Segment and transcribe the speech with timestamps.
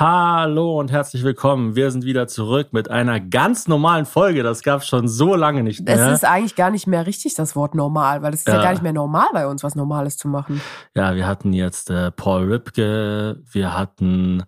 [0.00, 1.74] Hallo und herzlich willkommen.
[1.74, 4.44] Wir sind wieder zurück mit einer ganz normalen Folge.
[4.44, 5.96] Das gab es schon so lange nicht mehr.
[5.96, 8.58] Es ist eigentlich gar nicht mehr richtig, das Wort normal, weil es ist ja.
[8.58, 10.60] ja gar nicht mehr normal bei uns, was Normales zu machen.
[10.94, 14.44] Ja, wir hatten jetzt äh, Paul Ripke, wir hatten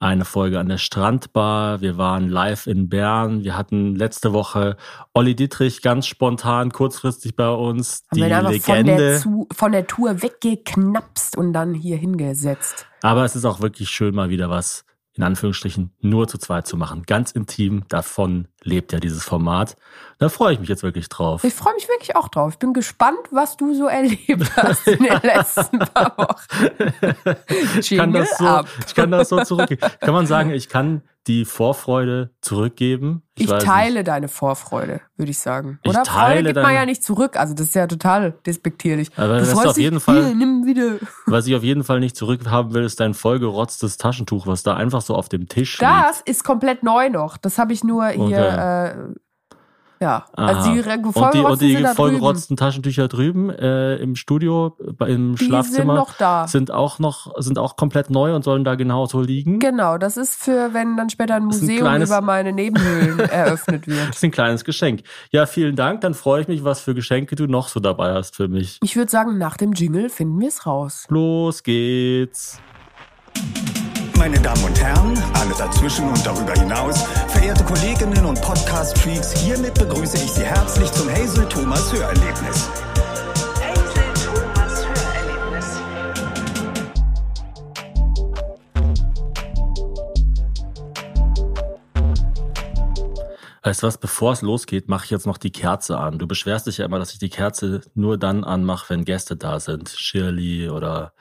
[0.00, 4.78] eine Folge an der Strandbar, wir waren live in Bern, wir hatten letzte Woche
[5.12, 8.62] Olli Dietrich ganz spontan, kurzfristig bei uns, Haben die wir Legende.
[8.62, 12.86] Von der, Zu von der Tour weggeknapst und dann hier hingesetzt.
[13.02, 14.86] Aber es ist auch wirklich schön, mal wieder was
[15.16, 17.04] in Anführungsstrichen nur zu zweit zu machen.
[17.06, 19.76] Ganz intim, davon lebt ja dieses Format.
[20.18, 21.44] Da freue ich mich jetzt wirklich drauf.
[21.44, 22.54] Ich freue mich wirklich auch drauf.
[22.54, 27.36] Ich bin gespannt, was du so erlebt hast in den letzten paar Wochen.
[27.78, 29.82] ich, kann das so, ich kann das so zurückgeben.
[30.00, 33.22] Kann man sagen, ich kann die Vorfreude zurückgeben?
[33.36, 34.08] Ich, ich teile nicht.
[34.08, 35.80] deine Vorfreude, würde ich sagen.
[35.86, 36.02] Oder?
[36.02, 37.36] Ich teile Freude gibt man ja nicht zurück.
[37.36, 39.10] Also das ist ja total despektierlich.
[39.16, 40.24] Aber das ist auf jeden Fall.
[40.24, 40.98] Hier, nimm wieder.
[41.26, 45.02] Was ich auf jeden Fall nicht zurückhaben will, ist dein vollgerotztes Taschentuch, was da einfach
[45.02, 46.08] so auf dem Tisch das liegt.
[46.08, 47.36] Das ist komplett neu noch.
[47.36, 48.88] Das habe ich nur hier okay.
[48.88, 49.14] äh,
[50.04, 55.46] ja, also die und die, und die vollgerotzten Taschentücher drüben äh, im Studio, im die
[55.46, 59.60] Schlafzimmer, sind, sind auch noch, sind auch komplett neu und sollen da genauso liegen.
[59.60, 63.86] Genau, das ist für, wenn dann später ein Museum ein kleines, über meine Nebenhöhlen eröffnet
[63.86, 64.08] wird.
[64.08, 65.04] Das ist ein kleines Geschenk.
[65.30, 66.02] Ja, vielen Dank.
[66.02, 68.78] Dann freue ich mich, was für Geschenke du noch so dabei hast für mich.
[68.82, 71.06] Ich würde sagen, nach dem Jingle finden wir es raus.
[71.08, 72.60] Los geht's
[74.18, 80.16] meine Damen und Herren, alle dazwischen und darüber hinaus, verehrte Kolleginnen und Podcast-Freaks, hiermit begrüße
[80.16, 82.68] ich Sie herzlich zum Hazel Thomas Hörerlebnis.
[83.60, 85.66] Hazel Thomas Hörerlebnis.
[93.62, 96.18] Weißt du was, bevor es losgeht, mache ich jetzt noch die Kerze an.
[96.18, 99.60] Du beschwerst dich ja immer, dass ich die Kerze nur dann anmache, wenn Gäste da
[99.60, 99.88] sind.
[99.88, 101.12] Shirley oder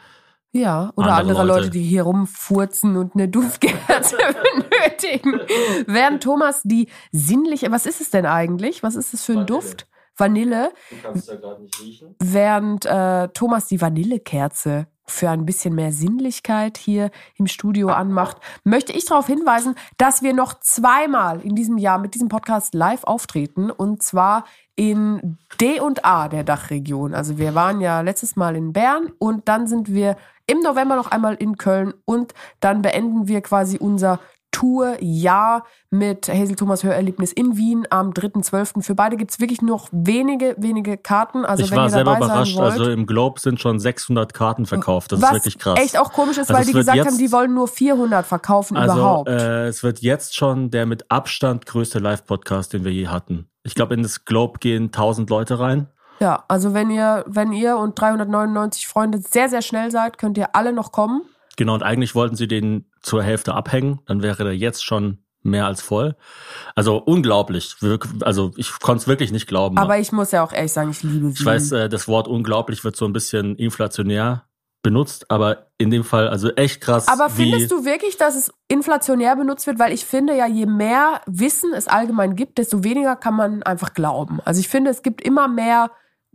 [0.54, 1.60] ja, oder andere, andere Leute.
[1.62, 1.70] Leute.
[1.72, 4.18] die hier rumfurzen und eine Duftkerze
[4.98, 5.42] benötigen.
[5.88, 8.84] Während Thomas die sinnliche, was ist es denn eigentlich?
[8.84, 9.48] Was ist es für ein Vanille.
[9.48, 9.88] Duft?
[10.16, 10.72] Vanille.
[10.92, 12.16] Du kannst ja gerade nicht riechen.
[12.20, 18.94] Während äh, Thomas die Vanillekerze für ein bisschen mehr Sinnlichkeit hier im Studio anmacht, möchte
[18.94, 23.70] ich darauf hinweisen, dass wir noch zweimal in diesem Jahr mit diesem Podcast live auftreten
[23.70, 27.14] und zwar in D und A der Dachregion.
[27.14, 30.18] Also wir waren ja letztes Mal in Bern und dann sind wir
[30.48, 34.20] im November noch einmal in Köln und dann beenden wir quasi unser
[34.54, 38.82] Tourjahr mit Hazel Thomas Hörerlebnis in Wien am 3.12.
[38.82, 41.44] Für beide gibt es wirklich noch wenige, wenige Karten.
[41.44, 42.56] Also ich wenn war ihr selber dabei überrascht.
[42.56, 45.12] Wollt, also im Globe sind schon 600 Karten verkauft.
[45.12, 45.80] Das ist wirklich krass.
[45.80, 48.96] echt auch komisch ist, also weil die gesagt haben, die wollen nur 400 verkaufen also,
[48.96, 49.30] überhaupt.
[49.30, 53.48] Äh, es wird jetzt schon der mit Abstand größte Live-Podcast, den wir je hatten.
[53.64, 55.88] Ich glaube, in das Globe gehen 1000 Leute rein.
[56.20, 60.56] Ja, also wenn ihr, wenn ihr und 399 Freunde sehr, sehr schnell seid, könnt ihr
[60.56, 61.24] alle noch kommen.
[61.58, 64.00] Genau, und eigentlich wollten sie den zur Hälfte abhängen.
[64.06, 66.16] Dann wäre der jetzt schon mehr als voll.
[66.76, 67.76] Also unglaublich.
[68.22, 69.78] Also ich konnte es wirklich nicht glauben.
[69.78, 71.36] Aber ich muss ja auch ehrlich sagen, ich liebe Wien.
[71.38, 74.46] Ich weiß, äh, das Wort unglaublich wird so ein bisschen inflationär
[74.82, 77.08] benutzt, aber in dem Fall also echt krass.
[77.08, 79.80] Aber findest du wirklich, dass es inflationär benutzt wird?
[79.80, 83.94] Weil ich finde ja, je mehr Wissen es allgemein gibt, desto weniger kann man einfach
[83.94, 84.40] glauben.
[84.44, 85.90] Also ich finde, es gibt immer mehr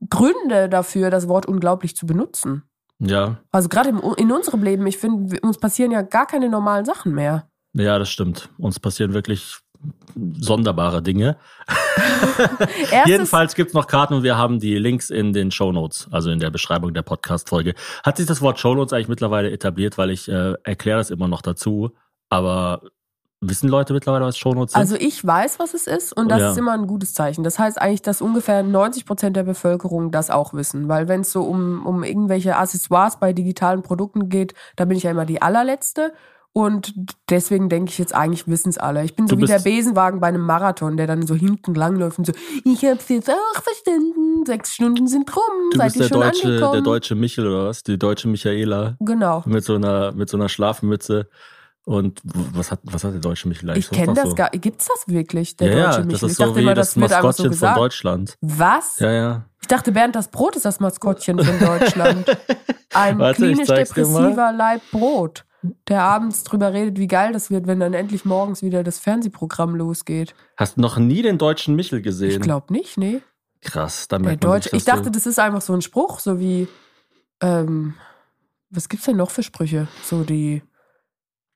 [0.09, 2.68] Gründe dafür, das Wort unglaublich zu benutzen.
[2.99, 3.39] Ja.
[3.53, 7.49] Also gerade in unserem Leben, ich finde, uns passieren ja gar keine normalen Sachen mehr.
[7.73, 8.49] Ja, das stimmt.
[8.59, 9.59] Uns passieren wirklich
[10.41, 11.37] sonderbare Dinge.
[13.07, 16.31] Jedenfalls gibt es noch Karten und wir haben die Links in den Show Notes, also
[16.31, 17.75] in der Beschreibung der Podcast-Folge.
[18.03, 21.29] Hat sich das Wort Show Notes eigentlich mittlerweile etabliert, weil ich äh, erkläre das immer
[21.29, 21.93] noch dazu,
[22.29, 22.83] aber
[23.41, 24.81] Wissen Leute mittlerweile, was Shownotes sind?
[24.81, 26.50] Also ich weiß, was es ist und das ja.
[26.50, 27.44] ist immer ein gutes Zeichen.
[27.44, 30.88] Das heißt eigentlich, dass ungefähr 90 Prozent der Bevölkerung das auch wissen.
[30.88, 35.04] Weil wenn es so um, um irgendwelche Accessoires bei digitalen Produkten geht, da bin ich
[35.04, 36.12] ja immer die allerletzte.
[36.53, 36.93] Und
[37.31, 39.04] deswegen denke ich jetzt eigentlich wissen es alle.
[39.04, 42.26] Ich bin so wie der Besenwagen bei einem Marathon, der dann so hinten langläuft und
[42.26, 42.32] so,
[42.65, 46.47] ich hab's jetzt auch verstanden, sechs Stunden sind rum, du seid bist der schon deutsche,
[46.49, 46.72] angekommen.
[46.72, 47.84] der deutsche Michel oder was?
[47.84, 48.97] Die deutsche Michaela.
[48.99, 49.44] Genau.
[49.47, 51.28] Mit so einer, mit so einer Schlafmütze.
[51.88, 53.87] Und was hat, was hat der deutsche Michel eigentlich?
[53.87, 54.35] Ich kenne das so?
[54.35, 56.12] gar Gibt's das wirklich, der ja, deutsche Michel?
[56.12, 58.37] Das ist ich so wie immer, das, das Maskottchen so von Deutschland.
[58.43, 58.99] Was?
[58.99, 59.44] Ja, ja.
[59.62, 62.26] Ich dachte, Bernd, das Brot ist das Maskottchen von Deutschland.
[62.93, 65.46] Ein Warte, klinisch depressiver Leib Brot,
[65.88, 69.75] der abends drüber redet, wie geil das wird, wenn dann endlich morgens wieder das Fernsehprogramm
[69.75, 70.34] losgeht.
[70.58, 72.32] Hast du noch nie den deutschen Michel gesehen?
[72.32, 73.23] Ich glaube nicht, nee.
[73.62, 74.76] Krass, dann der Deutsche.
[74.76, 76.69] Ich dachte, das ist einfach so ein Spruch, so wie,
[77.41, 77.94] ähm,
[78.69, 79.88] was gibt's denn noch für Sprüche?
[80.05, 80.62] So die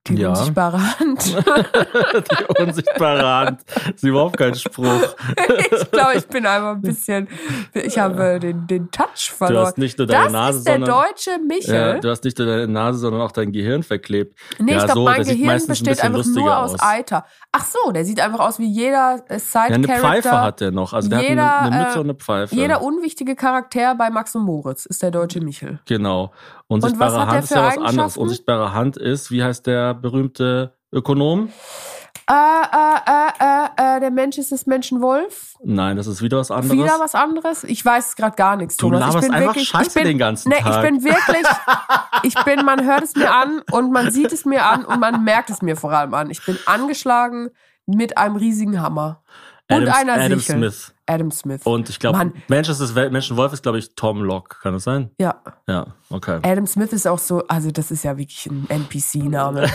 [0.08, 0.30] Die Ja.
[0.30, 1.36] unsichtbare Hand.
[1.36, 3.60] Die unsichtbare Hand.
[3.94, 4.86] Ist überhaupt kein Spruch.
[5.70, 7.28] ich glaube, ich bin einfach ein bisschen,
[7.72, 9.66] ich habe den, den Touch Du verloren.
[9.66, 11.74] hast nicht nur deine das Nase, ist der sondern deutsche Michel.
[11.74, 14.36] ja, du hast nicht nur deine Nase, sondern auch dein Gehirn verklebt.
[14.58, 16.80] nee, ja, ich glaube, so, mein Gehirn meistens ein besteht bisschen einfach nur aus aus.
[16.82, 17.24] Eiter.
[17.52, 19.74] Ach so, der sieht einfach aus wie jeder äh, Ja, Side-Character.
[19.74, 20.92] eine Pfeife hat der noch.
[20.94, 22.54] Also der Jeder, hat eine, eine Mütze äh, und eine Pfeife.
[22.56, 25.78] Jeder unwichtige Charakter bei Max und Moritz ist der deutsche Michel.
[25.86, 26.32] Genau.
[26.72, 28.16] Unsichtbare was hat der Hand ist ja was anderes.
[28.16, 31.50] Unsichtbare Hand ist, wie heißt der berühmte Ökonom?
[32.30, 35.54] Äh, äh, äh, äh, äh, der Mensch ist des Menschen Wolf.
[35.64, 36.72] Nein, das ist wieder was anderes.
[36.78, 37.64] Wieder was anderes?
[37.64, 39.00] Ich weiß gerade gar nichts, Du Thomas.
[39.00, 40.76] laberst ich bin einfach wirklich, Scheiße ich bin, den ganzen nee, Tag.
[40.76, 41.46] ich bin wirklich,
[42.22, 45.24] ich bin, man hört es mir an und man sieht es mir an und man
[45.24, 46.30] merkt es mir vor allem an.
[46.30, 47.50] Ich bin angeschlagen
[47.86, 49.22] mit einem riesigen Hammer.
[49.76, 50.56] Und Adam, einer Adam Sichel.
[50.56, 50.94] Smith.
[51.06, 51.60] Adam Smith.
[51.64, 52.32] Und ich glaube, Mann.
[52.48, 54.56] Mensch ist das Menschenwolf ist, glaube ich, Tom Locke.
[54.62, 55.10] Kann das sein?
[55.18, 56.40] ja, Ja, okay.
[56.42, 59.68] Adam Smith ist auch so, also das ist ja wirklich ein NPC-Name.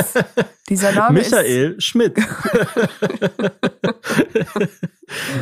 [0.68, 2.16] Dieser Name ist, Michael Schmidt.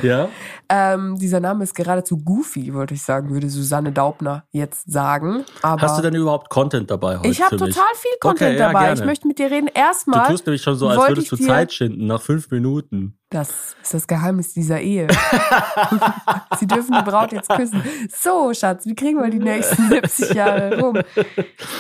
[0.02, 0.28] ja.
[0.68, 5.44] ähm, dieser Name ist geradezu goofy, wollte ich sagen, würde Susanne Daubner jetzt sagen.
[5.62, 8.66] Aber Hast du denn überhaupt Content dabei heute ich habe total viel Content Okay, ja,
[8.68, 8.86] dabei.
[8.86, 9.00] gerne.
[9.00, 9.66] Ich möchte mit dir reden.
[9.66, 13.18] Du Erstmal, tust nämlich schon so, als würdest du Zeit schinden nach fünf Minuten.
[13.30, 15.08] das ist das Geheimnis dieser Ehe.
[16.58, 17.82] Sie dürfen die Braut jetzt küssen.
[18.10, 20.98] So, Schatz, wie kriegen wir die nächsten 70 Jahre rum?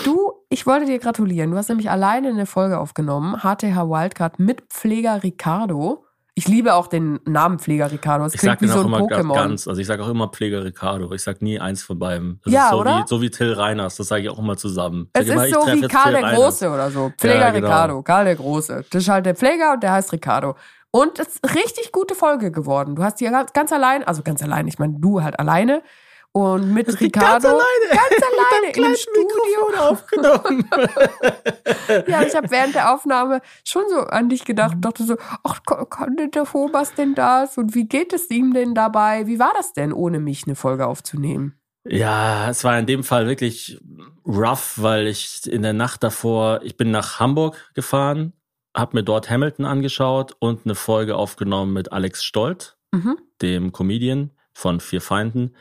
[0.04, 1.50] Du, ich wollte dir gratulieren.
[1.50, 6.05] Du hast nämlich alleine eine Folge aufgenommen, HTH Wildcard mit Pfleger Ricardo.
[6.38, 8.26] Ich liebe auch den Namen Pfleger Ricardo.
[8.26, 9.34] Es Ich klingt wie so ein immer Pokémon.
[9.34, 11.10] ganz, also ich sage auch immer Pfleger Ricardo.
[11.14, 12.40] Ich sag nie eins von beiden.
[12.44, 12.98] Das Ja, ist so oder?
[12.98, 15.08] wie so wie Till Reiners, das sage ich auch immer zusammen.
[15.14, 16.38] Es immer, ist ich so wie Karl der Reiners.
[16.38, 17.10] Große oder so.
[17.16, 17.66] Pfleger Ja, genau.
[17.68, 18.84] Ricardo, Karl der Große.
[18.90, 20.56] Das ist halt der Pfleger und der heißt Ricardo.
[20.90, 22.96] Und es ist richtig gute Folge geworden.
[22.96, 25.82] Du hast die ganz allein, also ganz allein, ich meine, du halt alleine.
[26.36, 27.30] Und mit Ricardo.
[27.30, 27.62] Ganz alleine.
[27.90, 29.78] Ganz alleine Mit in einem Studio.
[29.78, 30.68] Aufgenommen.
[32.08, 35.60] Ja, ich habe während der Aufnahme schon so an dich gedacht und dachte so, ach,
[36.18, 37.56] denn der Thomas denn das?
[37.56, 39.26] Und wie geht es ihm denn dabei?
[39.26, 41.58] Wie war das denn, ohne mich eine Folge aufzunehmen?
[41.84, 43.80] Ja, es war in dem Fall wirklich
[44.26, 48.32] rough, weil ich in der Nacht davor, ich bin nach Hamburg gefahren,
[48.76, 53.16] habe mir dort Hamilton angeschaut und eine Folge aufgenommen mit Alex Stolt, Mhm.
[53.42, 55.54] dem Comedian von Vier Feinden.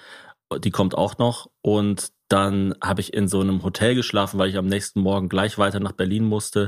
[0.59, 1.49] Die kommt auch noch.
[1.61, 5.57] Und dann habe ich in so einem Hotel geschlafen, weil ich am nächsten Morgen gleich
[5.57, 6.67] weiter nach Berlin musste.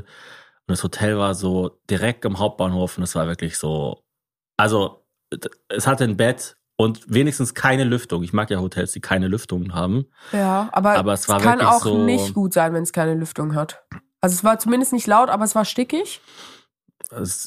[0.67, 4.03] Und das Hotel war so direkt am Hauptbahnhof und es war wirklich so,
[4.57, 5.05] also
[5.69, 8.23] es hatte ein Bett und wenigstens keine Lüftung.
[8.23, 10.05] Ich mag ja Hotels, die keine Lüftungen haben.
[10.31, 13.55] Ja, aber, Aber es war kann auch so- nicht gut sein, wenn es keine Lüftung
[13.55, 13.83] hat.
[14.21, 16.21] Also es war zumindest nicht laut, aber es war stickig.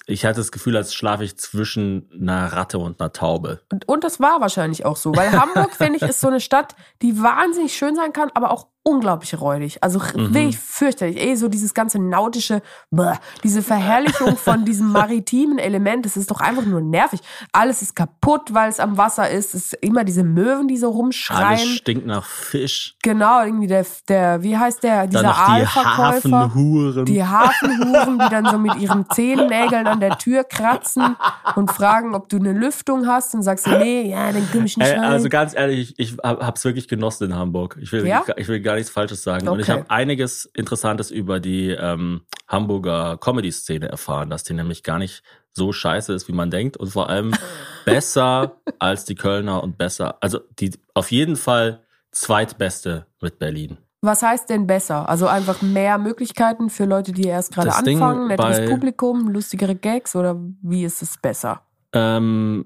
[0.06, 3.60] Ich hatte das Gefühl, als schlafe ich zwischen einer Ratte und einer Taube.
[3.70, 6.74] Und, und das war wahrscheinlich auch so, weil Hamburg, finde ich, ist so eine Stadt,
[7.02, 9.82] die wahnsinnig schön sein kann, aber auch unglaublich räudig.
[9.82, 10.34] Also Mhm.
[10.34, 11.20] wirklich fürchterlich.
[11.20, 13.12] Eh, so dieses ganze nautische, bäh,
[13.44, 17.20] diese Verherrlichung von diesem maritimen Element, das ist doch einfach nur nervig.
[17.52, 19.54] Alles ist kaputt, weil es am Wasser ist.
[19.54, 21.58] Es ist immer diese Möwen, die so Alles rumschreien.
[21.58, 22.96] stinkt nach Fisch.
[23.02, 26.30] Genau, irgendwie der, der, wie heißt der, Dann dieser die Aalverkäufer.
[26.38, 27.04] Hafenhuren.
[27.04, 31.16] Die Hafenhuren, die dann so mit ihren Zehennägeln an der Tür kratzen
[31.54, 34.76] und fragen, ob du eine Lüftung hast und sagst, du, nee, ja, dann komm ich
[34.76, 35.04] nicht Ey, rein.
[35.04, 37.76] also ganz ehrlich, ich, ich hab- hab's wirklich genossen in Hamburg.
[37.80, 38.22] Ich will, Ja?
[38.36, 39.48] ich will gar nichts Falsches sagen.
[39.48, 39.80] Und ich Okay.
[39.80, 45.72] habe einiges Interessantes über die ähm, Hamburger Comedy-Szene erfahren, dass die nämlich gar nicht so
[45.72, 46.76] scheiße ist, wie man denkt.
[46.76, 47.32] Und vor allem
[47.84, 51.80] besser als die Kölner und besser, also die auf jeden Fall
[52.12, 53.78] zweitbeste mit Berlin.
[54.02, 55.08] Was heißt denn besser?
[55.08, 60.40] Also einfach mehr Möglichkeiten für Leute, die erst gerade anfangen, netteres Publikum, lustigere Gags oder
[60.62, 61.62] wie ist es besser?
[61.92, 62.64] Ähm,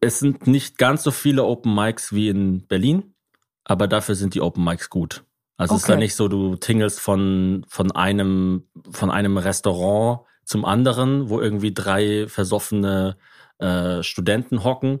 [0.00, 3.11] es sind nicht ganz so viele Open Mics wie in Berlin,
[3.64, 5.24] aber dafür sind die Open Mics gut.
[5.56, 6.04] Also es ist ja Okay.
[6.04, 12.26] nicht so, du tingelst von, von einem, von einem Restaurant zum anderen, wo irgendwie drei
[12.28, 13.16] versoffene
[13.58, 15.00] äh, Studenten hocken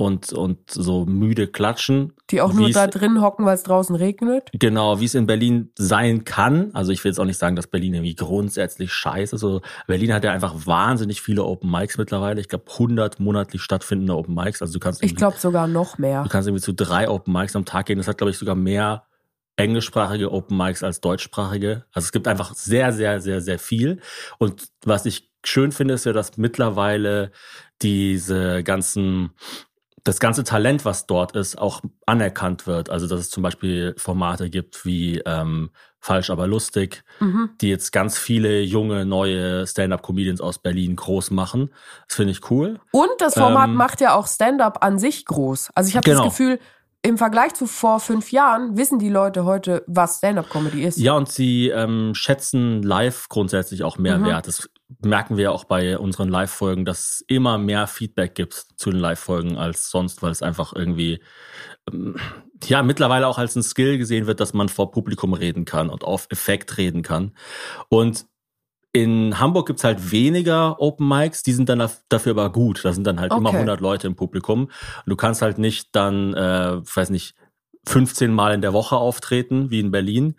[0.00, 2.12] und, und so müde klatschen.
[2.30, 4.48] Die auch nur da drin hocken, weil es draußen regnet?
[4.52, 6.70] Genau, wie es in Berlin sein kann.
[6.74, 9.44] Also ich will jetzt auch nicht sagen, dass Berlin irgendwie grundsätzlich scheiße ist.
[9.44, 12.40] Also Berlin hat ja einfach wahnsinnig viele Open Mics mittlerweile.
[12.40, 14.62] Ich glaube 100 monatlich stattfindende Open Mics.
[14.62, 16.22] Also du kannst Ich glaube sogar noch mehr.
[16.22, 17.98] Du kannst irgendwie zu drei Open Mics am Tag gehen.
[17.98, 19.04] Das hat, glaube ich, sogar mehr
[19.56, 21.84] englischsprachige Open Mics als deutschsprachige.
[21.92, 24.00] Also es gibt einfach sehr, sehr, sehr, sehr viel.
[24.38, 27.32] Und was ich schön finde, ist ja, dass mittlerweile
[27.82, 29.30] diese ganzen,
[30.04, 32.90] das ganze Talent, was dort ist, auch anerkannt wird.
[32.90, 37.50] Also dass es zum Beispiel Formate gibt wie ähm, Falsch, aber lustig, Mhm.
[37.60, 41.70] die jetzt ganz viele junge, neue Stand-up-Comedians aus Berlin groß machen.
[42.08, 42.80] Das finde ich cool.
[42.92, 45.70] Und das Format Ähm, macht ja auch Stand-up an sich groß.
[45.74, 46.24] Also ich habe Genau.
[46.24, 46.58] das Gefühl,
[47.02, 50.98] im Vergleich zu vor fünf Jahren wissen die Leute heute, was Stand-up-Comedy ist.
[50.98, 54.26] Ja, und sie ähm, schätzen live grundsätzlich auch mehr Mhm.
[54.26, 54.46] wert.
[54.46, 54.68] Das
[55.02, 59.00] merken wir ja auch bei unseren Live-Folgen, dass es immer mehr Feedback gibt zu den
[59.00, 61.22] Live-Folgen als sonst, weil es einfach irgendwie
[61.90, 62.16] ähm,
[62.64, 66.04] ja mittlerweile auch als ein Skill gesehen wird, dass man vor Publikum reden kann und
[66.04, 67.32] auf Effekt reden kann.
[67.88, 68.26] Und
[68.92, 72.84] in Hamburg gibt's halt weniger Open Mics, die sind dann daf- dafür aber gut.
[72.84, 73.58] Da sind dann halt immer Okay.
[73.58, 74.64] 100 Leute im Publikum.
[74.64, 74.70] Und
[75.06, 77.34] du kannst halt nicht dann, äh, ich weiß nicht,
[77.86, 80.34] 15 Mal in der Woche auftreten, wie in Berlin.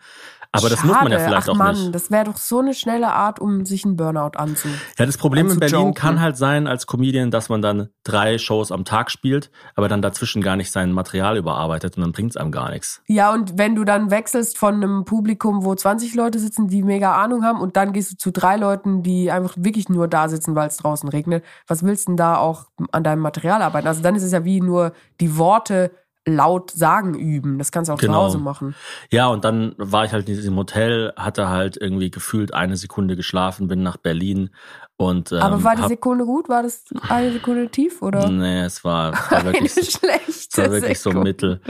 [0.54, 1.30] Aber das muss man ja Schade.
[1.30, 1.96] vielleicht Ach auch Mann, nicht.
[1.96, 4.68] das wäre doch so eine schnelle Art, um sich einen Burnout anzu.
[5.00, 5.94] Ja, das Problem in Berlin anzujoken.
[5.94, 10.02] kann halt sein als Comedian, dass man dann drei Shows am Tag spielt, aber dann
[10.02, 13.02] dazwischen gar nicht sein Material überarbeitet und dann bringt's einem gar nichts.
[13.08, 17.16] Ja, und wenn du dann wechselst von einem Publikum, wo 20 Leute sitzen, die mega
[17.16, 20.54] Ahnung haben, und dann gehst du zu drei Leuten, die einfach wirklich nur da sitzen,
[20.56, 23.88] weil es draußen regnet, was willst du denn da auch an deinem Material arbeiten?
[23.88, 24.92] Also dann ist es ja wie nur
[25.22, 25.92] die Worte
[26.28, 27.58] laut sagen üben.
[27.58, 28.14] Das kannst du auch Genau.
[28.14, 28.76] zu Hause machen.
[29.12, 33.16] Ja, und dann war ich halt in diesem Hotel, hatte halt irgendwie gefühlt eine Sekunde
[33.16, 34.50] geschlafen, bin nach Berlin
[34.98, 36.48] und ähm, Aber war die Sekunde gut?
[36.48, 38.30] War das eine Sekunde tief oder?
[38.30, 41.30] Nee, es war, es war Eine wirklich, es schlechte war wirklich so Sekunde.
[41.30, 41.62] mittel.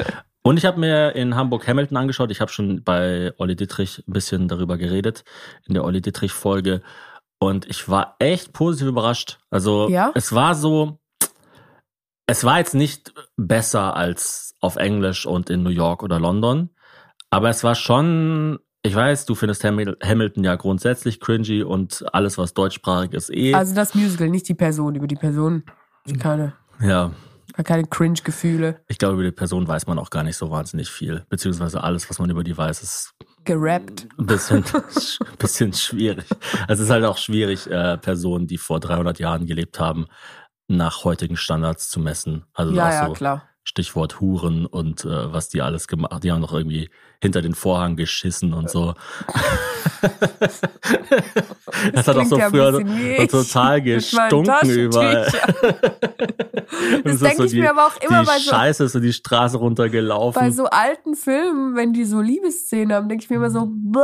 [0.43, 2.31] Und ich habe mir in Hamburg Hamilton angeschaut.
[2.31, 5.23] Ich habe schon bei Olli Dittrich ein bisschen darüber geredet,
[5.67, 6.81] in der Olli Dittrich-Folge.
[7.39, 9.39] Und ich war echt positiv überrascht.
[9.49, 10.11] Also Ja?
[10.15, 10.99] es war so,
[12.31, 16.69] es war jetzt nicht besser als auf Englisch und in New York oder London.
[17.29, 22.37] Aber es war schon, ich weiß, du findest Hamil- Hamilton ja grundsätzlich cringy und alles,
[22.37, 23.53] was deutschsprachig ist, eh.
[23.53, 24.95] Also das Musical, nicht die Person.
[24.95, 25.63] Über die Person
[26.19, 27.11] keine, ja,
[27.63, 28.79] keine Cringe-Gefühle.
[28.87, 31.25] Ich glaube, über die Person weiß man auch gar nicht so wahnsinnig viel.
[31.29, 34.07] Beziehungsweise alles, was man über die weiß, ist Gerappt.
[34.17, 34.63] ein bisschen,
[35.37, 36.25] bisschen schwierig.
[36.67, 40.05] Also es ist halt auch schwierig, äh, Personen, die vor 300 Jahren gelebt haben,
[40.77, 42.45] nach heutigen Standards zu messen.
[42.53, 43.47] Also Ja, auch ja, so klar.
[43.63, 46.89] Stichwort Huren und äh, was die alles gemacht Die haben noch irgendwie
[47.21, 48.95] hinter den Vorhang geschissen und so.
[51.93, 55.27] das, hat auch so ja früher so, so total gestunken überall.
[57.03, 58.99] Und es ist denke ich mir aber auch immer die bei so- Scheiße ist so
[58.99, 60.41] die Straße runtergelaufen.
[60.41, 63.99] Bei so alten Filmen, wenn die so Liebesszenen haben, denke ich mir immer so, bäh,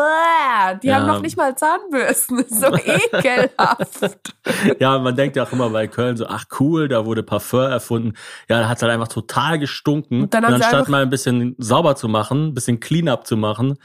[0.83, 0.97] die Ja.
[0.97, 2.37] haben noch nicht mal Zahnbürsten.
[2.47, 4.35] Das so ekelhaft.
[4.79, 8.13] Ja, man denkt ja auch immer bei Köln so, ach cool, da wurde Parfum erfunden.
[8.49, 10.23] Ja, da hat es halt einfach total gestunken.
[10.23, 13.37] Und dann haben sie anstatt mal ein bisschen sauber zu machen, ein bisschen Cleanup zu
[13.37, 13.77] machen,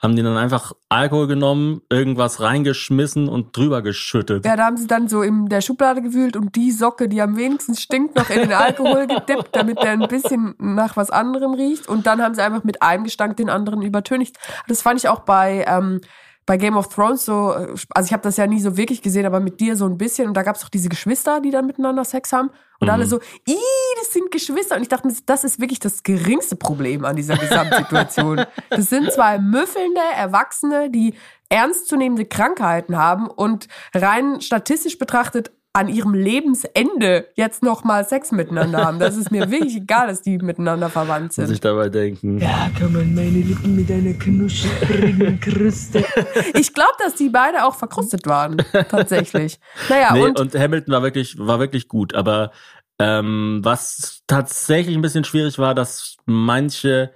[0.00, 4.44] haben die dann einfach Alkohol genommen, irgendwas reingeschmissen und drüber geschüttet.
[4.44, 7.36] Ja, da haben sie dann so in der Schublade gewühlt und die Socke, die am
[7.36, 11.88] wenigsten stinkt, noch in den Alkohol gedippt, damit der ein bisschen nach was anderem riecht.
[11.88, 14.36] Und dann haben sie einfach mit einem Gestank den anderen übertönigt.
[14.68, 16.00] Das fand ich auch bei, ähm,
[16.48, 17.48] bei Game of Thrones so,
[17.90, 20.28] also ich habe das ja nie so wirklich gesehen, aber mit dir so ein bisschen.
[20.28, 22.48] Und da gab es auch diese Geschwister, die dann miteinander Sex haben.
[22.80, 22.90] Und Mhm.
[22.94, 23.54] alle so, ih,
[23.98, 24.76] das sind Geschwister.
[24.76, 28.46] Und ich dachte, mir, das ist wirklich das geringste Problem an dieser Gesamtsituation.
[28.70, 31.12] das sind zwei müffelnde Erwachsene, die
[31.50, 38.84] ernstzunehmende Krankheiten haben und rein statistisch betrachtet an ihrem Lebensende jetzt noch mal Sex miteinander
[38.84, 38.98] haben.
[38.98, 41.64] Das ist mir wirklich egal, dass die miteinander verwandt Muss ich sind.
[41.64, 42.38] dabei denken.
[42.38, 46.04] Ja, kann man meine Lippen mit einer knusprigen Kruste.
[46.54, 48.56] Ich glaube, dass die beide auch verkrustet waren,
[48.88, 49.60] tatsächlich.
[49.88, 52.52] Naja, nee, und, und, Hamilton war wirklich, war wirklich gut, aber
[52.98, 57.12] ähm, was tatsächlich ein bisschen schwierig war, dass manche,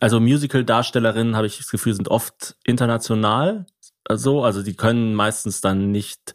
[0.00, 3.66] also Musical-Darstellerinnen, habe ich das Gefühl, sind oft international
[4.16, 6.34] so, also die können meistens dann nicht,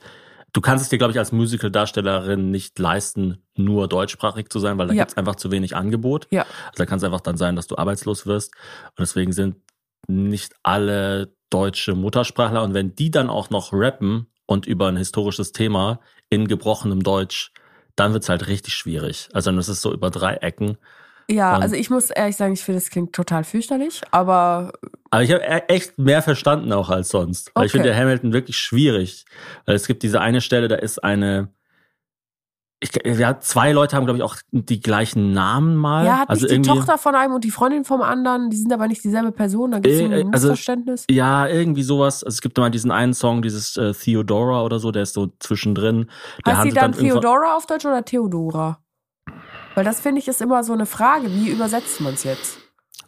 [0.56, 4.88] du kannst es dir, glaube ich, als Musical-Darstellerin nicht leisten, nur deutschsprachig zu sein, weil
[4.88, 5.04] da Ja.
[5.04, 6.28] gibt's einfach zu wenig Angebot.
[6.32, 8.54] ja, Also da kann es einfach dann sein, dass du arbeitslos wirst.
[8.90, 9.58] Und deswegen sind
[10.08, 12.64] nicht alle deutsche Muttersprachler.
[12.64, 17.52] Und wenn die dann auch noch rappen und über ein historisches Thema in gebrochenem Deutsch,
[17.98, 19.28] dann wird's halt richtig schwierig.
[19.34, 20.78] Also dann ist es so über drei Ecken.
[21.29, 24.74] Ja, Und- also ich muss ehrlich sagen, ich finde, das klingt total fürchterlich, aber
[25.12, 27.51] Aber ich habe echt mehr verstanden auch als sonst.
[27.55, 27.77] Weil ich Okay.
[27.79, 29.25] finde der Hamilton wirklich schwierig.
[29.65, 31.50] Weil es gibt diese eine Stelle, da ist eine.
[32.82, 36.05] Ich, ja, zwei Leute haben, glaube ich, auch die gleichen Namen mal.
[36.05, 38.72] ja, hat also nicht die Tochter von einem und die Freundin vom anderen, die sind
[38.74, 41.05] aber nicht dieselbe Person, da gibt es Äh, ein äh, also- Missverständnis.
[41.10, 42.24] Ja, irgendwie sowas.
[42.24, 45.32] Also es gibt mal diesen einen Song, dieses äh, Theodora oder so, der ist so
[45.39, 46.12] zwischendrin.
[46.46, 48.79] Der heißt sie dann irgendwann- Theodora auf Deutsch oder Theodora?
[49.75, 52.58] Weil das finde ich ist immer so eine Frage, wie übersetzt man es jetzt?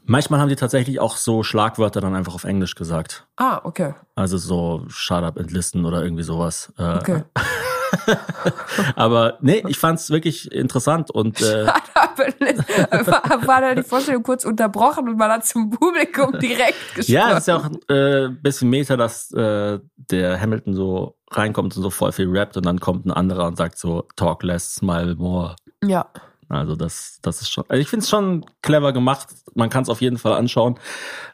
[0.05, 3.27] Manchmal haben die tatsächlich auch so Schlagwörter dann einfach auf Englisch gesagt.
[3.35, 3.93] Ah, okay.
[4.15, 6.71] Also so Shut up and listen oder irgendwie sowas.
[6.77, 7.23] Äh, Okay.
[8.95, 15.07] Aber nee, ich fand's wirklich interessant und äh, war, war da die Vorstellung kurz unterbrochen
[15.07, 17.05] und man hat zum Publikum direkt gesprochen.
[17.13, 21.75] ja, es ist ja auch äh, ein bisschen Meta, dass äh, der Hamilton so reinkommt
[21.77, 24.75] und so voll viel rappt und dann kommt ein anderer und sagt so Talk less,
[24.75, 25.55] smile more.
[25.83, 26.07] Ja.
[26.49, 29.29] Also das, das ist schon, also ich finde es schon clever gemacht.
[29.55, 30.79] Man kann es auf jeden Fall anschauen.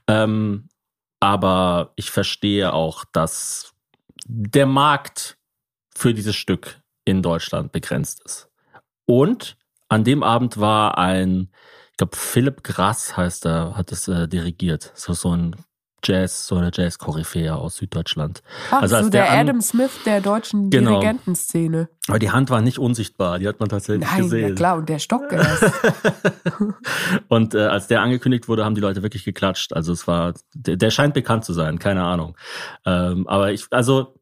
[0.07, 0.69] Ähm,
[1.19, 3.73] aber ich verstehe auch, dass
[4.25, 5.37] der Markt
[5.95, 8.49] für dieses Stück in Deutschland begrenzt ist.
[9.05, 9.57] Und
[9.89, 11.49] an dem Abend war ein,
[11.91, 14.91] ich glaube, Philipp Grass heißt er, hat es äh, dirigiert.
[14.95, 15.55] So, so ein
[16.03, 18.41] Jazz, so eine Jazz-Koryphäe aus Süddeutschland.
[18.71, 20.99] Ach, Also als so der der, Adam Smith der deutschen Genau.
[20.99, 21.89] Dirigentenszene.
[22.07, 24.49] Aber die Hand war nicht unsichtbar, die hat man tatsächlich Nein, gesehen.
[24.49, 25.63] ja klar, und der Stock erst.
[27.27, 29.73] Und äh, als der angekündigt wurde, haben die Leute wirklich geklatscht.
[29.73, 32.35] Also es war, der, der scheint bekannt zu sein, keine Ahnung.
[32.85, 34.15] Ähm, aber ich, also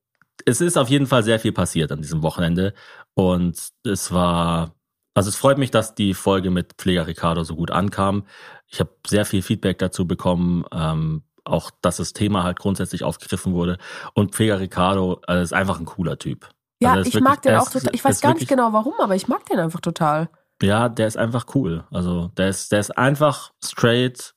[0.45, 2.73] es ist auf jeden Fall sehr viel passiert an diesem Wochenende.
[3.13, 4.75] Und es war,
[5.13, 8.25] also es freut mich, dass die Folge mit Pfleger Ricardo so gut ankam.
[8.67, 10.63] Ich habe sehr viel Feedback dazu bekommen.
[10.71, 13.77] Ähm, auch, dass das Thema halt grundsätzlich aufgegriffen wurde.
[14.13, 16.49] Und Pfleger Ricardo äh, ist einfach ein cooler Typ.
[16.79, 17.95] Ja, Also ich wirklich- mag den auch ist- total.
[17.95, 20.29] Ich weiß gar nicht genau warum, aber ich mag den einfach total.
[20.61, 21.85] Ja, der ist einfach cool.
[21.91, 24.33] Also der ist, der ist einfach straight,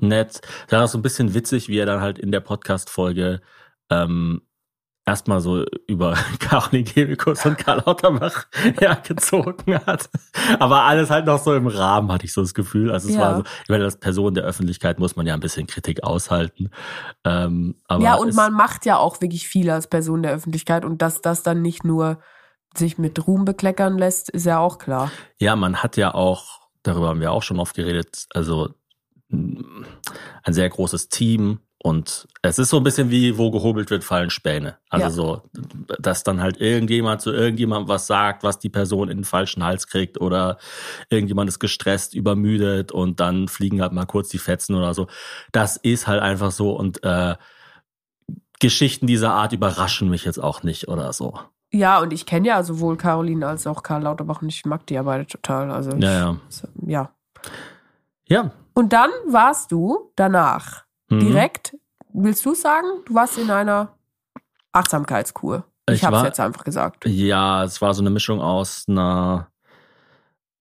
[0.00, 0.40] nett.
[0.70, 3.40] Der ist so ein bisschen witzig, wie er dann halt in der Podcast-Folge
[3.90, 4.42] ähm,
[5.06, 8.46] erstmal so über Caroline Kebekus und Karl Lauterbach
[8.78, 10.08] hergezogen hat.
[10.58, 12.90] Aber alles halt noch so im Rahmen, hatte ich so das Gefühl.
[12.92, 13.22] Also es Ja.
[13.22, 16.70] war so, ich meine, als Person der Öffentlichkeit muss man ja ein bisschen Kritik aushalten.
[17.24, 21.20] Ähm, ja, und man macht ja auch wirklich viel als Person der Öffentlichkeit und dass
[21.20, 22.20] das dann nicht nur
[22.76, 25.10] sich mit Ruhm bekleckern lässt, ist ja auch klar.
[25.40, 28.68] Ja, man hat ja auch, darüber haben wir auch schon oft geredet, also
[29.28, 29.86] mh,
[30.44, 34.28] ein sehr großes Team und es ist so ein bisschen wie, wo gehobelt wird, fallen
[34.28, 34.76] Späne.
[34.90, 35.10] Also Ja.
[35.10, 35.42] so,
[35.98, 39.86] dass dann halt irgendjemand zu irgendjemandem was sagt, was die Person in den falschen Hals
[39.86, 40.58] kriegt oder
[41.08, 45.06] irgendjemand ist gestresst, übermüdet und dann fliegen halt mal kurz die Fetzen oder so.
[45.52, 47.36] Das ist halt einfach so und äh,
[48.60, 51.38] Geschichten dieser Art überraschen mich jetzt auch nicht oder so.
[51.72, 54.94] Ja, und ich kenne ja sowohl Caroline als auch Karl Lauterbach und ich mag die
[54.94, 55.70] ja beide total.
[55.70, 56.36] Also Ja, ja.
[56.86, 57.10] ja.
[58.26, 58.50] Ja.
[58.74, 61.20] Und dann warst du danach Mhm.
[61.20, 61.76] direkt,
[62.12, 63.94] willst du sagen, du warst in einer
[64.72, 65.64] Achtsamkeitskur.
[65.88, 67.04] Ich, Ich habe es jetzt einfach gesagt.
[67.06, 69.48] Ja, es war so eine Mischung aus einer.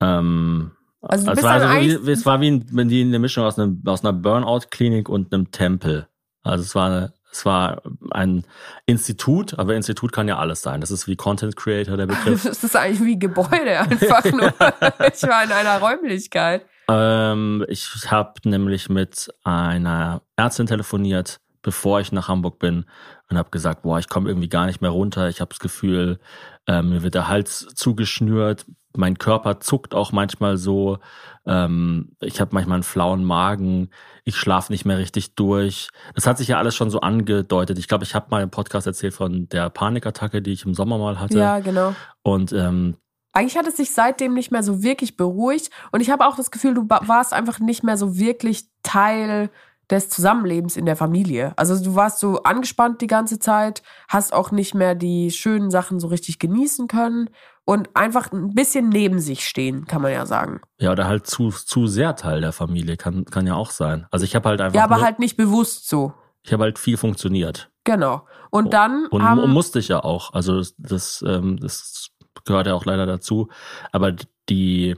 [0.02, 3.58] Ähm, Also es war, dann so eigentlich- wie, es war wie ein- eine Mischung aus,
[3.60, 6.08] einem, aus einer Burnout-Klinik und einem Tempel.
[6.44, 8.44] Also es war, eine, es war ein
[8.86, 10.82] Institut, aber Institut kann ja alles sein.
[10.82, 12.44] Das ist wie Content Creator der Begriff.
[12.44, 14.48] Das ist eigentlich wie Gebäude einfach nur.
[14.48, 16.66] ich war in einer Räumlichkeit.
[16.90, 22.86] Ähm, ich habe nämlich mit einer Ärztin telefoniert, bevor ich nach Hamburg bin
[23.30, 25.30] und habe gesagt, boah, ich komme irgendwie gar nicht mehr runter.
[25.30, 26.20] Ich habe das Gefühl,
[26.68, 28.66] ähm, mir wird der Hals zugeschnürt.
[28.98, 30.98] Mein Körper zuckt auch manchmal so.
[31.46, 33.92] Ähm, ich habe manchmal einen flauen Magen.
[34.24, 35.90] Ich schlafe nicht mehr richtig durch.
[36.16, 37.78] Das hat sich ja alles schon so angedeutet.
[37.78, 40.98] Ich glaube, ich habe mal im Podcast erzählt von der Panikattacke, die ich im Sommer
[40.98, 41.38] mal hatte.
[41.38, 41.94] Ja, genau.
[42.24, 42.96] Und ähm,
[43.34, 45.70] Eigentlich hat es sich seitdem nicht mehr so wirklich beruhigt.
[45.92, 49.50] Und ich habe auch das Gefühl, du warst einfach nicht mehr so wirklich Teil
[49.90, 51.54] des Zusammenlebens in der Familie.
[51.56, 56.00] Also du warst so angespannt die ganze Zeit, hast auch nicht mehr die schönen Sachen
[56.00, 57.30] so richtig genießen können
[57.66, 60.62] und einfach ein bisschen neben sich stehen, kann man ja sagen.
[60.80, 64.06] ja, oder halt zu, zu sehr Teil der Familie kann, kann ja auch sein.
[64.12, 66.14] Also ich habe halt einfach Ja, aber nur, halt nicht bewusst so.
[66.44, 67.72] ich habe halt viel funktioniert.
[67.84, 68.28] Genau.
[68.52, 70.34] Und dann Und, haben, und musste ich ja auch.
[70.34, 72.10] Also das, das, ähm, das
[72.50, 73.50] gehört ja auch leider dazu.
[73.92, 74.14] Aber
[74.50, 74.96] die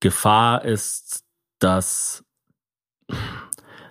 [0.00, 1.24] Gefahr ist,
[1.58, 2.24] dass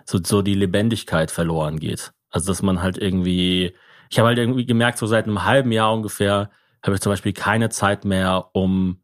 [0.06, 2.14] so, so die Lebendigkeit verloren geht.
[2.30, 3.76] Also dass man halt irgendwie,
[4.10, 6.50] ich habe halt irgendwie gemerkt, so seit einem halben Jahr ungefähr,
[6.84, 9.02] habe ich zum Beispiel keine Zeit mehr, um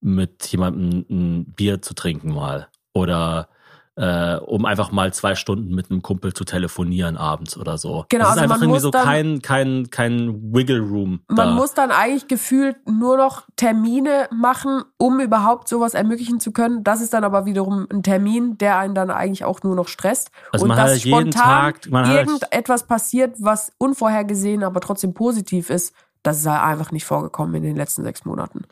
[0.00, 2.68] mit jemandem ein Bier zu trinken mal.
[2.92, 3.48] Oder
[3.96, 8.06] äh, um einfach mal zwei Stunden mit einem Kumpel zu telefonieren abends oder so.
[8.08, 11.20] Genau, das ist also einfach irgendwie so dann- kein, kein, kein Wiggle Room.
[11.28, 11.50] Man da.
[11.52, 16.82] muss dann eigentlich gefühlt nur noch Termine machen, um überhaupt sowas ermöglichen zu können.
[16.84, 20.30] Das ist dann aber wiederum ein Termin, der einen dann eigentlich auch nur noch stresst.
[20.52, 21.42] Also und man hat dass jeden spontan
[21.74, 26.92] Tag- man hat irgendetwas passiert, was unvorhergesehen, aber trotzdem positiv ist, das ist halt einfach
[26.92, 28.62] nicht vorgekommen in den letzten sechs Monaten.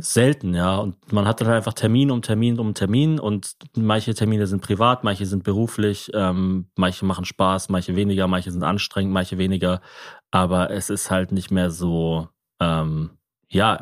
[0.00, 0.76] Selten, ja.
[0.76, 5.02] Und man hat dann einfach Termin um Termin um Termin und manche Termine sind privat,
[5.02, 9.80] manche sind beruflich, ähm, manche machen Spaß, manche weniger, manche sind anstrengend, manche weniger.
[10.30, 12.28] Aber es ist halt nicht mehr so,
[12.60, 13.10] ähm,
[13.48, 13.80] ja,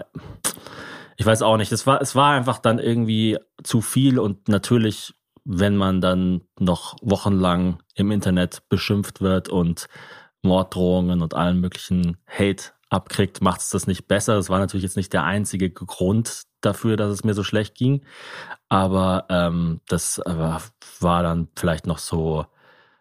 [1.18, 1.70] ich weiß auch nicht.
[1.72, 5.12] Es war, es war einfach dann irgendwie zu viel und natürlich,
[5.44, 9.86] wenn man dann noch wochenlang im Internet beschimpft wird und
[10.42, 14.36] Morddrohungen und allen möglichen Hate abkriegt, macht es das nicht besser.
[14.36, 18.02] Das war natürlich jetzt nicht der einzige Grund dafür, dass es mir so schlecht ging.
[18.68, 20.58] Aber ähm, das äh,
[21.00, 22.46] war dann vielleicht noch so,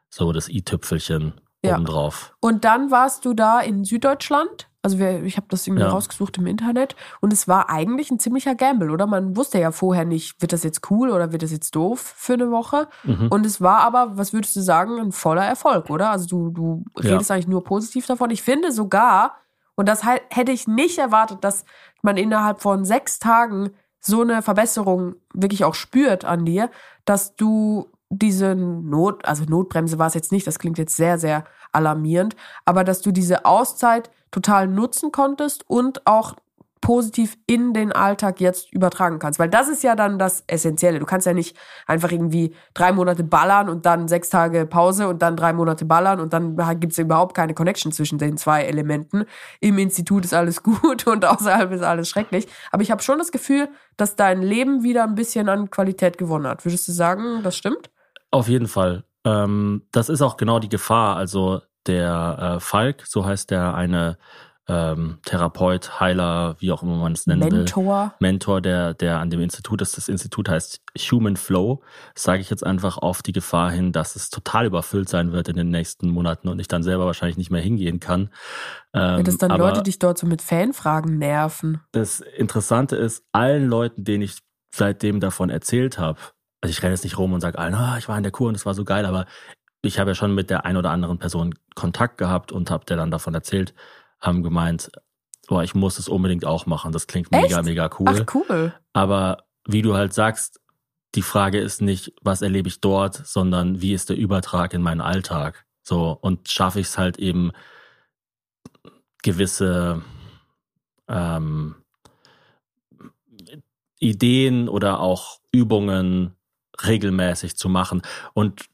[0.09, 1.75] so das i-Tüpfelchen Ja.
[1.75, 2.33] obendrauf.
[2.39, 5.89] Und dann warst du da in Süddeutschland Also wir, ich habe das irgendwie ja.
[5.89, 9.07] rausgesucht im Internet und es war eigentlich ein ziemlicher Gamble, oder?
[9.07, 12.33] Man wusste ja vorher nicht, wird das jetzt cool oder wird das jetzt doof für
[12.33, 12.87] eine Woche.
[13.03, 13.29] Mhm.
[13.29, 16.11] Und es war aber, was würdest du sagen, ein voller Erfolg, oder?
[16.11, 17.35] Also du, du redest ja.
[17.35, 18.29] eigentlich nur positiv davon.
[18.29, 19.37] Ich finde sogar,
[19.75, 21.65] und das hätte ich nicht erwartet, dass
[22.01, 26.69] man innerhalb von sechs Tagen so eine Verbesserung wirklich auch spürt an dir,
[27.05, 31.45] dass du diese Not, also Notbremse war es jetzt nicht, das klingt jetzt sehr, sehr
[31.71, 36.35] alarmierend, aber dass du diese Auszeit total nutzen konntest und auch
[36.85, 39.39] positiv in den Alltag jetzt übertragen kannst.
[39.39, 40.99] Weil das ist ja dann das Essentielle.
[40.99, 45.23] Du kannst ja nicht einfach irgendwie drei Monate ballern und dann sechs Tage Pause und
[45.23, 49.25] dann drei Monate ballern und dann gibt es überhaupt keine Connection zwischen den zwei Elementen.
[49.61, 52.47] Im Institut ist alles gut und außerhalb ist alles schrecklich.
[52.71, 53.67] Aber ich habe schon das Gefühl,
[53.97, 56.65] dass dein Leben wieder ein bisschen an Qualität gewonnen hat.
[56.65, 57.89] Würdest du sagen, das stimmt?
[58.29, 59.05] Auf jeden Fall.
[59.25, 61.15] Ähm, das ist auch genau die Gefahr.
[61.15, 64.19] Also der äh, Falk, so heißt der eine
[64.67, 68.05] ähm, Therapeut, Heiler, wie auch immer man es nennen Mentor.
[68.05, 68.11] will.
[68.19, 69.97] Mentor, der, der an dem Institut ist.
[69.97, 71.81] Das Institut heißt Human Flow.
[72.15, 75.55] Sage ich jetzt einfach auf die Gefahr hin, dass es total überfüllt sein wird in
[75.55, 78.29] den nächsten Monaten und ich dann selber wahrscheinlich nicht mehr hingehen kann.
[78.93, 81.81] Ähm, Wird es dann Leute dich dort so mit Fanfragen nerven?
[81.91, 84.39] Das Interessante ist, allen Leuten, denen ich
[84.73, 86.19] seitdem davon erzählt habe,
[86.61, 88.47] also ich renne jetzt nicht rum und sage allen, ah, ich war in der Kur
[88.47, 89.25] und es war so geil, aber
[89.83, 92.97] ich habe ja schon mit der ein oder anderen Person Kontakt gehabt und habe der
[92.97, 93.75] dann davon erzählt,
[94.19, 94.91] haben gemeint,
[95.47, 96.91] boah, ich muss es unbedingt auch machen.
[96.91, 97.43] Das klingt Echt?
[97.43, 98.25] mega, mega cool.
[98.27, 98.73] Ach, cool.
[98.93, 100.61] Aber wie du halt sagst,
[101.15, 105.01] die Frage ist nicht, was erlebe ich dort, sondern wie ist der Übertrag in meinen
[105.01, 105.65] Alltag?
[105.81, 107.51] So, und schaffe ich es halt eben,
[109.25, 110.03] gewisse
[111.07, 111.75] ähm,
[113.99, 116.35] Ideen oder auch Übungen
[116.85, 118.03] regelmäßig zu machen.
[118.33, 118.65] Und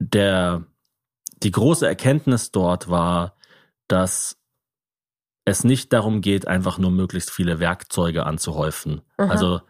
[0.00, 0.64] der,
[1.44, 3.36] die große Erkenntnis dort war,
[3.86, 4.41] dass
[5.44, 9.02] es nicht darum geht, einfach nur möglichst viele Werkzeuge anzuhäufen.
[9.16, 9.28] Aha.
[9.28, 9.60] Also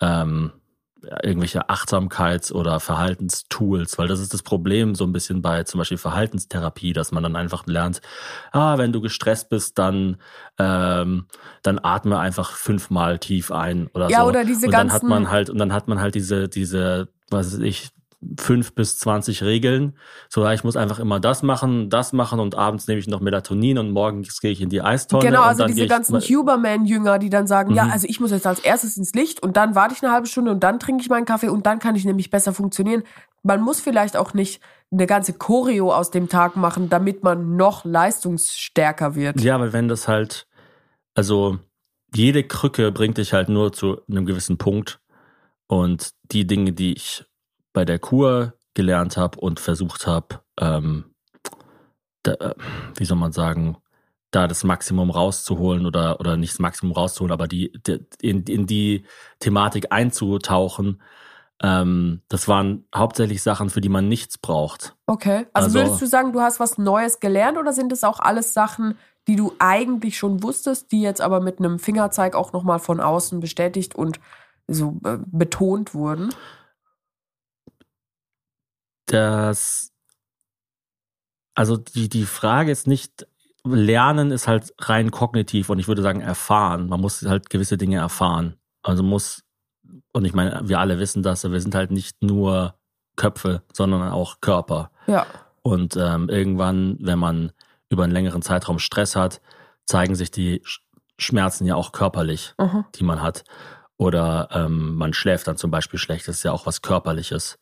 [0.00, 0.52] ähm,
[1.22, 5.98] irgendwelche Achtsamkeits- oder Verhaltenstools, weil das ist das Problem so ein bisschen bei zum Beispiel
[5.98, 8.00] Verhaltenstherapie, dass man dann einfach lernt,
[8.52, 10.16] ah, wenn du gestresst bist, dann
[10.58, 11.26] ähm,
[11.62, 14.26] dann atme einfach fünfmal tief ein oder ja, so.
[14.26, 17.52] Oder diese und dann hat man halt und dann hat man halt diese diese was
[17.52, 17.90] weiß ich
[18.38, 19.96] fünf bis zwanzig Regeln.
[20.28, 23.20] So, ja, ich muss einfach immer das machen, das machen und abends nehme ich noch
[23.20, 25.24] Melatonin und morgens gehe ich in die Eistonne.
[25.24, 27.76] Genau, also diese ganzen Huberman-Jünger, die dann sagen, mhm.
[27.76, 30.26] ja, also ich muss jetzt als erstes ins Licht und dann warte ich eine halbe
[30.26, 33.04] Stunde und dann trinke ich meinen Kaffee und dann kann ich nämlich besser funktionieren.
[33.44, 37.84] Man muss vielleicht auch nicht eine ganze Choreo aus dem Tag machen, damit man noch
[37.84, 39.40] leistungsstärker wird.
[39.40, 40.48] Ja, weil wenn das halt,
[41.14, 41.58] also
[42.14, 44.98] jede Krücke bringt dich halt nur zu einem gewissen Punkt.
[45.70, 47.26] Und die Dinge, die ich
[47.78, 51.14] bei der Kur gelernt habe und versucht habe, ähm,
[52.26, 52.54] äh,
[52.96, 53.76] wie soll man sagen,
[54.32, 58.66] da das Maximum rauszuholen oder, oder nicht das Maximum rauszuholen, aber die, die in, in
[58.66, 59.04] die
[59.38, 61.00] Thematik einzutauchen.
[61.62, 64.96] Ähm, das waren hauptsächlich Sachen, für die man nichts braucht.
[65.06, 65.46] Okay.
[65.52, 68.54] Also, also würdest du sagen, du hast was Neues gelernt oder sind es auch alles
[68.54, 72.98] Sachen, die du eigentlich schon wusstest, die jetzt aber mit einem Fingerzeig auch nochmal von
[72.98, 74.18] außen bestätigt und
[74.66, 76.30] so äh, betont wurden?
[79.12, 79.92] Das,
[81.54, 83.26] also die, die Frage ist nicht,
[83.64, 86.88] Lernen ist halt rein kognitiv und ich würde sagen erfahren.
[86.88, 88.56] Man muss halt gewisse Dinge erfahren.
[88.82, 89.42] Also muss,
[90.12, 92.74] und ich meine, wir alle wissen das, wir sind halt nicht nur
[93.16, 94.90] Köpfe, sondern auch Körper.
[95.06, 95.26] Ja.
[95.62, 97.52] Und ähm, irgendwann, wenn man
[97.90, 99.40] über einen längeren Zeitraum Stress hat,
[99.84, 100.62] zeigen sich die
[101.18, 102.84] Schmerzen ja auch körperlich, mhm.
[102.94, 103.44] die man hat.
[103.96, 107.58] Oder ähm, man schläft dann zum Beispiel schlecht, das ist ja auch was Körperliches.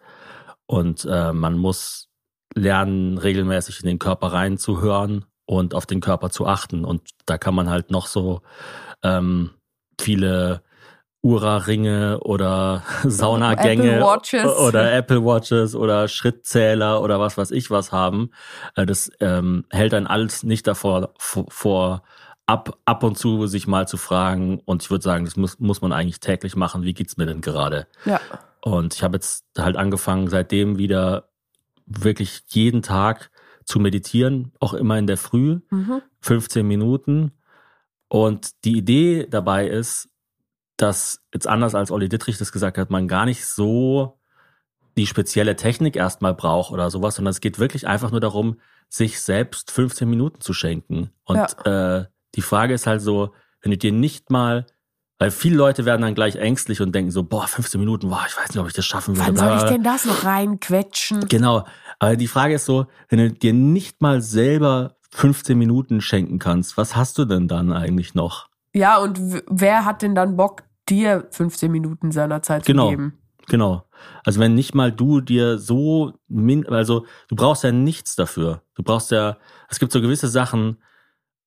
[0.67, 2.09] Und äh, man muss
[2.55, 6.85] lernen, regelmäßig in den Körper reinzuhören und auf den Körper zu achten.
[6.85, 8.43] Und da kann man halt noch so
[9.03, 9.51] ähm,
[10.01, 10.63] viele
[11.23, 18.31] Ura-Ringe oder Saunagänge Apple oder Apple Watches oder Schrittzähler oder was weiß ich was haben.
[18.75, 22.03] Äh, das ähm, hält dann alles nicht davor vor,
[22.47, 24.61] ab, ab und zu sich mal zu fragen.
[24.65, 26.85] Und ich würde sagen, das muss, muss man eigentlich täglich machen.
[26.85, 27.87] Wie geht's mir denn gerade?
[28.05, 28.21] Ja.
[28.67, 31.29] Und ich habe jetzt halt angefangen, seitdem wieder
[31.87, 33.31] wirklich jeden Tag
[33.65, 36.03] zu meditieren, auch immer in der Früh, mhm.
[36.21, 37.31] 15 Minuten.
[38.09, 40.09] Und die Idee dabei ist,
[40.77, 44.19] dass jetzt anders als Olli Dittrich das gesagt hat, man gar nicht so
[44.97, 49.21] die spezielle Technik erstmal braucht oder sowas, sondern es geht wirklich einfach nur darum, sich
[49.21, 51.13] selbst 15 Minuten zu schenken.
[51.25, 51.99] Und ja.
[52.01, 54.67] äh, die Frage ist halt so, wenn du dir nicht mal
[55.19, 58.37] weil viele Leute werden dann gleich ängstlich und denken so, boah, 15 Minuten, boah, ich
[58.37, 59.29] weiß nicht, ob ich das schaffen würde.
[59.29, 61.27] Wann soll ich denn das noch reinquetschen?
[61.29, 61.65] Genau.
[61.99, 66.77] Aber die Frage ist so, wenn du dir nicht mal selber 15 Minuten schenken kannst,
[66.77, 68.49] was hast du denn dann eigentlich noch?
[68.75, 73.19] Ja, und wer hat denn dann Bock, dir 15 Minuten seiner Zeit genau, zu geben?
[73.49, 73.85] Genau.
[74.25, 76.13] Also wenn nicht mal du dir so,
[76.69, 78.63] also du brauchst ja nichts dafür.
[78.75, 80.77] Du brauchst ja, es gibt so gewisse Sachen,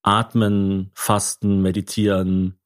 [0.02, 2.58] atmen, fasten, meditieren,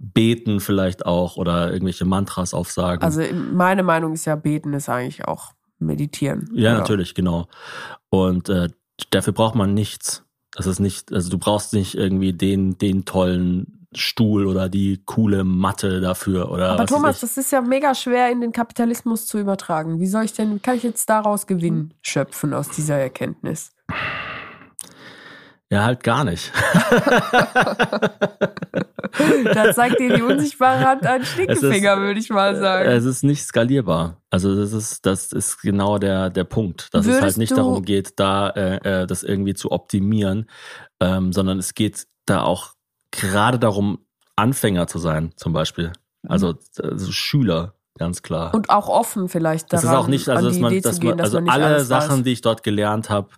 [0.00, 3.04] beten vielleicht auch oder irgendwelche Mantras aufsagen.
[3.04, 6.48] Also meine Meinung ist ja, beten ist eigentlich auch meditieren.
[6.54, 6.78] Ja, oder?
[6.80, 7.48] natürlich, genau.
[8.08, 8.68] Und äh,
[9.10, 10.24] dafür braucht man nichts.
[10.54, 15.44] Das ist nicht, also du brauchst nicht irgendwie den, den tollen Stuhl oder die coole
[15.44, 16.70] Matte dafür oder.
[16.70, 20.00] Aber Thomas, das ist ja mega schwer in den Kapitalismus zu übertragen.
[20.00, 23.72] Wie soll ich denn, wie kann ich jetzt daraus Gewinn schöpfen aus dieser Erkenntnis?
[25.70, 26.50] Ja, halt gar nicht.
[29.54, 32.88] da zeigt dir die unsichtbare Hand einen Stinkefinger, würde ich mal sagen.
[32.88, 34.16] Es ist nicht skalierbar.
[34.30, 37.84] Also das ist, das ist genau der, der Punkt, dass Würdest es halt nicht darum
[37.84, 40.50] geht, da äh, äh, das irgendwie zu optimieren,
[40.98, 42.74] ähm, sondern es geht da auch
[43.12, 44.04] gerade darum,
[44.36, 45.92] Anfänger zu sein, zum Beispiel.
[46.26, 48.54] Also, also Schüler, ganz klar.
[48.54, 49.84] Und auch offen vielleicht daran.
[49.84, 52.24] Das ist auch nicht, also dass man, dass man, also alle Sachen, weiß.
[52.24, 53.28] die ich dort gelernt habe,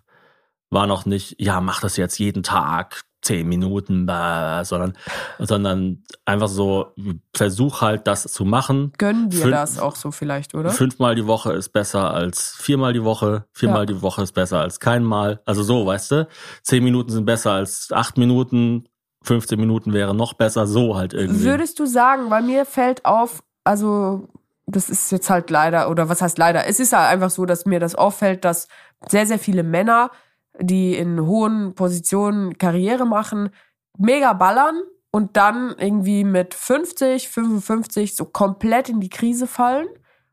[0.73, 4.07] war noch nicht, ja, mach das jetzt jeden Tag, zehn Minuten,
[4.63, 4.93] sondern,
[5.39, 6.93] sondern einfach so,
[7.33, 8.91] versuch halt das zu machen.
[8.97, 10.69] Gönnen wir Fünf, das auch so vielleicht, oder?
[10.69, 13.85] Fünfmal die Woche ist besser als viermal die Woche, viermal ja.
[13.85, 15.41] die Woche ist besser als keinmal.
[15.45, 16.27] Also so, weißt du?
[16.63, 18.87] Zehn Minuten sind besser als acht Minuten,
[19.23, 21.45] 15 Minuten wäre noch besser, so halt irgendwie.
[21.45, 24.27] Würdest du sagen, weil mir fällt auf, also
[24.65, 27.65] das ist jetzt halt leider, oder was heißt leider, es ist halt einfach so, dass
[27.65, 28.67] mir das auffällt, dass
[29.07, 30.11] sehr, sehr viele Männer
[30.59, 33.49] die in hohen Positionen Karriere machen,
[33.97, 39.87] mega ballern und dann irgendwie mit 50, 55 so komplett in die Krise fallen.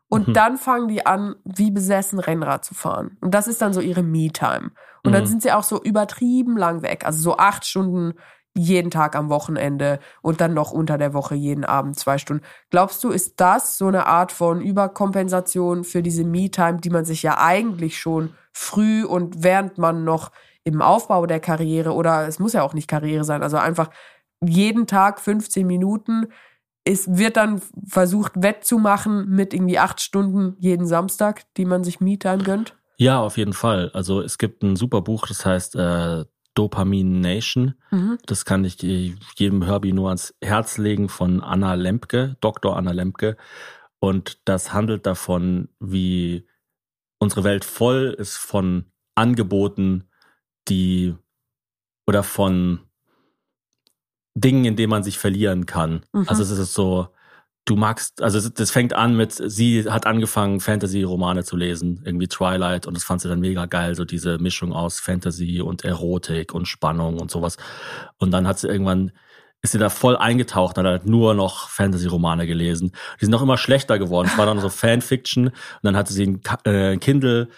[0.08, 0.32] Und mhm.
[0.32, 3.16] dann fangen die an, wie besessen Rennrad zu fahren.
[3.20, 4.72] Und das ist dann so ihre Me-Time.
[5.04, 5.12] Und mhm.
[5.12, 7.06] dann sind sie auch so übertrieben lang weg.
[7.06, 8.14] Also so acht Stunden
[8.56, 12.44] jeden Tag am Wochenende und dann noch unter der Woche jeden Abend zwei Stunden.
[12.70, 17.22] Glaubst du, ist das so eine Art von Überkompensation für diese Me-Time, die man sich
[17.22, 20.32] ja eigentlich schon früh und während man noch
[20.64, 23.90] im Aufbau der Karriere oder es muss ja auch nicht Karriere sein, also einfach
[24.44, 26.26] jeden Tag 15 Minuten
[26.84, 32.42] es wird dann versucht wettzumachen mit irgendwie acht Stunden jeden Samstag, die man sich Me-Time
[32.42, 32.76] gönnt?
[32.96, 33.90] Ja, auf jeden Fall.
[33.94, 37.74] Also es gibt ein super Buch, das heißt äh, Dopamin Nation.
[37.90, 38.18] Mhm.
[38.26, 42.76] Das kann ich jedem Hörbi nur ans Herz legen von Anna Lempke, Dr.
[42.76, 43.36] Anna Lempke.
[43.98, 46.46] Und das handelt davon, wie
[47.18, 50.08] unsere Welt voll ist von Angeboten,
[50.68, 51.14] die
[52.06, 52.80] oder von
[54.34, 56.04] Dingen, in denen man sich verlieren kann.
[56.12, 56.24] Mhm.
[56.28, 57.08] Also es ist so,
[57.64, 62.86] du magst, also das fängt an mit, sie hat angefangen, Fantasy-Romane zu lesen, irgendwie Twilight,
[62.86, 66.66] und das fand sie dann mega geil, so diese Mischung aus Fantasy und Erotik und
[66.66, 67.56] Spannung und sowas.
[68.18, 69.12] Und dann hat sie irgendwann,
[69.62, 72.92] ist sie da voll eingetaucht und hat halt nur noch Fantasy-Romane gelesen.
[73.20, 74.28] Die sind noch immer schlechter geworden.
[74.32, 77.48] Es war dann so Fanfiction und dann hatte sie ein äh, Kindle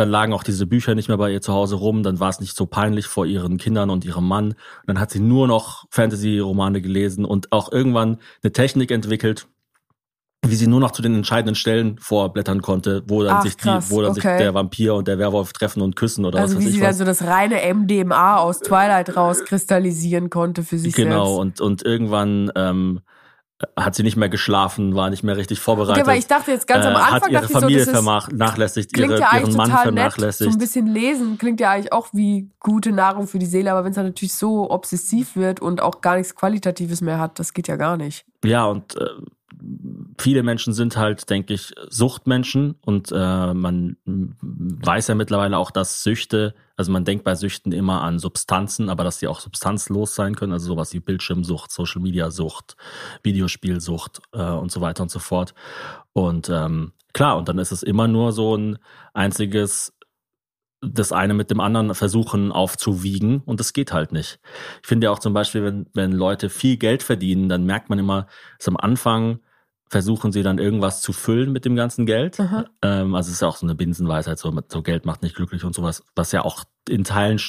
[0.00, 2.40] dann lagen auch diese Bücher nicht mehr bei ihr zu Hause rum, dann war es
[2.40, 4.48] nicht so peinlich vor ihren Kindern und ihrem Mann.
[4.48, 9.46] Und dann hat sie nur noch Fantasy-Romane gelesen und auch irgendwann eine Technik entwickelt,
[10.46, 13.68] wie sie nur noch zu den entscheidenden Stellen vorblättern konnte, wo dann Ach, sich die,
[13.88, 14.20] wo dann okay.
[14.20, 16.74] sich der Vampir und der Werwolf treffen und küssen oder also was weiß wie ich
[16.76, 16.98] sie was.
[16.98, 21.30] dann so das reine MDMA aus Twilight rauskristallisieren konnte für sich genau, selbst.
[21.30, 23.00] Genau und und irgendwann ähm,
[23.76, 26.02] hat sie nicht mehr geschlafen, war nicht mehr richtig vorbereitet.
[26.02, 29.18] Okay, weil ich dachte jetzt ganz am Anfang, äh, hat ihre Familie so, vernachlässigt, ihre,
[29.18, 30.40] ja ihren Mann vernachlässigt.
[30.48, 30.52] Nett.
[30.52, 33.84] So ein bisschen lesen klingt ja eigentlich auch wie gute Nahrung für die Seele, aber
[33.84, 37.52] wenn es dann natürlich so obsessiv wird und auch gar nichts Qualitatives mehr hat, das
[37.52, 38.24] geht ja gar nicht.
[38.44, 39.04] Ja, und äh,
[40.18, 46.02] viele Menschen sind halt, denke ich, Suchtmenschen und äh, man weiß ja mittlerweile auch, dass
[46.02, 50.34] Süchte, also man denkt bei Süchten immer an Substanzen, aber dass die auch substanzlos sein
[50.34, 52.76] können, also sowas wie Bildschirmsucht, Social Media Sucht,
[53.22, 55.54] Videospielsucht äh, und so weiter und so fort.
[56.12, 58.78] Und ähm, klar, und dann ist es immer nur so ein
[59.12, 59.92] einziges
[60.92, 64.38] das eine mit dem anderen versuchen aufzuwiegen und das geht halt nicht.
[64.82, 67.98] Ich finde ja auch zum Beispiel, wenn, wenn Leute viel Geld verdienen, dann merkt man
[67.98, 68.26] immer,
[68.58, 69.40] dass am Anfang
[69.94, 72.40] versuchen sie dann irgendwas zu füllen mit dem ganzen Geld.
[72.82, 75.62] Ähm, also es ist ja auch so eine Binsenweisheit, so, so Geld macht nicht glücklich
[75.62, 77.40] und sowas, was ja auch in Teilen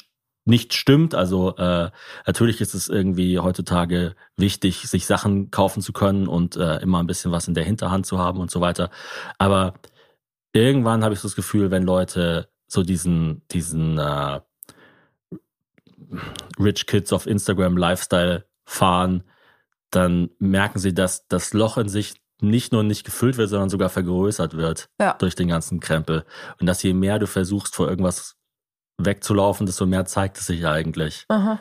[0.45, 1.15] nicht stimmt.
[1.15, 1.89] Also äh,
[2.27, 7.08] natürlich ist es irgendwie heutzutage wichtig, sich Sachen kaufen zu können und äh, immer ein
[7.08, 8.91] bisschen was in der Hinterhand zu haben und so weiter.
[9.39, 9.73] Aber
[10.53, 14.39] irgendwann habe ich so das Gefühl, wenn Leute so diesen, diesen äh,
[16.60, 19.23] Rich Kids auf Instagram Lifestyle fahren,
[19.89, 23.89] dann merken sie, dass das Loch in sich nicht nur nicht gefüllt wird, sondern sogar
[23.89, 25.13] vergrößert wird ja.
[25.13, 26.26] durch den ganzen Krempel.
[26.60, 28.36] Und dass je mehr du versuchst, vor irgendwas
[28.98, 31.26] wegzulaufen, desto mehr zeigt es sich eigentlich.
[31.30, 31.60] Aha.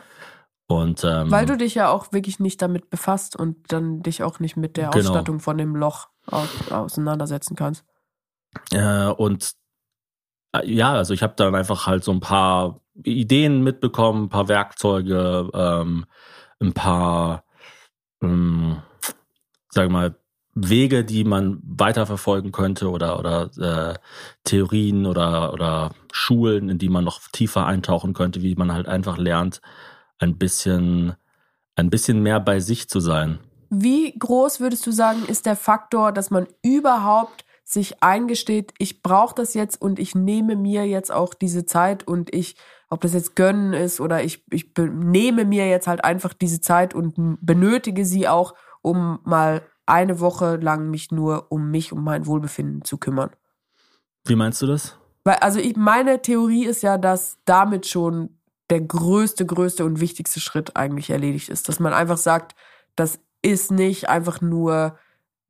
[0.67, 4.39] Und, ähm, Weil du dich ja auch wirklich nicht damit befasst und dann dich auch
[4.39, 5.09] nicht mit der Genau.
[5.09, 7.85] Ausstattung von dem Loch au- auseinandersetzen kannst.
[8.71, 9.51] Äh, und
[10.55, 14.47] äh, ja, also ich habe dann einfach halt so ein paar Ideen mitbekommen, ein paar
[14.47, 16.05] Werkzeuge, ähm,
[16.59, 17.43] ein paar,
[18.23, 18.81] ähm,
[19.69, 20.17] sag mal,
[20.55, 23.93] Wege, die man weiterverfolgen könnte oder oder äh,
[24.45, 29.17] Theorien oder oder Schulen, in die man noch tiefer eintauchen könnte, wie man halt einfach
[29.17, 29.61] lernt,
[30.17, 31.15] ein bisschen
[31.75, 33.39] ein bisschen mehr bei sich zu sein.
[33.69, 39.35] Wie groß würdest du sagen, ist der Faktor, dass man überhaupt sich eingesteht, ich brauche
[39.35, 42.55] das jetzt und ich nehme mir jetzt auch diese Zeit und ich,
[42.89, 46.93] ob das jetzt gönnen ist oder ich, ich nehme mir jetzt halt einfach diese Zeit
[46.93, 52.25] und benötige sie auch, um mal eine Woche lang mich nur um mich, um mein
[52.25, 53.29] Wohlbefinden zu kümmern.
[54.25, 54.97] Wie meinst du das?
[55.23, 58.29] Weil, also ich, meine Theorie ist ja, dass damit schon
[58.69, 61.69] der größte, größte und wichtigste Schritt eigentlich erledigt ist.
[61.69, 62.55] Dass man einfach sagt,
[62.95, 64.97] das ist nicht einfach nur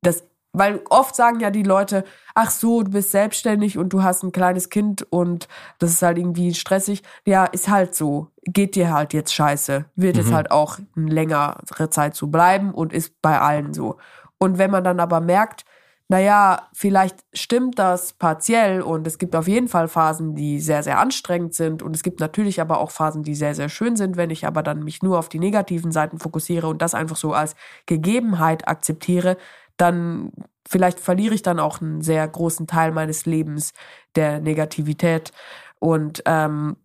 [0.01, 4.23] das, weil oft sagen ja die Leute, ach so, du bist selbstständig und du hast
[4.23, 5.47] ein kleines Kind und
[5.79, 7.03] das ist halt irgendwie stressig.
[7.25, 8.27] Ja, ist halt so.
[8.43, 9.85] Geht dir halt jetzt scheiße.
[9.95, 10.35] Wird jetzt Mhm.
[10.35, 13.97] halt auch eine längere Zeit so bleiben und ist bei allen so.
[14.37, 15.65] Und wenn man dann aber merkt,
[16.07, 20.99] naja, vielleicht stimmt das partiell und es gibt auf jeden Fall Phasen, die sehr, sehr
[20.99, 24.29] anstrengend sind und es gibt natürlich aber auch Phasen, die sehr, sehr schön sind, wenn
[24.29, 27.55] ich aber dann mich nur auf die negativen Seiten fokussiere und das einfach so als
[27.87, 29.35] Gegebenheit akzeptiere,
[29.77, 30.31] dann
[30.67, 33.73] vielleicht verliere ich dann auch einen sehr großen Teil meines Lebens
[34.15, 35.31] der Negativität
[35.79, 36.75] und ähm,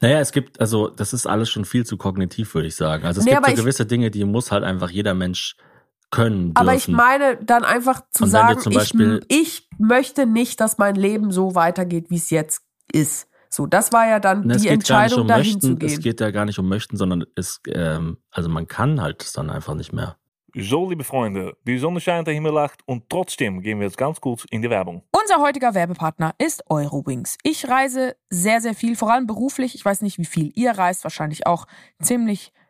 [0.00, 3.04] Naja, es gibt, also das ist alles schon viel zu kognitiv, würde ich sagen.
[3.04, 5.54] Also es Nee, gibt so ich- gewisse Dinge, die muss halt einfach jeder Mensch
[6.10, 6.56] können dürfen.
[6.56, 10.78] Aber ich meine dann einfach zu Und sagen, zum Beispiel- ich, ich möchte nicht, dass
[10.78, 13.28] mein Leben so weitergeht, wie es jetzt ist.
[13.50, 16.00] So, das war ja dann Na, es die Entscheidung, um dahin möchten, zu es gehen.
[16.02, 19.48] geht ja gar nicht um möchten, sondern es, ähm, also man kann halt es dann
[19.50, 20.16] einfach nicht mehr.
[20.54, 24.20] So, liebe Freunde, die Sonne scheint, der Himmel lacht und trotzdem gehen wir jetzt ganz
[24.20, 25.02] kurz in die Werbung.
[25.12, 27.36] Unser heutiger Werbepartner ist Eurowings.
[27.42, 29.74] Ich reise sehr, sehr viel, vor allem beruflich.
[29.74, 31.66] Ich weiß nicht, wie viel ihr reist, wahrscheinlich auch
[32.02, 32.52] ziemlich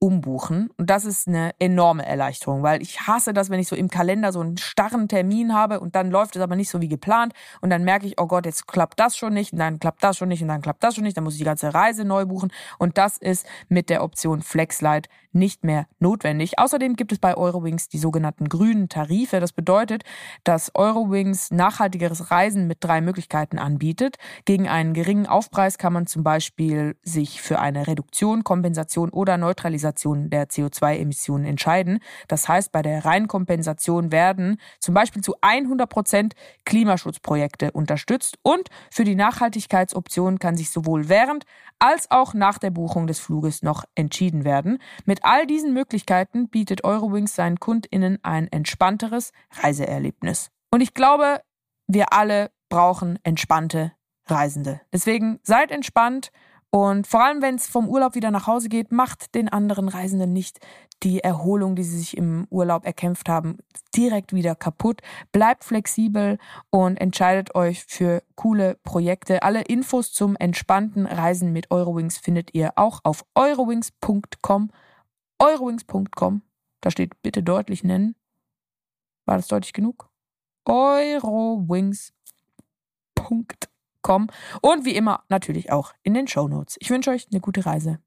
[0.00, 0.70] umbuchen.
[0.76, 4.32] Und das ist eine enorme Erleichterung, weil ich hasse das, wenn ich so im Kalender
[4.32, 7.32] so einen starren Termin habe und dann läuft es aber nicht so wie geplant.
[7.60, 10.16] Und dann merke ich, oh Gott, jetzt klappt das schon nicht und dann klappt das
[10.16, 12.26] schon nicht und dann klappt das schon nicht, dann muss ich die ganze Reise neu
[12.26, 12.52] buchen.
[12.78, 16.58] Und das ist mit der Option FlexLight nicht mehr notwendig.
[16.58, 19.40] Außerdem gibt es bei Eurowings die sogenannten grünen Tarife.
[19.40, 20.04] Das bedeutet,
[20.44, 24.16] dass Eurowings nachhaltigeres Reisen mit drei Möglichkeiten anbietet.
[24.44, 30.30] Gegen einen geringen Aufpreis kann man zum Beispiel sich für eine Reduktion, Kompensation oder Neutralisation
[30.30, 32.00] der CO2-Emissionen entscheiden.
[32.28, 39.04] Das heißt, bei der Reinkompensation werden zum Beispiel zu 100 Prozent Klimaschutzprojekte unterstützt und für
[39.04, 41.44] die Nachhaltigkeitsoption kann sich sowohl während
[41.78, 44.78] als auch nach der Buchung des Fluges noch entschieden werden.
[45.04, 50.50] Mit all diesen Möglichkeiten bietet Eurowings seinen KundInnen ein entspannteres Reiseerlebnis.
[50.70, 51.40] Und ich glaube,
[51.86, 53.92] wir alle brauchen entspannte
[54.26, 54.80] Reisende.
[54.92, 56.30] Deswegen seid entspannt
[56.70, 60.32] und vor allem, wenn es vom Urlaub wieder nach Hause geht, macht den anderen Reisenden
[60.32, 60.58] nicht
[61.02, 63.58] die Erholung, die sie sich im Urlaub erkämpft haben,
[63.96, 65.00] direkt wieder kaputt.
[65.32, 66.38] Bleibt flexibel
[66.70, 69.42] und entscheidet euch für coole Projekte.
[69.42, 74.70] Alle Infos zum entspannten Reisen mit Eurowings findet ihr auch auf eurowings.com.
[75.38, 76.42] Eurowings.com.
[76.80, 78.14] Da steht bitte deutlich nennen.
[79.24, 80.08] War das deutlich genug?
[80.64, 82.16] Eurowings.com.
[84.62, 86.76] Und wie immer natürlich auch in den Show Notes.
[86.80, 88.00] Ich wünsche euch eine gute Reise.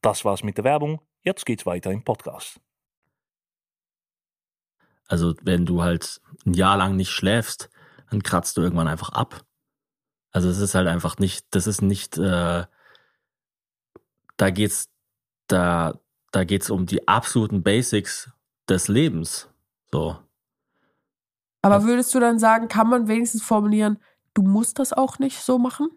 [0.00, 1.00] Das war's mit der Werbung.
[1.22, 2.60] Jetzt geht's weiter im Podcast.
[5.06, 7.70] Also wenn du halt ein Jahr lang nicht schläfst,
[8.10, 9.44] dann kratzt du irgendwann einfach ab.
[10.30, 12.64] Also es ist halt einfach nicht, das ist nicht, äh,
[14.36, 14.90] da geht's,
[15.46, 16.00] da,
[16.34, 18.30] da geht's um die absoluten Basics
[18.68, 19.48] des Lebens.
[19.92, 20.16] So.
[21.62, 23.98] Aber würdest du dann sagen, kann man wenigstens formulieren,
[24.34, 25.88] du musst das auch nicht so machen?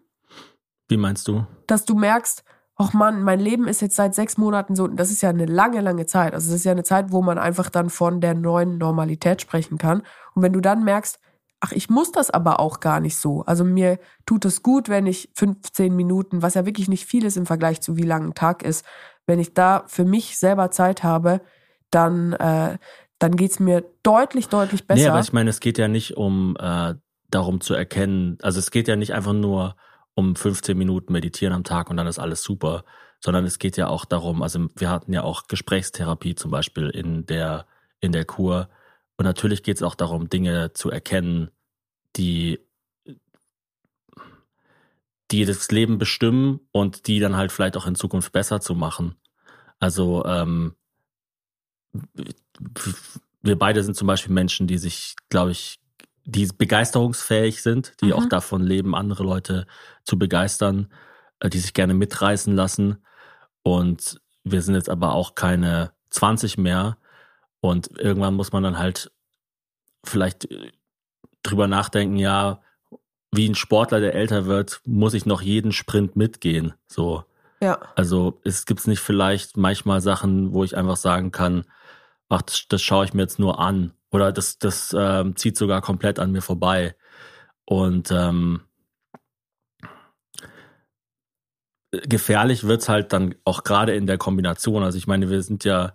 [0.86, 1.44] Wie meinst du?
[1.66, 2.44] Dass du merkst,
[2.76, 5.80] ach Mann, mein Leben ist jetzt seit sechs Monaten so, das ist ja eine lange,
[5.80, 6.32] lange Zeit.
[6.34, 9.76] Also das ist ja eine Zeit, wo man einfach dann von der neuen Normalität sprechen
[9.76, 10.02] kann.
[10.34, 11.18] Und wenn du dann merkst,
[11.60, 13.42] ach, ich muss das aber auch gar nicht so.
[13.42, 17.36] Also mir tut es gut, wenn ich 15 Minuten, was ja wirklich nicht viel ist
[17.36, 18.86] im Vergleich zu wie lang ein Tag ist,
[19.28, 21.42] wenn ich da für mich selber Zeit habe,
[21.90, 22.78] dann, äh,
[23.18, 25.02] dann geht's mir deutlich, deutlich besser.
[25.02, 26.94] Nee, aber ich meine, es geht ja nicht um äh,
[27.30, 29.76] darum zu erkennen, also es geht ja nicht einfach nur
[30.14, 32.84] um 15 Minuten meditieren am Tag und dann ist alles super,
[33.20, 37.26] sondern es geht ja auch darum, also wir hatten ja auch Gesprächstherapie zum Beispiel in
[37.26, 37.66] der,
[38.00, 38.68] in der Kur.
[39.16, 41.50] Und natürlich geht es auch darum, Dinge zu erkennen,
[42.16, 42.60] die,
[45.30, 49.14] die das Leben bestimmen und die dann halt vielleicht auch in Zukunft besser zu machen.
[49.78, 50.74] Also ähm,
[53.42, 55.80] wir beide sind zum Beispiel Menschen, die sich, glaube ich,
[56.24, 58.12] die begeisterungsfähig sind, die mhm.
[58.14, 59.66] auch davon leben, andere Leute
[60.04, 60.92] zu begeistern,
[61.40, 63.02] äh, die sich gerne mitreißen lassen.
[63.62, 66.98] Und wir sind jetzt aber auch keine 20 mehr.
[67.60, 69.10] Und irgendwann muss man dann halt
[70.04, 70.72] vielleicht äh,
[71.42, 72.60] drüber nachdenken, ja,
[73.32, 76.74] wie ein Sportler, der älter wird, muss ich noch jeden Sprint mitgehen.
[76.86, 77.24] So.
[77.60, 77.78] Ja.
[77.96, 81.64] Also es gibt nicht vielleicht manchmal Sachen, wo ich einfach sagen kann,
[82.28, 85.82] ach, das, das schaue ich mir jetzt nur an oder das, das ähm, zieht sogar
[85.82, 86.94] komplett an mir vorbei.
[87.64, 88.62] Und ähm,
[91.90, 94.82] gefährlich wird's halt dann auch gerade in der Kombination.
[94.82, 95.94] Also ich meine, wir sind ja,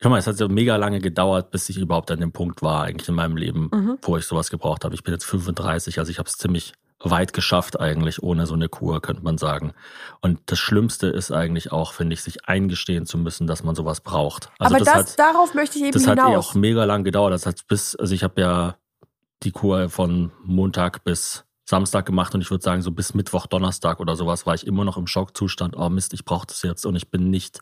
[0.00, 2.84] schau mal, es hat ja mega lange gedauert, bis ich überhaupt an dem Punkt war,
[2.84, 3.98] eigentlich in meinem Leben, mhm.
[4.02, 4.94] wo ich sowas gebraucht habe.
[4.94, 8.68] Ich bin jetzt 35, also ich habe es ziemlich weit geschafft eigentlich ohne so eine
[8.68, 9.72] Kur, könnte man sagen.
[10.20, 14.00] Und das Schlimmste ist eigentlich auch, finde ich, sich eingestehen zu müssen, dass man sowas
[14.00, 14.50] braucht.
[14.58, 16.16] Also Aber das, das hat, darauf möchte ich eben das hinaus.
[16.16, 17.32] Das hat eh auch mega lang gedauert.
[17.32, 18.76] Das hat bis, also ich habe ja
[19.44, 24.00] die Kur von Montag bis Samstag gemacht und ich würde sagen, so bis Mittwoch, Donnerstag
[24.00, 25.76] oder sowas war ich immer noch im Schockzustand.
[25.76, 27.60] Oh Mist, ich brauche das jetzt und ich bin nicht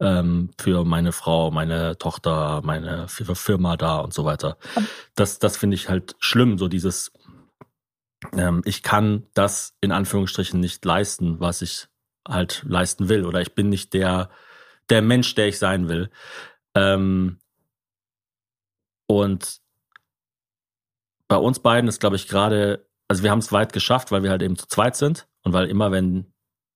[0.00, 4.58] ähm, für meine Frau, meine Tochter, meine Firma da und so weiter.
[5.14, 7.12] Das, das finde ich halt schlimm, so dieses
[8.36, 11.86] ähm, ich kann das in Anführungsstrichen nicht leisten, was ich
[12.26, 13.24] halt leisten will.
[13.24, 14.28] Oder ich bin nicht der,
[14.90, 16.10] der Mensch, der ich sein will.
[16.74, 17.38] Ähm,
[19.06, 19.60] und
[21.28, 24.30] bei uns beiden ist, glaube ich, gerade, also wir haben es weit geschafft, weil wir
[24.30, 26.32] halt eben zu zweit sind und weil immer, wenn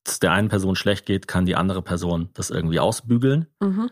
[0.06, 3.46] es der einen Person schlecht geht, kann die andere Person das irgendwie ausbügeln.
[3.60, 3.90] Mhm.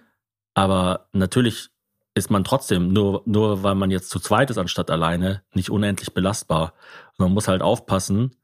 [0.54, 1.70] Aber natürlich
[2.14, 6.14] ist man trotzdem, nur, nur weil man jetzt zu zweit ist anstatt alleine, nicht unendlich
[6.14, 6.74] belastbar.
[7.16, 8.36] man muss halt aufpassen,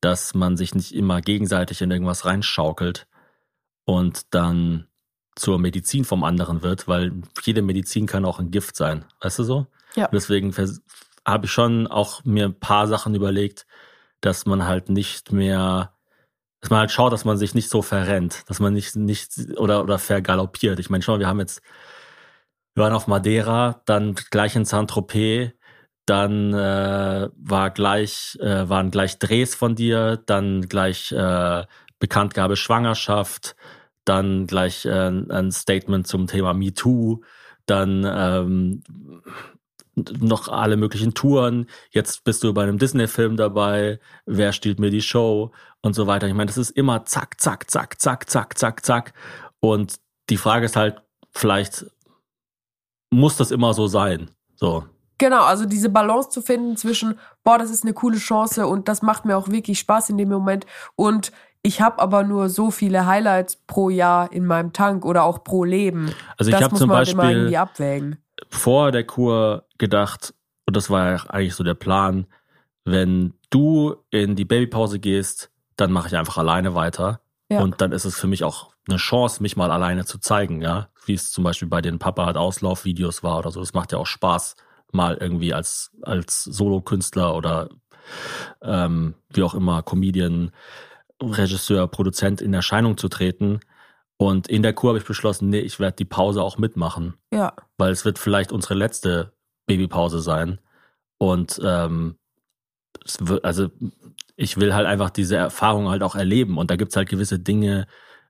[0.00, 3.06] dass man sich nicht immer gegenseitig in irgendwas reinschaukelt
[3.84, 4.86] und dann
[5.34, 7.12] zur Medizin vom anderen wird, weil
[7.42, 9.04] jede Medizin kann auch ein Gift sein.
[9.20, 9.66] Weißt du so?
[9.94, 10.08] Ja.
[10.12, 10.52] Deswegen
[11.26, 13.66] habe ich schon auch mir ein paar Sachen überlegt,
[14.20, 15.92] dass man halt nicht mehr,
[16.60, 19.82] dass man halt schaut, dass man sich nicht so verrennt, dass man nicht, nicht oder,
[19.82, 20.78] oder vergaloppiert.
[20.78, 21.62] Ich meine, schau mal, wir haben jetzt
[22.76, 25.52] wir waren auf Madeira, dann gleich in Saint-Tropez,
[26.04, 31.64] dann äh, war gleich, äh, waren gleich Drehs von dir, dann gleich äh,
[31.98, 33.56] Bekanntgabe Schwangerschaft,
[34.04, 37.22] dann gleich äh, ein Statement zum Thema MeToo,
[37.64, 38.82] dann ähm,
[39.96, 41.66] noch alle möglichen Touren.
[41.90, 43.98] Jetzt bist du bei einem Disney-Film dabei.
[44.26, 46.26] Wer stiehlt mir die Show und so weiter.
[46.28, 49.14] Ich meine, das ist immer zack, zack, zack, zack, zack, zack, zack.
[49.60, 49.96] Und
[50.28, 51.86] die Frage ist halt vielleicht,
[53.10, 54.30] muss das immer so sein.
[54.54, 54.84] So.
[55.18, 59.00] Genau, also diese Balance zu finden zwischen, boah, das ist eine coole Chance und das
[59.00, 61.32] macht mir auch wirklich Spaß in dem Moment und
[61.62, 65.64] ich habe aber nur so viele Highlights pro Jahr in meinem Tank oder auch pro
[65.64, 66.12] Leben.
[66.36, 68.18] Also ich habe zum halt Beispiel abwägen.
[68.48, 70.34] Vor der Kur gedacht,
[70.66, 72.26] und das war ja eigentlich so der Plan,
[72.84, 77.20] wenn du in die Babypause gehst, dann mache ich einfach alleine weiter.
[77.48, 77.60] Ja.
[77.60, 80.88] Und dann ist es für mich auch eine Chance, mich mal alleine zu zeigen, ja.
[81.04, 83.60] Wie es zum Beispiel bei den Papa hat Auslaufvideos war oder so.
[83.60, 84.56] Das macht ja auch Spaß,
[84.92, 87.68] mal irgendwie als, als Solokünstler oder
[88.62, 90.52] ähm, wie auch immer, Comedian,
[91.20, 93.60] Regisseur, Produzent in Erscheinung zu treten.
[94.18, 97.14] Und in der Kur habe ich beschlossen, nee, ich werde die Pause auch mitmachen.
[97.32, 97.52] Ja.
[97.76, 99.32] Weil es wird vielleicht unsere letzte
[99.66, 100.58] Babypause sein.
[101.18, 102.16] Und ähm,
[103.04, 103.68] es wird, also
[104.36, 106.56] ich will halt einfach diese Erfahrung halt auch erleben.
[106.58, 107.86] Und da gibt's halt gewisse Dinge,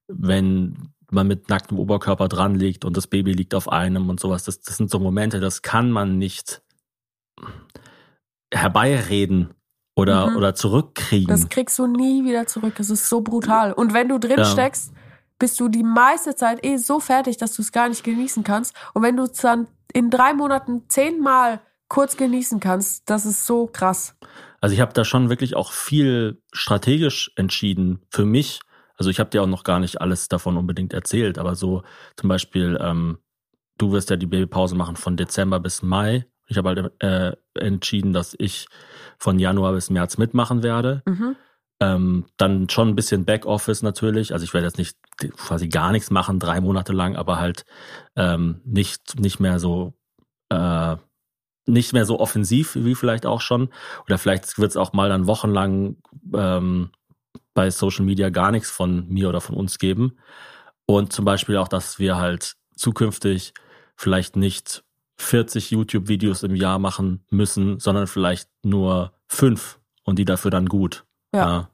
[0.08, 4.44] wenn man mit nacktem Oberkörper dran liegt und das Baby liegt auf einem und sowas.
[4.44, 6.62] Das, das sind so Momente, das kann man nicht
[8.52, 9.54] herbeireden
[9.94, 10.36] oder, mhm.
[10.36, 11.28] oder zurückkriegen.
[11.28, 12.74] Das kriegst du nie wieder zurück.
[12.76, 13.72] Das ist so brutal.
[13.72, 14.44] Und wenn du drin ja.
[14.44, 14.92] steckst,
[15.38, 18.74] bist du die meiste Zeit eh so fertig, dass du es gar nicht genießen kannst.
[18.94, 23.66] Und wenn du es dann in drei Monaten zehnmal kurz genießen kannst, das ist so
[23.66, 24.16] krass.
[24.60, 28.60] Also ich habe da schon wirklich auch viel strategisch entschieden für mich,
[28.96, 31.82] also ich habe dir auch noch gar nicht alles davon unbedingt erzählt, aber so
[32.16, 33.18] zum Beispiel, ähm,
[33.78, 36.26] du wirst ja die Babypause machen von Dezember bis Mai.
[36.48, 38.68] Ich habe halt äh, entschieden, dass ich
[39.18, 41.02] von Januar bis März mitmachen werde.
[41.04, 41.36] Mhm.
[41.78, 44.32] Ähm, dann schon ein bisschen Backoffice natürlich.
[44.32, 44.96] Also ich werde jetzt nicht
[45.36, 47.64] quasi gar nichts machen, drei Monate lang, aber halt
[48.16, 49.92] ähm, nicht, nicht mehr so
[50.48, 50.96] äh,
[51.66, 53.70] nicht mehr so offensiv wie vielleicht auch schon.
[54.06, 55.96] Oder vielleicht wird es auch mal dann wochenlang
[56.32, 56.90] ähm,
[57.54, 60.16] bei Social Media gar nichts von mir oder von uns geben.
[60.86, 63.52] Und zum Beispiel auch, dass wir halt zukünftig
[63.96, 64.84] vielleicht nicht
[65.16, 71.05] 40 YouTube-Videos im Jahr machen müssen, sondern vielleicht nur fünf und die dafür dann gut.
[71.34, 71.68] Ja.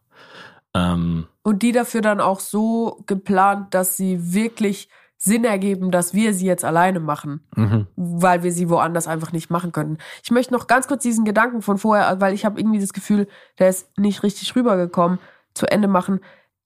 [0.74, 0.92] ja.
[0.94, 4.88] Ähm, Und die dafür dann auch so geplant, dass sie wirklich
[5.18, 7.86] Sinn ergeben, dass wir sie jetzt alleine machen, mhm.
[7.94, 9.98] weil wir sie woanders einfach nicht machen können.
[10.24, 13.28] Ich möchte noch ganz kurz diesen Gedanken von vorher, weil ich habe irgendwie das Gefühl,
[13.60, 15.20] der ist nicht richtig rübergekommen,
[15.54, 16.20] zu Ende machen.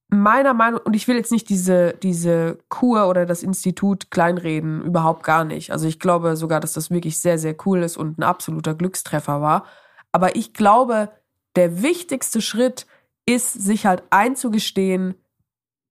[0.08, 5.22] Meiner Meinung, und ich will jetzt nicht diese, diese Kur oder das Institut kleinreden, überhaupt
[5.22, 5.70] gar nicht.
[5.70, 9.42] Also ich glaube sogar, dass das wirklich sehr, sehr cool ist und ein absoluter Glückstreffer
[9.42, 9.66] war.
[10.12, 11.10] Aber ich glaube,
[11.56, 12.86] der wichtigste Schritt
[13.26, 15.14] ist, sich halt einzugestehen,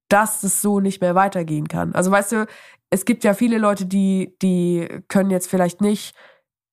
[0.09, 1.93] dass es so nicht mehr weitergehen kann.
[1.93, 2.47] Also weißt du,
[2.89, 6.15] es gibt ja viele Leute, die, die können jetzt vielleicht nicht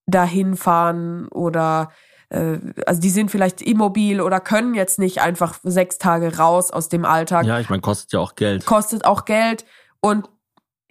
[0.07, 1.91] dahin fahren oder
[2.29, 6.89] äh, also die sind vielleicht immobil oder können jetzt nicht einfach sechs Tage raus aus
[6.89, 7.47] dem Alltag.
[7.47, 8.67] Ja, ich meine, kostet ja auch Geld.
[8.67, 9.65] Kostet auch Geld.
[10.01, 10.29] Und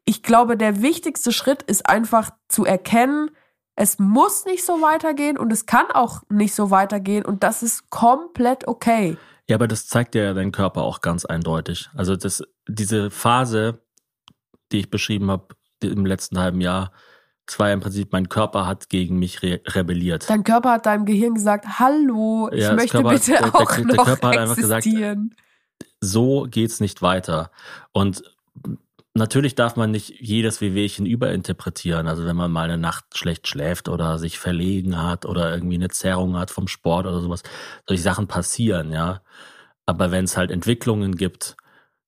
[0.06, 3.30] ich glaube, der wichtigste Schritt ist einfach zu erkennen,
[3.76, 7.90] es muss nicht so weitergehen und es kann auch nicht so weitergehen und das ist
[7.90, 9.18] komplett okay.
[9.50, 11.90] Ja, aber das zeigt ja dein Körper auch ganz eindeutig.
[11.96, 13.82] Also das, diese Phase,
[14.72, 15.48] die ich beschrieben habe
[15.82, 16.92] im letzten halben Jahr,
[17.48, 20.30] das war ja im Prinzip, mein Körper hat gegen mich re rebelliert.
[20.30, 23.76] Dein Körper hat deinem Gehirn gesagt, hallo, ich Ja, möchte Körper- bitte der- der- auch
[23.76, 25.36] der noch Körper hat einfach gesagt, existieren.
[26.00, 27.52] so geht's nicht weiter.
[27.92, 28.24] Und
[29.14, 32.08] natürlich darf man nicht jedes Wehwehchen überinterpretieren.
[32.08, 35.90] Also wenn man mal eine Nacht schlecht schläft oder sich verlegen hat oder irgendwie eine
[35.90, 37.44] Zerrung hat vom Sport oder sowas,
[37.88, 39.22] solche Sachen passieren, ja.
[39.86, 41.58] Aber wenn es halt Entwicklungen gibt,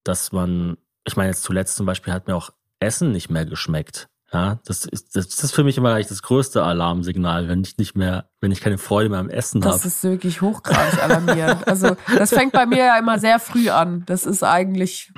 [0.03, 4.09] dass man, ich meine jetzt zuletzt zum Beispiel hat mir auch Essen nicht mehr geschmeckt.
[4.33, 7.95] Ja, das ist, das ist für mich immer eigentlich das größte Alarmsignal, wenn ich nicht
[7.95, 9.87] mehr, wenn ich keine Freude mehr am Essen Das habe.
[9.87, 11.67] ist wirklich hochgradig alarmierend.
[11.67, 14.03] Also das fängt bei mir ja immer sehr früh an.
[14.07, 15.13] Das ist eigentlich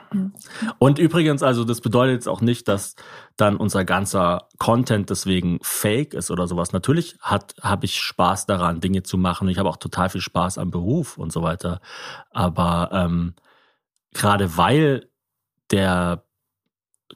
[0.79, 2.95] Und übrigens, also das bedeutet jetzt auch nicht, dass
[3.37, 6.73] dann unser ganzer Content deswegen fake ist oder sowas.
[6.73, 9.47] Natürlich hat habe ich Spaß daran, Dinge zu machen.
[9.47, 11.79] Ich habe auch total viel Spaß am Beruf und so weiter.
[12.31, 13.33] Aber ähm,
[14.13, 15.07] gerade weil
[15.71, 16.24] der,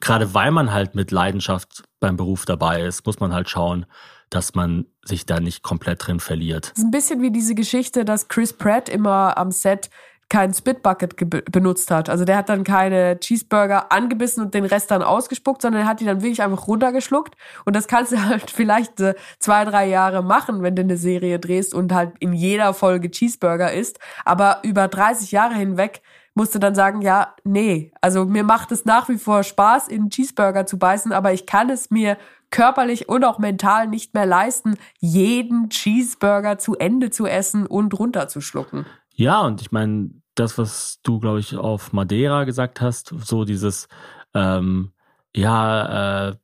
[0.00, 3.86] gerade weil man halt mit Leidenschaft beim Beruf dabei ist, muss man halt schauen,
[4.30, 6.70] dass man sich da nicht komplett drin verliert.
[6.70, 9.90] Das ist ein bisschen wie diese Geschichte, dass Chris Pratt immer am Set
[10.30, 11.16] kein Spitbucket
[11.50, 12.08] benutzt hat.
[12.08, 15.98] Also der hat dann keine Cheeseburger angebissen und den Rest dann ausgespuckt, sondern er hat
[15.98, 17.34] die dann wirklich einfach runtergeschluckt.
[17.64, 21.40] Und das kannst du halt vielleicht äh, zwei, drei Jahre machen, wenn du eine Serie
[21.40, 23.98] drehst und halt in jeder Folge Cheeseburger isst.
[24.24, 26.00] Aber über 30 Jahre hinweg
[26.34, 30.02] musst du dann sagen, ja, nee, also mir macht es nach wie vor Spaß, in
[30.02, 32.16] einen Cheeseburger zu beißen, aber ich kann es mir
[32.50, 38.86] körperlich und auch mental nicht mehr leisten, jeden Cheeseburger zu Ende zu essen und runterzuschlucken.
[39.14, 43.88] Ja, und ich meine, das, was du, glaube ich, auf Madeira gesagt hast, so dieses,
[44.34, 44.92] ähm,
[45.34, 46.36] ja, äh,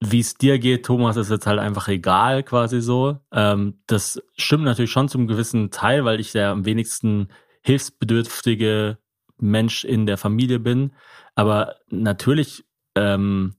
[0.00, 3.18] wie es dir geht, Thomas, ist jetzt halt einfach egal, quasi so.
[3.32, 7.28] Ähm, das stimmt natürlich schon zum gewissen Teil, weil ich der am wenigsten
[7.66, 8.98] hilfsbedürftige
[9.38, 10.92] Mensch in der Familie bin.
[11.34, 12.64] Aber natürlich
[12.94, 13.56] ähm,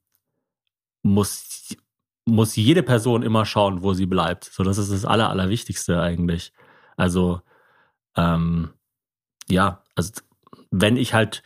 [1.03, 1.75] muss,
[2.25, 4.45] muss jede Person immer schauen, wo sie bleibt.
[4.45, 6.53] So, das ist das Aller, Allerwichtigste eigentlich.
[6.95, 7.41] Also,
[8.15, 8.69] ähm,
[9.49, 10.13] ja, also
[10.71, 11.43] wenn ich halt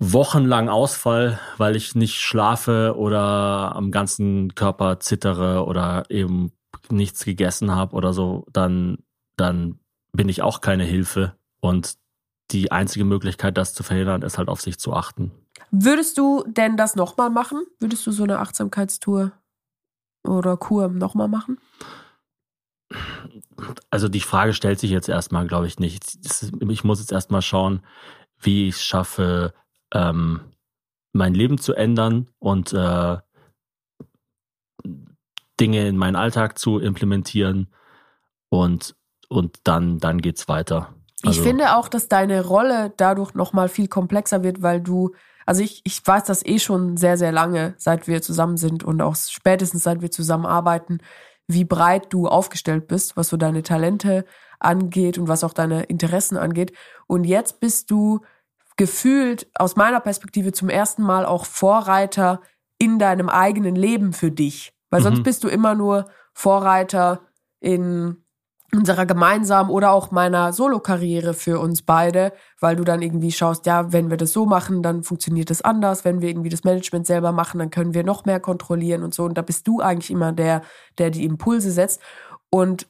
[0.00, 6.52] wochenlang ausfall, weil ich nicht schlafe oder am ganzen Körper zittere oder eben
[6.90, 8.98] nichts gegessen habe oder so, dann,
[9.36, 9.78] dann
[10.14, 11.36] bin ich auch keine Hilfe.
[11.60, 11.96] Und
[12.50, 15.32] die einzige Möglichkeit, das zu verhindern, ist halt auf sich zu achten.
[15.70, 17.64] Würdest du denn das nochmal machen?
[17.80, 19.32] Würdest du so eine Achtsamkeitstour
[20.26, 21.58] oder Kur nochmal machen?
[23.90, 26.04] Also die Frage stellt sich jetzt erstmal, glaube ich, nicht.
[26.68, 27.82] Ich muss jetzt erstmal schauen,
[28.38, 29.54] wie ich es schaffe,
[29.92, 30.40] ähm,
[31.12, 33.18] mein Leben zu ändern und äh,
[35.60, 37.68] Dinge in meinen Alltag zu implementieren
[38.48, 38.96] und,
[39.30, 40.94] und dann, dann geht's weiter.
[41.24, 45.14] Also, ich finde auch, dass deine Rolle dadurch nochmal viel komplexer wird, weil du,
[45.46, 49.00] also ich, ich weiß das eh schon sehr, sehr lange, seit wir zusammen sind und
[49.00, 50.98] auch spätestens seit wir zusammenarbeiten,
[51.46, 54.24] wie breit du aufgestellt bist, was so deine Talente
[54.60, 56.72] angeht und was auch deine Interessen angeht.
[57.06, 58.20] Und jetzt bist du
[58.76, 62.40] gefühlt aus meiner Perspektive zum ersten Mal auch Vorreiter
[62.78, 64.72] in deinem eigenen Leben für dich.
[64.90, 65.22] Weil sonst Mhm.
[65.22, 67.20] bist du immer nur Vorreiter
[67.60, 68.23] in
[68.74, 73.92] unserer gemeinsamen oder auch meiner Solo-Karriere für uns beide, weil du dann irgendwie schaust, ja,
[73.92, 76.04] wenn wir das so machen, dann funktioniert das anders.
[76.04, 79.24] Wenn wir irgendwie das Management selber machen, dann können wir noch mehr kontrollieren und so.
[79.24, 80.62] Und da bist du eigentlich immer der,
[80.98, 82.00] der die Impulse setzt.
[82.50, 82.86] Und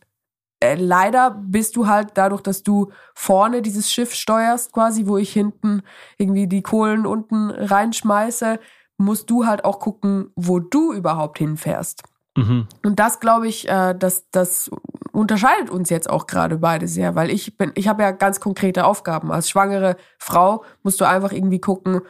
[0.61, 5.33] äh, leider bist du halt dadurch, dass du vorne dieses Schiff steuerst, quasi, wo ich
[5.33, 5.83] hinten
[6.17, 8.59] irgendwie die Kohlen unten reinschmeiße,
[8.97, 12.03] musst du halt auch gucken, wo du überhaupt hinfährst.
[12.37, 12.67] Mhm.
[12.85, 14.71] Und das glaube ich, äh, das, das
[15.13, 18.85] unterscheidet uns jetzt auch gerade beide sehr, weil ich bin, ich habe ja ganz konkrete
[18.85, 19.31] Aufgaben.
[19.31, 22.01] Als schwangere Frau musst du einfach irgendwie gucken,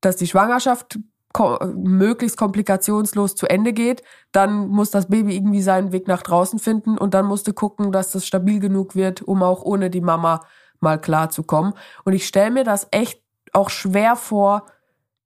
[0.00, 0.98] dass die Schwangerschaft
[1.32, 4.02] ko möglichst komplikationslos zu Ende geht.
[4.32, 7.92] Dann muss das Baby irgendwie seinen Weg nach draußen finden und dann musst du gucken,
[7.92, 10.40] dass das stabil genug wird, um auch ohne die Mama
[10.80, 11.74] mal klarzukommen.
[12.04, 13.20] Und ich stelle mir das echt
[13.52, 14.66] auch schwer vor,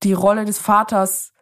[0.02, 1.32] die Rolle des Vaters,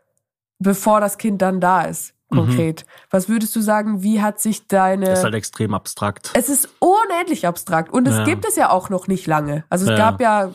[0.59, 2.85] bevor das Kind dann da ist konkret.
[2.85, 2.91] Mhm.
[3.11, 5.07] Was würdest du sagen, wie hat sich deine.
[5.07, 6.31] Das ist halt extrem abstrakt.
[6.35, 7.93] Es ist unendlich abstrakt.
[7.93, 8.25] Und es ja.
[8.25, 9.65] gibt es ja auch noch nicht lange.
[9.69, 9.97] Also es ja.
[9.97, 10.53] gab ja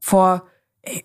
[0.00, 0.46] vor,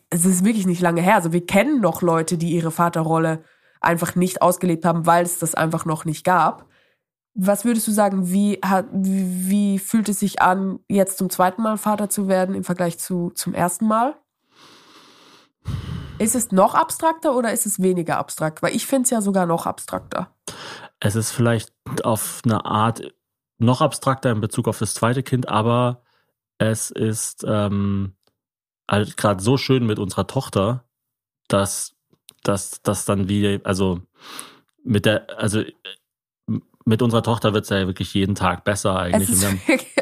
[0.09, 1.15] es ist wirklich nicht lange her.
[1.15, 3.43] Also wir kennen noch Leute, die ihre Vaterrolle
[3.79, 6.67] einfach nicht ausgelebt haben, weil es das einfach noch nicht gab.
[7.33, 11.61] Was würdest du sagen, wie, hat, wie, wie fühlt es sich an, jetzt zum zweiten
[11.61, 14.15] Mal Vater zu werden im Vergleich zu, zum ersten Mal?
[16.21, 18.61] Ist es noch abstrakter oder ist es weniger abstrakt?
[18.61, 20.31] Weil ich finde es ja sogar noch abstrakter.
[20.99, 23.01] Es ist vielleicht auf eine Art
[23.57, 26.03] noch abstrakter in Bezug auf das zweite Kind, aber
[26.59, 28.13] es ist ähm,
[28.89, 30.85] halt gerade so schön mit unserer Tochter,
[31.47, 31.95] dass
[32.43, 34.01] das dann wie, also
[34.83, 35.63] mit der, also
[36.85, 39.39] mit unserer Tochter wird es ja wirklich jeden Tag besser eigentlich.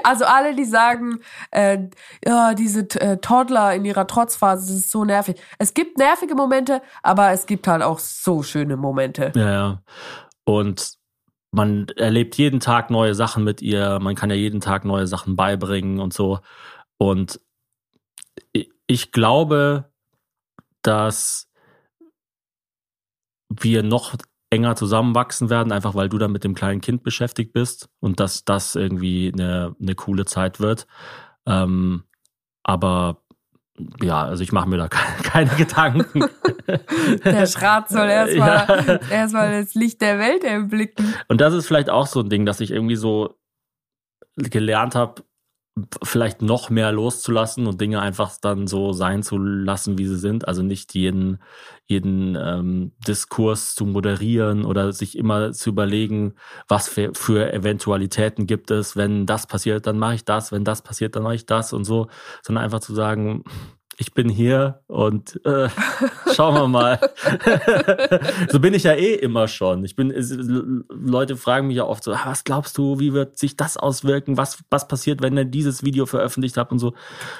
[0.03, 1.19] Also alle, die sagen,
[1.51, 1.79] äh,
[2.25, 5.39] ja, diese äh, Toddler in ihrer Trotzphase, das ist so nervig.
[5.57, 9.31] Es gibt nervige Momente, aber es gibt halt auch so schöne Momente.
[9.35, 9.83] Ja, ja.
[10.45, 10.97] Und
[11.51, 15.35] man erlebt jeden Tag neue Sachen mit ihr, man kann ja jeden Tag neue Sachen
[15.35, 16.39] beibringen und so.
[16.97, 17.39] Und
[18.87, 19.91] ich glaube,
[20.81, 21.49] dass
[23.49, 24.15] wir noch
[24.49, 28.45] enger zusammenwachsen werden, einfach weil du dann mit dem kleinen Kind beschäftigt bist und dass
[28.45, 30.87] das irgendwie eine, eine coole Zeit wird.
[31.45, 32.03] Ähm,
[32.63, 33.21] aber
[34.01, 34.87] ja, also ich mache mir da
[35.23, 36.25] keine, Gedanken.
[37.23, 38.99] Der Schrat soll erstmal ja.
[39.09, 41.15] erstmal das Licht der Welt erblicken.
[41.27, 43.39] Und das ist vielleicht auch so ein Ding, dass ich irgendwie so
[44.35, 45.23] gelernt habe,
[46.03, 50.47] vielleicht noch mehr loszulassen und Dinge einfach dann so sein zu lassen, wie sie sind.
[50.47, 51.39] Also nicht jeden,
[51.85, 56.33] jeden ähm, Diskurs zu moderieren oder sich immer zu überlegen,
[56.67, 58.95] was für, für Eventualitäten gibt es.
[58.95, 60.51] Wenn das passiert, dann mache ich das.
[60.51, 62.07] Wenn das passiert, dann mache ich das und so.
[62.43, 63.43] Sondern einfach zu sagen,
[63.99, 65.67] ich bin hier und äh,
[66.33, 66.99] schauen wir mal.
[68.49, 69.83] so bin ich ja eh immer schon.
[69.83, 70.09] Ich bin,
[70.89, 74.37] Leute fragen mich ja oft so, ah, was glaubst du, wie wird sich das auswirken?
[74.37, 76.93] Was, was passiert, wenn ihr dieses Video veröffentlicht habt und so?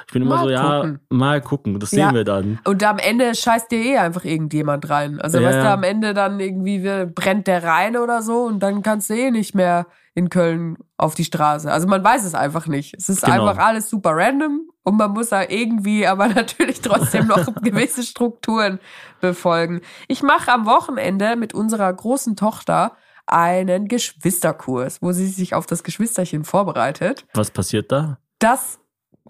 [0.06, 1.00] Ich bin immer mal so, gucken.
[1.10, 2.08] ja, mal gucken, das ja.
[2.08, 2.60] sehen wir dann.
[2.66, 5.22] Und am Ende scheißt dir eh einfach irgendjemand rein.
[5.22, 5.48] Also ja.
[5.48, 9.14] weißt du, am Ende dann irgendwie brennt der rein oder so und dann kannst du
[9.14, 11.72] eh nicht mehr in Köln auf die Straße.
[11.72, 12.96] Also man weiß es einfach nicht.
[12.96, 13.48] Es ist genau.
[13.48, 18.80] einfach alles super random und man muss da irgendwie aber natürlich trotzdem noch gewisse Strukturen
[19.22, 19.82] befolgen.
[20.08, 22.96] Ich mache am Wochenende mit unserer großen Tochter
[23.26, 27.26] einen Geschwisterkurs, wo sie sich auf das Geschwisterchen vorbereitet.
[27.34, 28.18] Was passiert da?
[28.40, 28.80] Das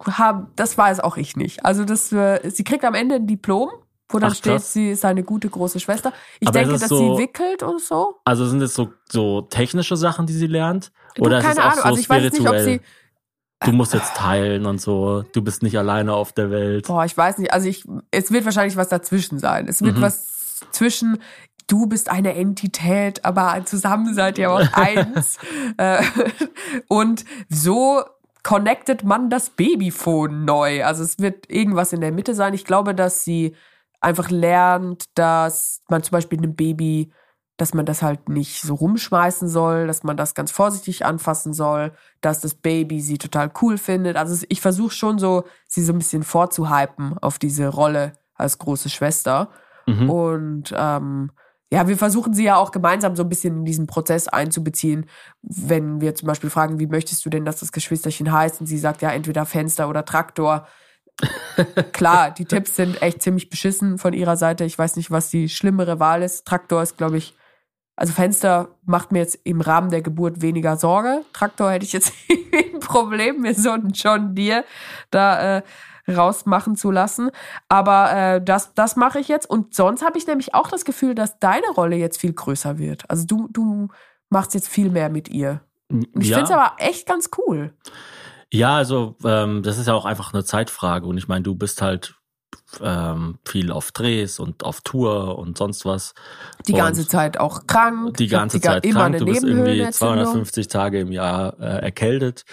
[0.06, 1.66] hab, das weiß auch ich nicht.
[1.66, 3.70] Also das, äh, sie kriegt am Ende ein Diplom
[4.10, 4.74] wo dann Ach, steht, krass.
[4.74, 6.12] sie ist eine gute große Schwester.
[6.40, 8.16] Ich Aber denke, dass so, sie wickelt und so.
[8.26, 10.92] Also sind es so, so technische Sachen, die sie lernt?
[11.20, 11.76] Oder du, ist es auch Ahnung.
[11.78, 12.32] so also ich spirituell?
[12.32, 12.82] Weiß nicht, ob sie
[13.62, 15.24] Du musst jetzt teilen und so.
[15.34, 16.88] Du bist nicht alleine auf der Welt.
[16.88, 17.52] Boah, ich weiß nicht.
[17.52, 19.68] Also ich, es wird wahrscheinlich was dazwischen sein.
[19.68, 20.02] Es wird mhm.
[20.02, 21.20] was zwischen
[21.68, 25.38] du bist eine Entität, aber zusammen seid ihr auch eins.
[25.78, 26.04] Äh,
[26.88, 28.04] und so
[28.44, 30.84] connectet man das Babyphone neu.
[30.84, 32.54] Also es wird irgendwas in der Mitte sein.
[32.54, 33.56] Ich glaube, dass sie
[34.02, 37.12] einfach lernt, dass man zum Beispiel einem Baby,
[37.58, 41.92] dass man das halt nicht so rumschmeißen soll, dass man das ganz vorsichtig anfassen soll,
[42.22, 44.16] dass das Baby sie total cool findet.
[44.16, 48.90] Also ich versuche schon so, sie so ein bisschen vorzuhypen auf diese Rolle als große
[48.90, 49.50] Schwester.
[49.86, 50.10] Mhm.
[50.10, 51.32] Und ähm,
[51.72, 55.06] ja, wir versuchen sie ja auch gemeinsam so ein bisschen in diesen Prozess einzubeziehen.
[55.42, 58.62] Wenn wir zum Beispiel fragen, wie möchtest du denn, dass das Geschwisterchen heißt?
[58.62, 60.66] Und sie sagt ja entweder Fenster oder Traktor
[61.92, 64.64] Klar, die Tipps sind echt ziemlich beschissen von ihrer Seite.
[64.64, 66.46] Ich weiß nicht, was die schlimmere Wahl ist.
[66.46, 67.36] Traktor ist, glaube ich,
[67.96, 71.26] also Fenster macht mir jetzt im Rahmen der Geburt weniger Sorge.
[71.34, 72.14] Traktor hätte ich jetzt
[72.54, 74.64] ein Problem, mir so einen John Deere
[75.12, 75.64] da äh,
[76.10, 77.30] rausmachen zu lassen.
[77.68, 79.50] Aber äh, das, das mache ich jetzt.
[79.50, 83.04] Und sonst habe ich nämlich auch das Gefühl, dass deine Rolle jetzt viel größer wird.
[83.10, 83.90] Also du, du
[84.30, 85.60] machst jetzt viel mehr mit ihr.
[85.90, 86.38] Ich ja.
[86.38, 87.74] finde es aber echt ganz cool.
[88.52, 91.06] Ja, also ähm, das ist ja auch einfach eine Zeitfrage.
[91.06, 92.16] Und ich meine, du bist halt
[92.82, 96.14] ähm, viel auf Drehs und auf Tour und sonst was.
[96.68, 98.18] Die Und ganze Zeit auch krank.
[98.18, 99.18] die ganze Zeit immer krank.
[99.18, 100.26] Du bist irgendwie Nebenhöhlenentzündung.
[100.26, 102.46] 250 Tage im Jahr äh, erkältet.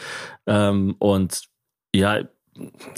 [0.46, 1.44] Ähm, und
[1.94, 2.20] ja,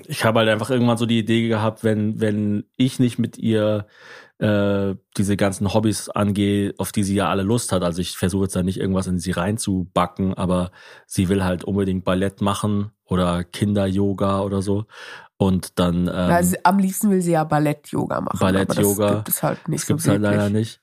[0.07, 3.87] ich habe halt einfach irgendwann so die Idee gehabt, wenn, wenn ich nicht mit ihr
[4.39, 7.83] äh, diese ganzen Hobbys angehe, auf die sie ja alle Lust hat.
[7.83, 10.71] Also ich versuche jetzt da nicht irgendwas in sie reinzubacken, aber
[11.07, 14.87] sie will halt unbedingt Ballett machen oder Kinder-Yoga oder so.
[15.37, 18.39] Und dann ähm, sie, am liebsten will sie ja Ballett-Yoga machen.
[18.39, 19.07] Ballett-Yoga.
[19.07, 20.81] Das gibt es halt nicht das so gibt's halt leider nicht.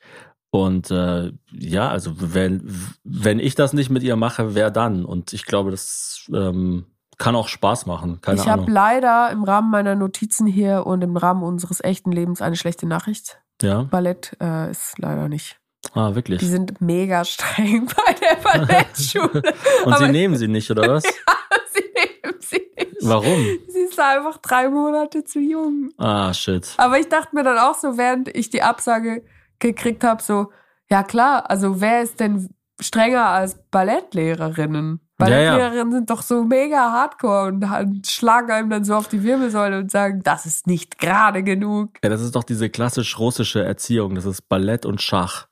[0.49, 2.69] Und äh, ja, also wenn,
[3.03, 5.03] wenn ich das nicht mit ihr mache, wer dann?
[5.03, 6.85] Und ich glaube, das ähm,
[7.17, 8.21] kann auch Spaß machen.
[8.21, 12.41] Keine ich habe leider im Rahmen meiner Notizen hier und im Rahmen unseres echten Lebens
[12.41, 13.41] eine schlechte Nachricht.
[13.61, 13.83] Ja.
[13.83, 15.59] Ballett äh, ist leider nicht.
[15.93, 16.41] Ah, Die wirklich.
[16.41, 19.41] sind mega streng bei der Ballettschule.
[19.85, 21.03] Und sie nehmen sie nicht, oder was?
[21.73, 22.95] sie nehmen sie nicht.
[23.01, 23.45] Warum?
[23.67, 25.91] Sie ist einfach drei Monate zu jung.
[25.97, 26.73] Ah, shit.
[26.77, 29.23] Aber ich dachte mir dann auch so, während ich die Absage
[29.59, 30.51] gekriegt habe, so,
[30.89, 32.49] ja klar, also wer ist denn
[32.81, 34.99] strenger als Ballettlehrerinnen?
[35.19, 35.51] Ja, ja.
[35.51, 39.89] Ballettlehrerinnen sind doch so mega hardcore und schlagen einem dann so auf die Wirbelsäule und
[39.91, 41.91] sagen, das ist nicht gerade genug.
[42.03, 44.15] Ja, das ist doch diese klassisch russische Erziehung.
[44.15, 45.47] Das ist Ballett und Schach.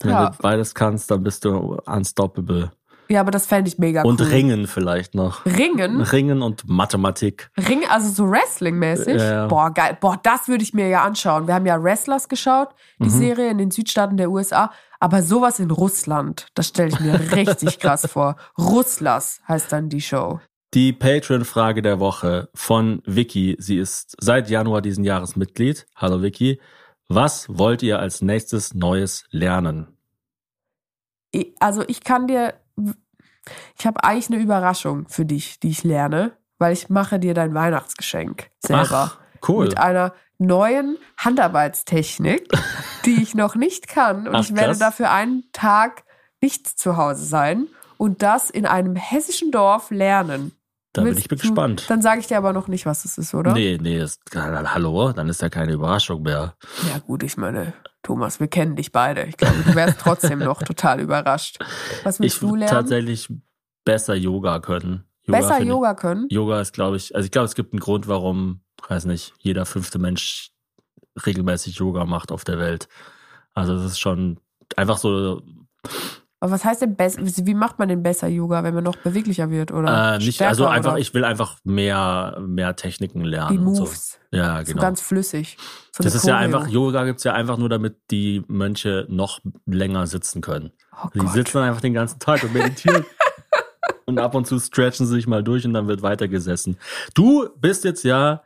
[0.00, 0.30] Wenn Ja.
[0.30, 2.72] du beides kannst, dann bist du unstoppable.
[3.10, 4.28] Ja, aber das fände ich mega Und cool.
[4.28, 5.44] Ringen vielleicht noch.
[5.44, 6.00] Ringen?
[6.00, 7.50] Ringen und Mathematik.
[7.68, 9.20] Ring, also so Wrestling-mäßig.
[9.20, 9.46] Ja.
[9.46, 9.98] Boah, geil.
[10.00, 11.46] Boah, das würde ich mir ja anschauen.
[11.46, 13.10] Wir haben ja Wrestlers geschaut, die Mhm.
[13.10, 14.70] Serie in den Südstaaten der USA.
[15.04, 18.36] Aber sowas in Russland, das stelle ich mir richtig krass vor.
[18.56, 20.40] Russlers heißt dann die Show.
[20.72, 23.54] Die Patreon-Frage der Woche von Vicky.
[23.58, 25.86] Sie ist seit Januar diesen Jahres Mitglied.
[25.94, 26.58] Hallo Vicky.
[27.06, 29.94] Was wollt ihr als nächstes Neues lernen?
[31.60, 32.54] Also ich kann dir,
[33.78, 37.52] ich habe eigentlich eine Überraschung für dich, die ich lerne, weil ich mache dir dein
[37.52, 39.12] Weihnachtsgeschenk selber.
[39.12, 39.66] Ach, cool.
[39.66, 42.48] Mit einer neuen Handarbeitstechnik,
[43.06, 44.28] die ich noch nicht kann.
[44.28, 44.78] Und Ach, ich werde krass.
[44.78, 46.04] dafür einen Tag
[46.40, 50.52] nicht zu Hause sein und das in einem hessischen Dorf lernen.
[50.92, 51.86] Da bin ich du- gespannt.
[51.88, 53.52] Dann sage ich dir aber noch nicht, was es ist, oder?
[53.52, 56.54] Nee, nee, ist, hallo, dann ist ja keine Überraschung mehr.
[56.88, 57.72] Ja gut, ich meine,
[58.04, 59.24] Thomas, wir kennen dich beide.
[59.24, 61.58] Ich glaube, du wärst trotzdem noch total überrascht.
[62.04, 62.70] Was willst Ich du würde lernen?
[62.74, 63.28] tatsächlich
[63.84, 65.04] besser Yoga können.
[65.26, 66.26] Besser finde ich- Yoga können?
[66.30, 69.64] Yoga ist, glaube ich, also ich glaube, es gibt einen Grund, warum, weiß nicht, jeder
[69.66, 70.50] fünfte Mensch
[71.26, 72.88] regelmäßig Yoga macht auf der Welt.
[73.54, 74.38] Also es ist schon
[74.76, 75.42] einfach so,
[76.40, 77.20] Aber was heißt denn besser?
[77.22, 79.72] Wie macht man denn besser Yoga, wenn man noch beweglicher wird?
[79.72, 83.52] Oder äh, nicht, stärker, also einfach, oder ich will einfach mehr, mehr Techniken lernen.
[83.52, 84.18] die und Moves.
[84.30, 84.36] So.
[84.36, 84.82] Ja, So genau.
[84.82, 85.56] ganz flüssig.
[85.92, 86.44] So das ist ja Choreo.
[86.44, 90.72] einfach, Yoga gibt's ja einfach nur, damit die Mönche noch länger sitzen können.
[90.92, 91.32] Oh Die Gott.
[91.32, 93.04] sitzen einfach den ganzen Tag und meditieren.
[94.06, 96.76] und ab und zu stretchen sie sich mal durch und dann wird weitergesessen.
[97.14, 98.42] Du bist jetzt ja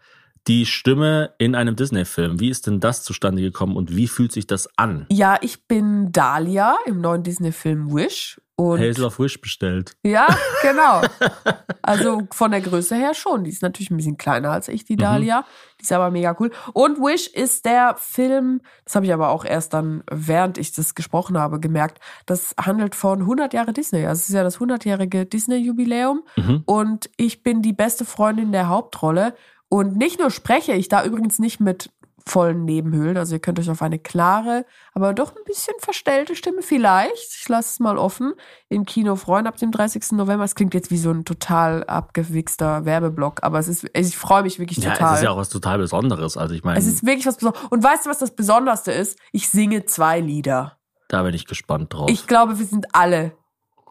[0.49, 2.41] die Stimme in einem Disney-Film.
[2.41, 5.07] Wie ist denn das zustande gekommen und wie fühlt sich das an?
[5.11, 8.41] Ja, ich bin Dahlia im neuen Disney-Film Wish.
[8.57, 9.97] Und Hazel of Wish bestellt.
[10.03, 10.27] ja,
[10.63, 11.03] genau.
[11.81, 13.45] Also von der Größe her schon.
[13.45, 14.99] Die ist natürlich ein bisschen kleiner als ich, die Mhm.
[14.99, 15.45] Dahlia.
[15.79, 16.51] Die ist aber mega cool.
[16.75, 20.95] Und Wish ist der Film, das habe ich aber auch erst dann, während ich das
[20.95, 24.05] gesprochen habe, gemerkt, das handelt von 100 Jahre Disney.
[24.05, 26.25] Also es ist ja das 100-jährige Disney-Jubiläum.
[26.37, 26.63] Mhm.
[26.67, 29.35] Und ich bin die beste Freundin der Hauptrolle.
[29.69, 31.91] Und nicht nur spreche ich da übrigens nicht mit
[32.27, 33.17] vollen Nebenhöhlen.
[33.17, 37.49] Also ihr könnt euch auf eine klare, aber doch ein bisschen verstellte Stimme vielleicht, ich
[37.49, 38.35] lasse es mal offen,
[38.69, 40.13] im Kino freuen ab dem 30.
[40.13, 40.45] November.
[40.45, 44.59] Es klingt jetzt wie so ein total abgewichster Werbeblock, aber es ist, ich freue mich
[44.59, 45.13] wirklich Ja, total.
[45.15, 46.37] es ist ja auch was total Besonderes.
[46.37, 47.67] Also ich meine, es ist wirklich was Besonderes.
[47.71, 49.19] Und weißt du, was das Besonderste ist?
[49.33, 50.79] Ich singe zwei Lieder.
[51.09, 52.11] da bin ich gespannt drauf.
[52.11, 53.33] Ich glaube, wir sind alle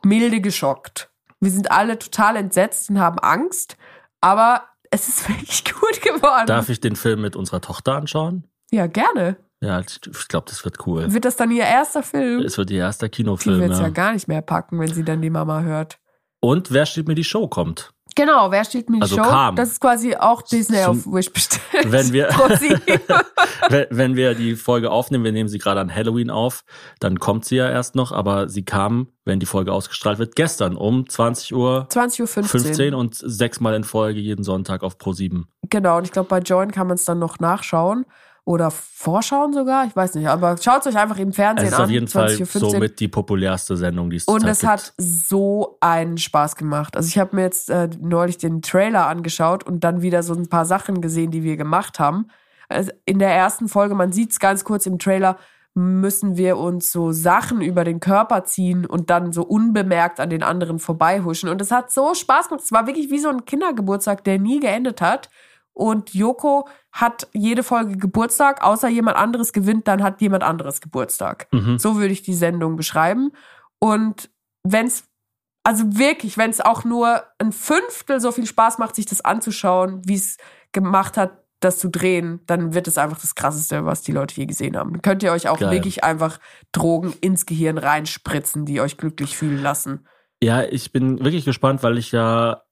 [0.03, 1.09] milde geschockt.
[1.39, 3.77] Wir sind alle total entsetzt und haben Angst,
[4.21, 6.47] aber es ist wirklich gut geworden.
[6.47, 8.47] Darf ich den Film mit unserer Tochter anschauen?
[8.71, 9.37] ja, gerne.
[9.59, 11.11] Ja, ich glaube, das wird cool.
[11.13, 12.41] Wird das dann ihr erster Film?
[12.43, 13.59] Es wird ihr erster Die Kinofilm.
[13.59, 13.89] wird es ja Ja.
[13.89, 15.97] gar nicht mehr packen, wenn sie dann die Mama hört.
[16.41, 17.91] Und wer steht mir die Show kommt?
[18.17, 19.21] Genau, wer steht mir die Also Show?
[19.21, 19.55] kam.
[19.55, 21.91] Das ist quasi auch Disney Zum- auf Wish bestellt.
[21.91, 22.29] Wenn wir-
[23.69, 26.63] wenn, wenn wir die Folge aufnehmen, wir nehmen sie gerade an Halloween auf,
[26.99, 30.75] dann kommt sie ja erst noch, aber sie kam, wenn die Folge ausgestrahlt wird, gestern
[30.75, 32.27] um 20 Uhr 20.15 Uhr.
[32.47, 35.47] 15 und sechsmal in Folge jeden Sonntag auf Pro 7.
[35.69, 38.05] Genau, und ich glaube, bei Join kann man es dann noch nachschauen.
[38.47, 40.29] Oder vorschauen sogar, ich weiß nicht.
[40.29, 41.83] Aber schaut es euch einfach im Es Fernsehen ist an.
[41.83, 42.69] auf jeden Fall 20.15 Uhr.
[42.71, 46.95] somit die populärste Sendung, die es Und es hat so einen Spaß gemacht.
[46.95, 50.47] Also ich habe mir jetzt äh, neulich den Trailer angeschaut und dann wieder so ein
[50.47, 52.27] paar Sachen gesehen, die wir gemacht haben.
[52.69, 55.35] Also in der ersten Folge, man sieht es ganz kurz im Trailer,
[55.73, 60.41] müssen wir uns so Sachen über den Körper ziehen und dann so unbemerkt an den
[60.41, 61.49] anderen vorbeihuschen.
[61.49, 62.63] Und es hat so Spaß gemacht.
[62.63, 65.29] Es war wirklich wie so ein Kindergeburtstag, der nie geendet hat.
[65.77, 71.47] Und Joko hat jede Folge Geburtstag, außer jemand anderes gewinnt, dann hat jemand anderes Geburtstag.
[71.51, 71.77] Mhm.
[71.77, 73.31] So würde ich die Sendung beschreiben.
[73.77, 74.31] Und
[74.63, 75.03] wenn's,
[75.63, 80.01] also wirklich, wenn es auch nur ein Fünftel so viel Spaß macht, sich das anzuschauen,
[80.03, 80.37] wie es
[80.71, 84.47] gemacht hat, das zu drehen, dann wird es einfach das Krasseste, was die Leute je
[84.47, 84.93] gesehen haben.
[84.93, 85.71] Dann könnt ihr euch auch Geil.
[85.71, 86.39] wirklich einfach
[86.71, 90.07] Drogen ins Gehirn reinspritzen, die euch glücklich fühlen lassen.
[90.41, 92.63] Ja, ich bin wirklich gespannt, weil ich ja,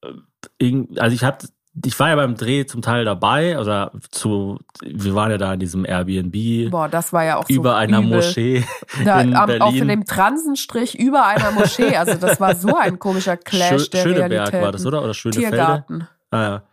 [0.59, 1.43] äh, also ich hab,
[1.83, 5.59] ich war ja beim Dreh zum Teil dabei, oder zu, wir waren ja da in
[5.59, 8.17] diesem Airbnb Boah, das war ja auch so über einer übel.
[8.17, 8.63] Moschee
[9.03, 9.61] Da, in am, Berlin.
[9.61, 11.95] auf dem Transenstrich über einer Moschee.
[11.97, 15.03] Also das war so ein komischer Clash Schö der Schöneberg war das, oder?
[15.03, 15.49] Oder Schönefelde?
[15.49, 16.07] Tiergarten.
[16.31, 16.63] Ah, ja.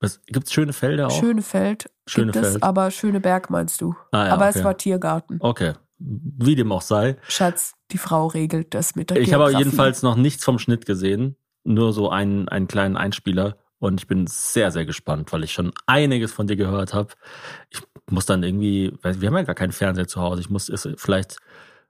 [0.00, 1.10] Was, gibt's Schönefelde auch?
[1.10, 2.62] Schönefeld gibt es, Schönefeld.
[2.62, 3.94] aber Schöneberg meinst du.
[4.12, 4.58] Ah, ja, aber okay.
[4.58, 5.38] es war Tiergarten.
[5.40, 5.74] Okay.
[5.98, 7.16] Wie dem auch sei.
[7.28, 11.36] Schatz, die Frau regelt das mit der Ich habe jedenfalls noch nichts vom Schnitt gesehen.
[11.64, 13.56] Nur so einen, einen kleinen Einspieler.
[13.80, 17.10] Und ich bin sehr, sehr gespannt, weil ich schon einiges von dir gehört habe.
[17.70, 20.40] Ich muss dann irgendwie, wir haben ja gar keinen Fernseher zu Hause.
[20.40, 21.36] Ich muss es vielleicht,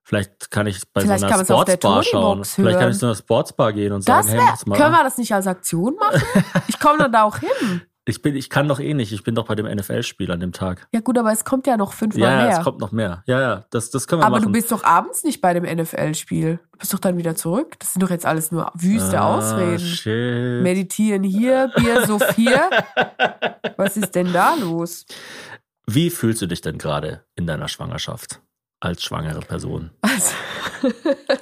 [0.02, 2.44] vielleicht kann ich bei Vielleicht so einer Sportsbar schauen.
[2.44, 4.76] Vielleicht kann ich zu einer Sportsbar gehen und Das sagen, wär, hey, mal.
[4.76, 6.22] können wir das nicht als Aktion machen?
[6.68, 7.82] Ich komme dann da auch hin.
[8.04, 9.12] Ich bin, ich kann doch eh nicht.
[9.12, 10.88] Ich bin doch bei dem NFL-Spiel an dem Tag.
[10.92, 12.58] Ja gut, aber es kommt ja noch fünfmal Ja, ja, mehr.
[12.58, 13.22] es kommt noch mehr.
[13.26, 14.46] Ja, ja, das, das können wir aber machen.
[14.46, 16.58] du bist doch abends nicht bei dem NFL-Spiel.
[16.78, 17.74] Du bist doch dann wieder zurück.
[17.80, 19.80] Das sind doch jetzt alles nur wüste ah, Ausreden.
[19.80, 20.62] Shit.
[20.62, 22.70] Meditieren hier, Bier so vier.
[23.76, 25.04] Was ist denn da los?
[25.88, 28.40] Wie fühlst du dich denn gerade in deiner Schwangerschaft?
[28.78, 29.90] Als schwangere Person?
[30.02, 30.34] Also,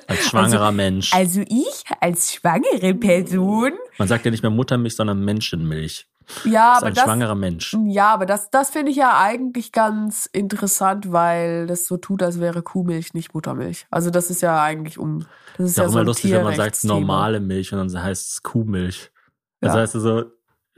[0.07, 1.13] Als schwangerer Mensch?
[1.13, 3.73] also ich als schwangere Person.
[3.99, 6.07] Man sagt ja nicht mehr Muttermilch, sondern Menschenmilch.
[6.45, 7.77] Ja, Das ist aber ein das, schwangerer Mensch.
[7.87, 12.41] Ja, aber das, das finde ich ja eigentlich ganz interessant, weil das so tut, als
[12.41, 13.87] wäre Kuhmilch nicht Muttermilch.
[13.91, 15.27] Also das ist ja eigentlich um.
[15.57, 18.03] Das ist ja ja auch so immer lustig, wenn man sagt normale Milch und dann
[18.03, 19.11] heißt es Kuhmilch.
[19.61, 19.81] Das Ja.
[19.81, 20.25] heißt so,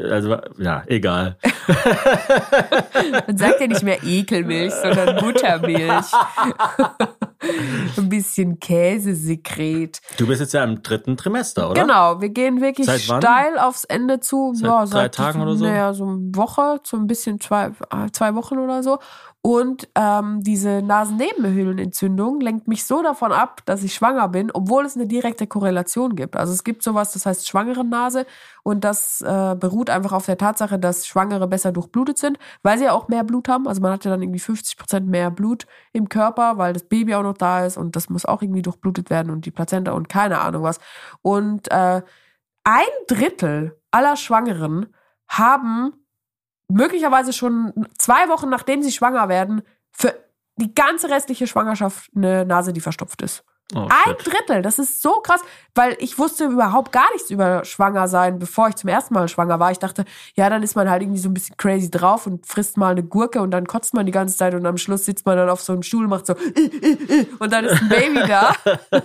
[0.01, 1.38] also, ja, egal.
[3.26, 6.07] Man sagt ja nicht mehr Ekelmilch, sondern Muttermilch.
[7.96, 10.01] Ein bisschen Käsesekret.
[10.16, 11.80] Du bist jetzt ja im dritten Trimester, oder?
[11.80, 14.53] Genau, wir gehen wirklich steil aufs Ende zu.
[14.55, 15.64] Seit drei Tagen oder so?
[15.64, 18.99] Naja, so eine Woche, so ein bisschen zwei, äh, zwei Wochen oder so.
[19.40, 24.96] Und ähm, diese Nasennebenhöhlenentzündung lenkt mich so davon ab, dass ich schwanger bin, obwohl es
[24.96, 26.36] eine direkte Korrelation gibt.
[26.36, 28.26] Also es gibt sowas, das heißt schwangere Nase
[28.64, 32.84] und das äh, beruht einfach auf der Tatsache, dass Schwangere besser durchblutet sind, weil sie
[32.84, 33.68] ja auch mehr Blut haben.
[33.68, 37.14] Also man hat ja dann irgendwie 50 Prozent mehr Blut im Körper, weil das Baby
[37.14, 40.09] auch noch da ist und das muss auch irgendwie durchblutet werden und die Plazenta und
[40.09, 40.78] keine Ahnung was.
[41.22, 42.03] Und äh,
[42.64, 44.95] ein Drittel aller Schwangeren
[45.28, 45.93] haben
[46.68, 50.14] möglicherweise schon zwei Wochen nachdem sie schwanger werden, für
[50.57, 53.45] die ganze restliche Schwangerschaft eine Nase, die verstopft ist.
[53.74, 54.14] Oh, Ein.
[54.24, 55.42] Drittel, das ist so krass,
[55.74, 59.60] weil ich wusste überhaupt gar nichts über schwanger sein, bevor ich zum ersten Mal schwanger
[59.60, 59.70] war.
[59.70, 60.06] Ich dachte,
[60.36, 63.02] ja, dann ist man halt irgendwie so ein bisschen crazy drauf und frisst mal eine
[63.02, 65.60] Gurke und dann kotzt man die ganze Zeit und am Schluss sitzt man dann auf
[65.60, 66.34] so einem Stuhl und macht so
[67.40, 68.54] und dann ist ein Baby da.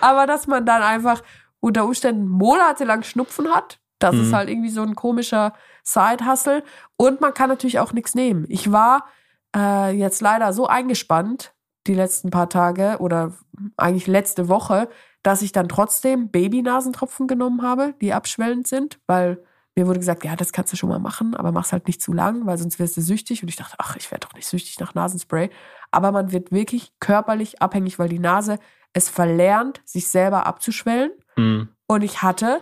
[0.00, 1.22] Aber dass man dann einfach
[1.60, 4.34] unter Umständen monatelang Schnupfen hat, das ist Mhm.
[4.36, 5.52] halt irgendwie so ein komischer
[5.84, 6.64] Side-Hustle.
[6.96, 8.46] Und man kann natürlich auch nichts nehmen.
[8.48, 9.06] Ich war
[9.54, 11.52] äh, jetzt leider so eingespannt
[11.86, 13.32] die letzten paar Tage oder
[13.76, 14.88] eigentlich letzte Woche,
[15.22, 19.42] dass ich dann trotzdem Babynasentropfen genommen habe, die abschwellend sind, weil
[19.74, 22.12] mir wurde gesagt, ja, das kannst du schon mal machen, aber mach's halt nicht zu
[22.12, 23.42] lang, weil sonst wirst du süchtig.
[23.42, 25.48] Und ich dachte, ach, ich werde doch nicht süchtig nach Nasenspray.
[25.90, 28.58] Aber man wird wirklich körperlich abhängig, weil die Nase
[28.92, 31.10] es verlernt, sich selber abzuschwellen.
[31.36, 31.62] Mm.
[31.86, 32.60] Und ich hatte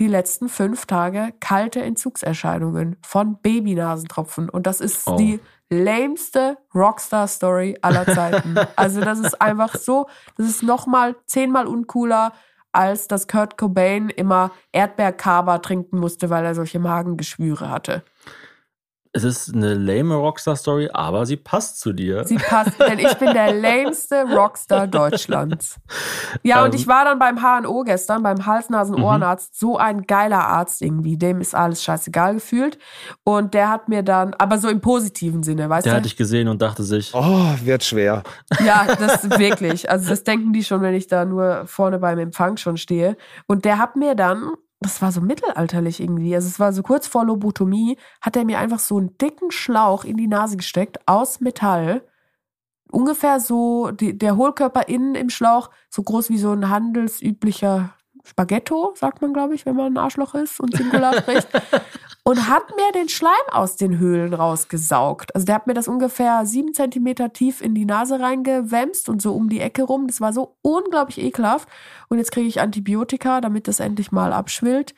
[0.00, 4.48] die letzten fünf Tage kalte Entzugserscheinungen von Babynasentropfen.
[4.48, 5.16] Und das ist Oh.
[5.16, 5.38] die
[5.70, 8.56] lameste Rockstar-Story aller Zeiten.
[8.76, 12.32] also das ist einfach so, das ist nochmal zehnmal uncooler,
[12.72, 18.04] als dass Kurt Cobain immer Erdbeerkaba trinken musste, weil er solche Magengeschwüre hatte.
[19.12, 22.22] Es ist eine lame Rockstar-Story, aber sie passt zu dir.
[22.24, 25.80] Sie passt, denn ich bin der lameste Rockstar Deutschlands.
[26.44, 26.80] Ja, und Ähm.
[26.80, 31.16] ich war dann beim HNO gestern, beim Hals-Nasen-Ohrenarzt, so ein geiler Arzt irgendwie.
[31.16, 32.78] Dem ist alles scheißegal gefühlt.
[33.24, 35.96] Und der hat mir dann, aber so im positiven Sinne, weißt Der du?
[35.96, 38.22] hat dich gesehen und dachte sich, Oh, wird schwer.
[38.64, 39.90] Ja, das wirklich.
[39.90, 43.16] Also das denken die schon, wenn ich da nur vorne beim Empfang schon stehe.
[43.48, 47.06] Und der hat mir dann, das war so mittelalterlich irgendwie, also es war so kurz
[47.06, 51.40] vor Lobotomie, hat er mir einfach so einen dicken Schlauch in die Nase gesteckt aus
[51.40, 52.02] Metall.
[52.90, 57.94] Ungefähr so, die, der Hohlkörper innen im Schlauch, so groß wie so ein handelsüblicher
[58.24, 61.48] Spaghetto, sagt man, glaube ich, wenn man ein Arschloch ist und Singular spricht.
[62.22, 65.34] Und hat mir den Schleim aus den Höhlen rausgesaugt.
[65.34, 69.32] Also der hat mir das ungefähr sieben Zentimeter tief in die Nase reingewämst und so
[69.32, 70.06] um die Ecke rum.
[70.06, 71.66] Das war so unglaublich ekelhaft.
[72.08, 74.94] Und jetzt kriege ich Antibiotika, damit das endlich mal abschwillt.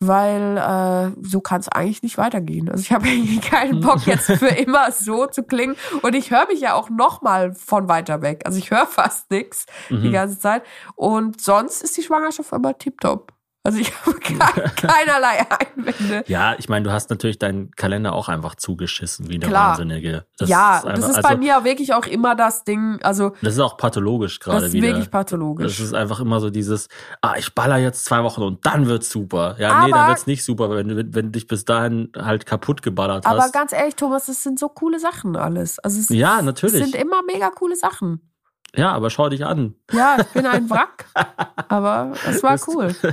[0.00, 2.68] Weil äh, so kann es eigentlich nicht weitergehen.
[2.70, 6.46] Also ich habe irgendwie keinen Bock jetzt für immer so zu klingen und ich höre
[6.48, 8.42] mich ja auch noch mal von weiter weg.
[8.46, 10.12] Also ich höre fast nichts die Mhm.
[10.12, 10.62] ganze Zeit
[10.96, 13.32] und sonst ist die Schwangerschaft immer tipptopp.
[13.62, 14.34] Also ich habe ke-
[14.76, 15.46] keinerlei
[15.76, 16.24] Einwände.
[16.28, 19.70] Ja, ich meine, du hast natürlich deinen Kalender auch einfach zugeschissen, wie eine Klar.
[19.72, 20.24] Wahnsinnige.
[20.40, 23.52] ja, ist das einfach- ist bei also, mir wirklich auch immer das Ding, also Das
[23.54, 24.88] ist auch pathologisch gerade das ist wieder.
[24.88, 25.76] wirklich pathologisch.
[25.76, 26.88] Das ist einfach immer so dieses,
[27.20, 29.56] ah, ich baller jetzt zwei Wochen und dann wird's super.
[29.58, 32.46] Ja, nee, Aber- dann wird's nicht super, wenn du, wenn du dich bis dahin halt
[32.46, 33.52] kaputt geballert Aber hast.
[33.52, 35.78] ganz ehrlich, Thomas, das sind so coole Sachen alles.
[35.80, 36.80] Also es, Ja, natürlich.
[36.82, 38.22] Es sind immer mega coole Sachen.
[38.76, 39.74] Ja, aber schau dich an.
[39.92, 41.06] Ja, ich bin ein Wrack,
[41.68, 42.94] aber es war Bist- cool.
[43.02, 43.12] Du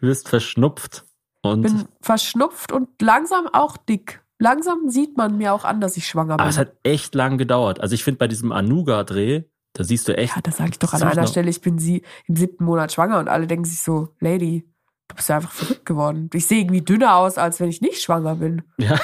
[0.00, 1.04] bist verschnupft.
[1.42, 4.22] Und Bin verschnupft und langsam auch dick.
[4.40, 6.40] Langsam sieht man mir auch an, dass ich schwanger bin.
[6.40, 7.80] aber es hat echt lang gedauert.
[7.80, 10.34] Also ich finde bei diesem Anuga-Dreh, da siehst du echt.
[10.34, 11.48] ja, das sage ich doch an einer noch- Stelle.
[11.50, 14.64] Ich bin sie im siebten Monat schwanger und alle denken sich so, Lady,
[15.08, 16.28] du bist ja einfach verrückt geworden.
[16.34, 18.62] Ich sehe irgendwie dünner aus, als wenn ich nicht schwanger bin.
[18.78, 18.98] Ja.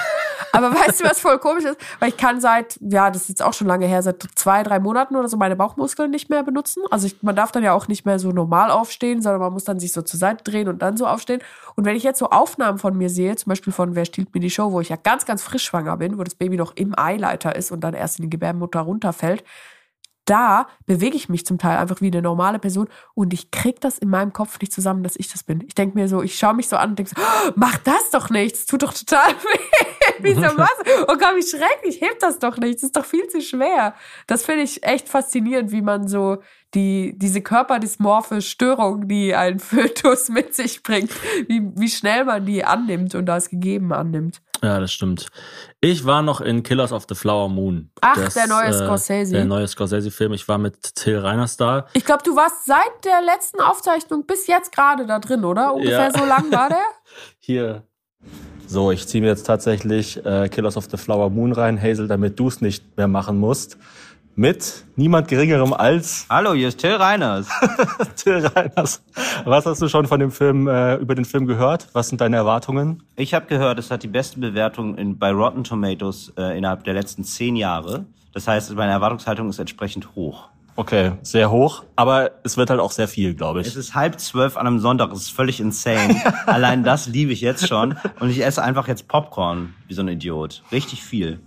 [0.54, 1.76] Aber weißt du, was voll komisch ist?
[1.98, 4.78] Weil ich kann seit, ja, das ist jetzt auch schon lange her, seit zwei, drei
[4.78, 6.82] Monaten oder so meine Bauchmuskeln nicht mehr benutzen.
[6.90, 9.64] Also ich, man darf dann ja auch nicht mehr so normal aufstehen, sondern man muss
[9.64, 11.40] dann sich so zur Seite drehen und dann so aufstehen.
[11.74, 14.40] Und wenn ich jetzt so Aufnahmen von mir sehe, zum Beispiel von Wer stiehlt mir
[14.40, 16.96] die Show, wo ich ja ganz, ganz frisch schwanger bin, wo das Baby noch im
[16.98, 19.44] Eileiter ist und dann erst in die Gebärmutter runterfällt,
[20.24, 23.98] da bewege ich mich zum Teil einfach wie eine normale Person und ich krieg das
[23.98, 25.62] in meinem Kopf nicht zusammen, dass ich das bin.
[25.66, 28.10] Ich denke mir so, ich schaue mich so an und denke so, "Oh, mach das
[28.10, 29.58] doch nicht, das tut doch total weh.
[30.20, 30.70] Wieso was?
[31.08, 33.94] Oh Gott, wie schrecklich, hebt das doch nicht, das ist doch viel zu schwer.
[34.26, 36.38] Das finde ich echt faszinierend, wie man so
[36.74, 41.10] die, diese körperdysmorphe Störung, die ein Fötus mit sich bringt,
[41.48, 44.40] wie, wie schnell man die annimmt und als gegeben annimmt.
[44.62, 45.26] Ja, das stimmt.
[45.80, 47.90] Ich war noch in Killers of the Flower Moon.
[48.00, 49.32] Ach, der neue Scorsese.
[49.34, 50.32] Der neue Scorsese-Film.
[50.32, 51.86] Ich war mit Till Reiners da.
[51.92, 55.74] Ich glaube, du warst seit der letzten Aufzeichnung bis jetzt gerade da drin, oder?
[55.74, 56.18] Ungefähr Ja.
[56.18, 56.84] so lang war der?
[57.40, 57.82] Hier.
[58.66, 62.38] So, ich ziehe mir jetzt tatsächlich äh, Killers of the Flower Moon rein, Hazel, damit
[62.38, 63.78] du es nicht mehr machen musst.
[64.36, 67.46] Mit niemand geringerem als Hallo, hier ist Till Reiners.
[68.16, 69.00] Till Reiners.
[69.44, 71.86] Was hast du schon von dem Film, äh, über den Film gehört?
[71.92, 73.04] Was sind deine Erwartungen?
[73.14, 76.94] Ich habe gehört, es hat die beste Bewertung in, bei Rotten Tomatoes äh, innerhalb der
[76.94, 78.06] letzten zehn Jahre.
[78.32, 80.48] Das heißt, meine Erwartungshaltung ist entsprechend hoch.
[80.76, 83.76] Okay, sehr hoch, aber es wird halt auch sehr viel, glaube Es ich.
[83.76, 86.20] ist halb zwölf an einem Sonntag, es ist völlig insane.
[86.46, 87.96] Allein das liebe ich jetzt schon.
[88.18, 90.62] Und ich esse einfach jetzt Popcorn, wie so ein Idiot.
[90.72, 91.38] Richtig viel.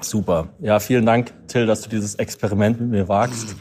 [0.00, 0.48] Super.
[0.60, 3.54] Ja, vielen Dank, Till, dass du dieses Experiment mit mir wagst.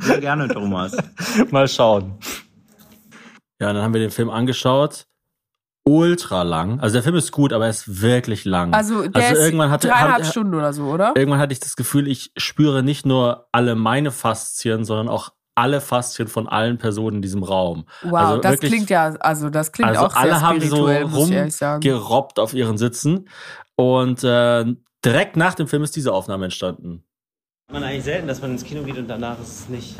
[0.00, 0.96] Sehr gerne, Thomas.
[1.50, 2.14] Mal schauen.
[3.60, 5.05] Ja, dann haben wir den Film angeschaut.
[5.88, 6.80] Ultra lang.
[6.80, 8.74] Also der Film ist gut, aber er ist wirklich lang.
[8.74, 11.12] Also der ist irgendwann hatte, dreieinhalb hab- Stunden oder so, oder?
[11.14, 15.80] Irgendwann hatte ich das Gefühl, ich spüre nicht nur alle meine Faszien, sondern auch alle
[15.80, 17.86] Faszien von allen Personen in diesem Raum.
[18.02, 20.86] Wow, also das wirklich- klingt ja, also das klingt Also auch sehr alle haben so
[20.86, 23.28] rumgerobbt auf ihren Sitzen.
[23.76, 24.64] Und äh,
[25.04, 27.04] direkt nach dem Film ist diese Aufnahme entstanden.
[27.72, 29.94] Man eigentlich selten, dass man ins Kino geht und danach ist es nicht.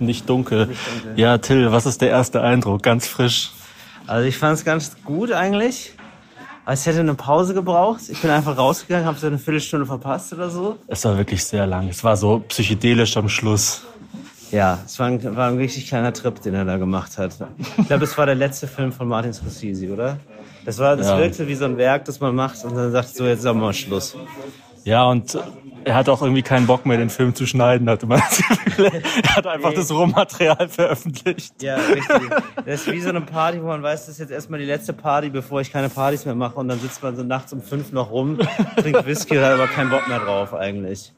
[0.00, 0.66] Nicht dunkel.
[0.66, 1.18] Nicht dunkel.
[1.20, 2.82] Ja, Till, was ist der erste Eindruck?
[2.82, 3.52] Ganz frisch.
[4.10, 5.92] Also ich fand es ganz gut eigentlich.
[6.64, 8.00] Aber es hätte eine Pause gebraucht.
[8.08, 10.78] Ich bin einfach rausgegangen, habe so eine Viertelstunde verpasst oder so.
[10.88, 11.88] Es war wirklich sehr lang.
[11.88, 13.84] Es war so psychedelisch am Schluss.
[14.50, 17.36] Ja, es war ein, war ein richtig kleiner Trip, den er da gemacht hat.
[17.78, 20.16] Ich glaube, das war der letzte Film von Martin Scorsese, oder?
[20.64, 21.18] Das war, das Ja.
[21.18, 23.60] wirkte wie so ein Werk, das man macht und dann sagt so, jetzt ist aber
[23.60, 24.16] mal Schluss.
[24.82, 25.38] Ja, und
[25.84, 28.90] er hat auch irgendwie keinen Bock mehr, den Film zu schneiden, hatte man das Gefühl.
[29.22, 29.76] Er hat einfach Nee.
[29.76, 31.62] das Rohmaterial veröffentlicht.
[31.62, 32.30] Ja, richtig.
[32.66, 34.92] Das ist wie so eine Party, wo man weiß, das ist jetzt erstmal die letzte
[34.92, 37.92] Party, bevor ich keine Partys mehr mache und dann sitzt man so nachts um fünf
[37.92, 38.38] noch rum,
[38.76, 41.12] trinkt Whisky und hat aber keinen Bock mehr drauf eigentlich.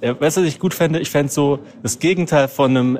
[0.00, 0.98] Ja, weißt du, was ich gut fände?
[0.98, 2.98] Ich fände so das Gegenteil von einem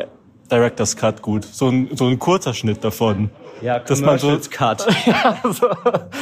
[0.51, 1.45] Director's Cut gut.
[1.45, 3.31] So ein, so ein kurzer Schnitt davon.
[3.63, 4.87] Ja, Dass man so- Cut.
[5.07, 5.69] Ja, so,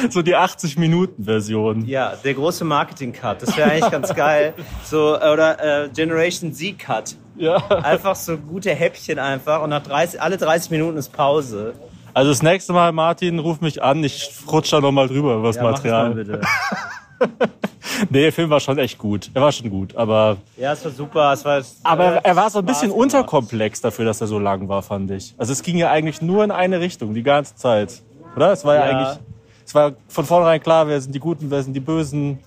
[0.09, 1.85] so die 80-Minuten-Version.
[1.85, 3.41] Ja, der große Marketing-Cut.
[3.41, 4.53] Das wäre eigentlich ganz geil.
[4.83, 7.15] So, oder äh, Generation Z-Cut.
[7.37, 7.55] Ja.
[7.69, 11.73] Einfach so gute Häppchen einfach und nach 30, alle 30 Minuten ist Pause.
[12.13, 14.03] Also das nächste Mal, Martin, ruf mich an.
[14.03, 16.13] Ich rutsch da nochmal drüber über das Ja, mach das mal Material.
[16.13, 16.41] bitte.
[18.09, 19.29] Nee, der Film war schon echt gut.
[19.33, 21.33] Er war schon gut, aber Ja, es war super.
[21.33, 24.39] Es war, aber äh, er war so ein bisschen Spaß unterkomplex dafür, dass er so
[24.39, 25.35] lang war, fand ich.
[25.37, 28.01] Also es ging ja eigentlich nur in eine Richtung die ganze Zeit,
[28.35, 28.51] oder?
[28.53, 28.97] Es war ja, Ja.
[28.97, 29.19] eigentlich,
[29.65, 32.39] es war von vornherein klar, wer sind die Guten, wer sind die Bösen.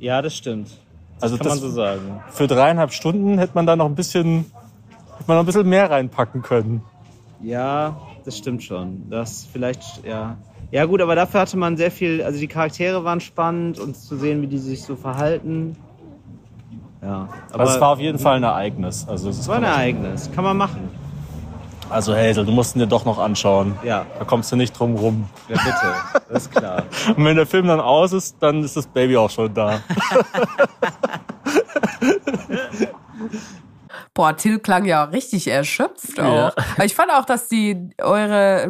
[0.00, 0.68] Ja, das stimmt.
[1.14, 2.20] Das Also kann das- man so sagen.
[2.30, 4.46] Für dreieinhalb Stunden hätte man da noch ein bisschen,
[5.18, 6.82] hätte man noch ein bisschen mehr reinpacken können.
[7.42, 9.08] Ja, das stimmt schon.
[9.10, 10.36] Das vielleicht, ja.
[10.70, 14.16] Ja gut, aber dafür hatte man sehr viel, also die Charaktere waren spannend und zu
[14.16, 15.76] sehen, wie die sich so verhalten.
[17.02, 19.06] Ja, Aber es war auf jeden Fall ein Ereignis.
[19.08, 20.28] Also es war ein Ereignis.
[20.34, 20.88] Kann man machen.
[21.88, 23.76] Also Hazel, du musst ihn dir doch noch anschauen.
[23.84, 25.28] Ja, Da kommst du nicht drum rum.
[25.48, 25.94] ja bitte.
[26.28, 26.82] Das ist klar.
[27.16, 29.80] Und wenn der Film dann aus ist, dann ist das Baby auch schon da.
[34.14, 36.48] Boah, Till klang ja richtig erschöpft Ja.
[36.48, 36.56] auch.
[36.74, 38.66] Aber ich fand auch, dass die eure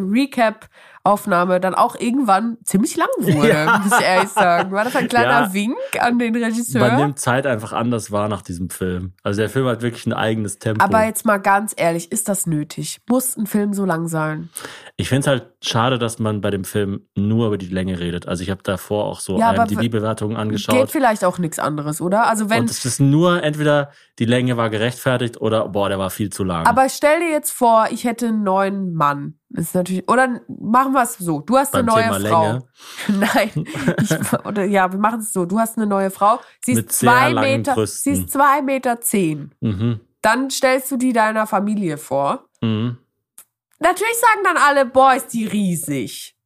[1.07, 3.79] Recap-Aufnahme dann auch irgendwann ziemlich lang wurde, Ja.
[3.79, 4.73] muss ich ehrlich sagen.
[4.73, 5.53] War das ein kleiner Ja.
[5.55, 6.81] Wink an den Regisseur?
[6.89, 9.13] Man nimmt Zeit einfach anders wahr nach diesem Film.
[9.23, 10.85] Also der Film hat wirklich ein eigenes Tempo.
[10.85, 13.01] Aber jetzt mal ganz ehrlich, ist das nötig?
[13.09, 14.51] Muss ein Film so lang sein?
[14.97, 18.27] Ich finde es halt schade, dass man bei dem Film nur über die Länge redet.
[18.29, 20.91] Also ich habe davor auch so Ja, IMDb-Bewertungen Geht angeschaut.
[20.91, 22.27] vielleicht auch nichts anderes, oder?
[22.27, 26.11] Also wenn Und es ist nur entweder die Länge war gerechtfertigt oder boah, der war
[26.11, 26.67] viel zu lang.
[26.67, 29.35] Aber stell dir jetzt vor, ich hätte einen neuen Mann.
[29.49, 31.41] Das ist natürlich, oder machen wir es so.
[31.41, 32.43] Du hast Beim eine neue Thema Frau.
[32.45, 32.65] Länge.
[33.35, 33.65] Nein.
[34.03, 35.47] Ich, oder, ja, wir machen es so.
[35.47, 36.41] Du hast eine neue Frau.
[36.65, 38.15] Sie ist Mit zwei Meter, Brüsten.
[38.15, 39.55] sie ist zwei Meter zehn.
[39.61, 40.01] Mhm.
[40.23, 42.45] Dann stellst du die deiner Familie vor.
[42.61, 42.99] Mhm.
[43.79, 46.37] Natürlich sagen dann alle, boah, ist die riesig.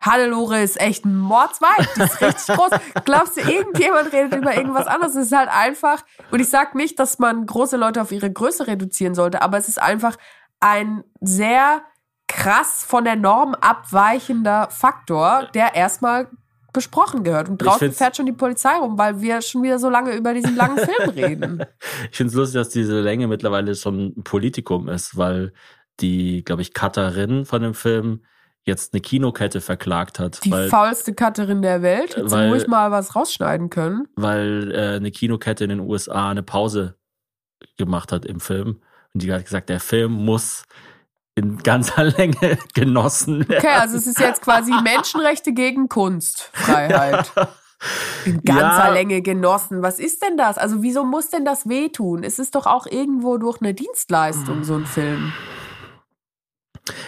[0.00, 2.70] Hannelore ist echt ein Mordsweib, die ist richtig groß.
[3.04, 5.16] Glaubst du, irgendjemand redet über irgendwas anderes?
[5.16, 8.68] Es ist halt einfach, und ich sag nicht, dass man große Leute auf ihre Größe
[8.68, 10.16] reduzieren sollte, aber es ist einfach
[10.60, 11.82] ein sehr
[12.28, 16.28] krass von der Norm abweichender Faktor, der erstmal
[16.72, 17.48] besprochen gehört.
[17.48, 20.54] Und draußen fährt schon die Polizei rum, weil wir schon wieder so lange über diesen
[20.54, 21.64] langen Film reden.
[22.10, 25.52] Ich finde es lustig, dass diese Länge mittlerweile schon ein Politikum ist, weil
[26.00, 28.22] die, glaube ich, Cutterin von dem Film
[28.64, 32.16] jetzt eine Kinokette verklagt hat, Die weil, faulste Cutterin der Welt.
[32.16, 34.06] Jetzt weil- muss ich mal was rausschneiden können.
[34.16, 36.96] weil äh, eine Kinokette in den USA eine Pause
[37.76, 38.80] gemacht hat im Film.
[39.14, 40.64] Und die hat gesagt, der Film muss
[41.34, 43.64] in ganzer Länge genossen werden.
[43.64, 47.32] Okay, also es ist jetzt quasi Menschenrechte gegen Kunstfreiheit.
[48.24, 48.92] In ganzer Ja.
[48.92, 49.82] Länge genossen.
[49.82, 50.58] Was ist denn das?
[50.58, 52.24] Also wieso muss denn das wehtun?
[52.24, 55.32] Es ist doch auch irgendwo durch eine Dienstleistung, so ein Film.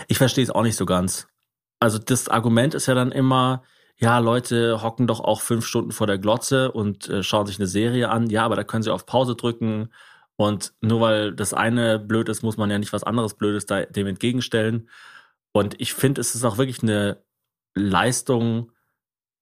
[0.08, 1.28] Ich verstehe es auch nicht so ganz.
[1.78, 3.62] Also das Argument ist ja dann immer,
[3.96, 7.66] ja, Leute hocken doch auch fünf Stunden vor der Glotze und äh, schauen sich eine
[7.66, 8.28] Serie an.
[8.30, 9.90] Ja, aber da können sie auf Pause drücken.
[10.36, 13.84] Und nur weil das eine blöd ist, muss man ja nicht was anderes Blödes da,
[13.84, 14.88] dem entgegenstellen.
[15.52, 17.22] Und ich finde, es ist auch wirklich eine
[17.74, 18.72] Leistung,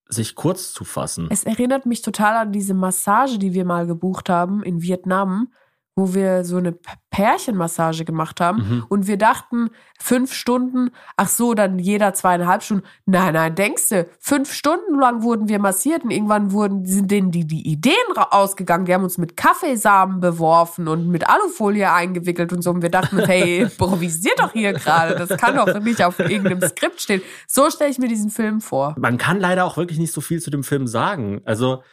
[0.09, 1.27] sich kurz zu fassen.
[1.29, 5.53] Es erinnert mich total an diese Massage, die wir mal gebucht haben in Vietnam,
[5.99, 6.77] wo wir so eine
[7.11, 8.57] Pärchenmassage gemacht haben.
[8.57, 8.85] Mhm.
[8.87, 9.69] Und wir dachten,
[9.99, 12.85] fünf Stunden, ach so, dann jeder zweieinhalb Stunden.
[13.05, 17.31] Nein, nein, denkst du, fünf Stunden lang wurden wir massiert und irgendwann wurden, sind denen
[17.31, 18.85] die, die Ideen ausgegangen.
[18.85, 22.69] Die haben uns mit Kaffeesamen beworfen und mit Alufolie eingewickelt und so.
[22.69, 25.15] Und wir dachten, hey, improvisiert doch hier gerade.
[25.15, 27.21] Das kann doch nicht auf irgendeinem Skript stehen.
[27.45, 28.95] So stelle ich mir diesen Film vor.
[28.97, 31.41] Man kann leider auch wirklich nicht so viel zu dem Film sagen.
[31.43, 31.83] Also,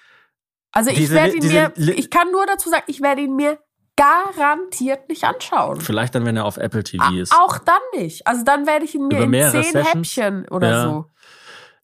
[0.70, 3.58] Also ich werde ihn mir, ich kann nur dazu sagen, ich werde ihn mir
[3.96, 5.80] garantiert nicht anschauen.
[5.80, 7.32] vielleicht dann, wenn er auf Apple TV ist.
[7.32, 8.26] Auch dann nicht.
[8.26, 9.86] Also dann werde ich ihn mir in zehn Sessions?
[9.94, 10.82] Häppchen oder Ja.
[10.84, 11.06] so.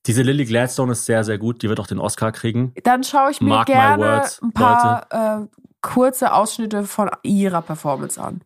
[0.06, 1.62] Diese Lily Gladstone ist sehr, sehr gut.
[1.62, 2.74] Die wird auch den Oscar kriegen.
[2.82, 5.06] Dann schaue ich mir Mark gerne words, ein paar
[5.42, 5.46] äh,
[5.80, 8.42] kurze Ausschnitte von ihrer Performance an.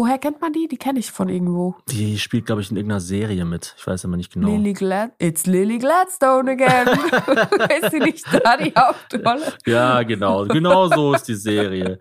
[0.00, 0.66] Woher kennt man die?
[0.66, 1.76] Die kenne ich von irgendwo.
[1.88, 3.74] Die spielt, glaube ich, in irgendeiner Serie mit.
[3.76, 4.48] Ich weiß aber nicht genau.
[4.48, 6.88] Lily Glad It's Lily Gladstone again.
[7.82, 9.52] ist sie nicht da, die Hauptrolle?
[9.66, 10.46] Ja, genau.
[10.46, 11.98] Genau so ist die Serie.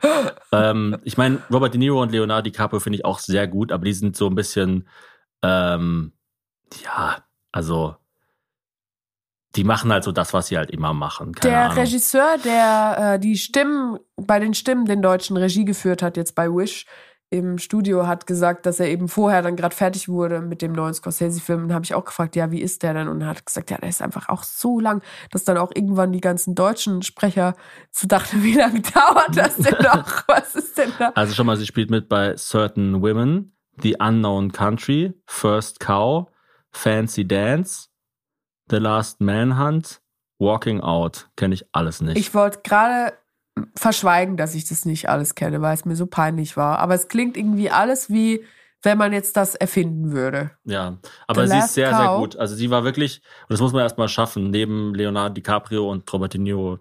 [0.54, 3.84] ähm, ich meine, Robert De Niro und Leonardo DiCaprio finde ich auch sehr gut, aber
[3.84, 4.88] die sind so ein bisschen,
[5.44, 6.14] ähm,
[6.82, 7.18] ja,
[7.52, 7.98] also
[9.58, 11.34] die machen halt so das, was sie halt immer machen.
[11.34, 11.80] Keine Der Ahnung.
[11.80, 16.48] Regisseur, der äh, die Stimmen, bei den Stimmen den deutschen Regie geführt hat, jetzt bei
[16.48, 16.86] Wish
[17.32, 20.94] im Studio, hat gesagt, dass er eben vorher dann gerade fertig wurde mit dem neuen
[20.94, 21.66] Scorsese-Film.
[21.66, 23.08] Und habe ich auch gefragt, ja, wie ist der denn?
[23.08, 26.12] Und er hat gesagt, ja, der ist einfach auch so lang, dass dann auch irgendwann
[26.12, 27.56] die ganzen deutschen Sprecher
[27.92, 30.28] so dachten, wie lange dauert das denn noch?
[30.28, 31.12] Was ist denn da?
[31.16, 36.28] Also schon mal, sie spielt mit bei Certain Women, The Unknown Country, First Cow,
[36.72, 37.90] Fancy Dance,
[38.70, 40.02] The Last Manhunt,
[40.40, 41.30] Walking Out.
[41.36, 42.18] Kenne ich alles nicht.
[42.18, 43.14] Ich wollte gerade
[43.76, 46.80] verschweigen, dass ich das nicht alles kenne, weil es mir so peinlich war.
[46.80, 48.46] Aber es klingt irgendwie alles wie,
[48.82, 50.52] wenn man jetzt das erfinden würde.
[50.64, 50.98] Ja,
[51.28, 52.20] aber The sie ist sehr, sehr Cow.
[52.20, 52.36] gut.
[52.38, 56.34] Also sie war wirklich, und das muss man erstmal schaffen, neben Leonardo DiCaprio und Robert
[56.34, 56.80] De Niro,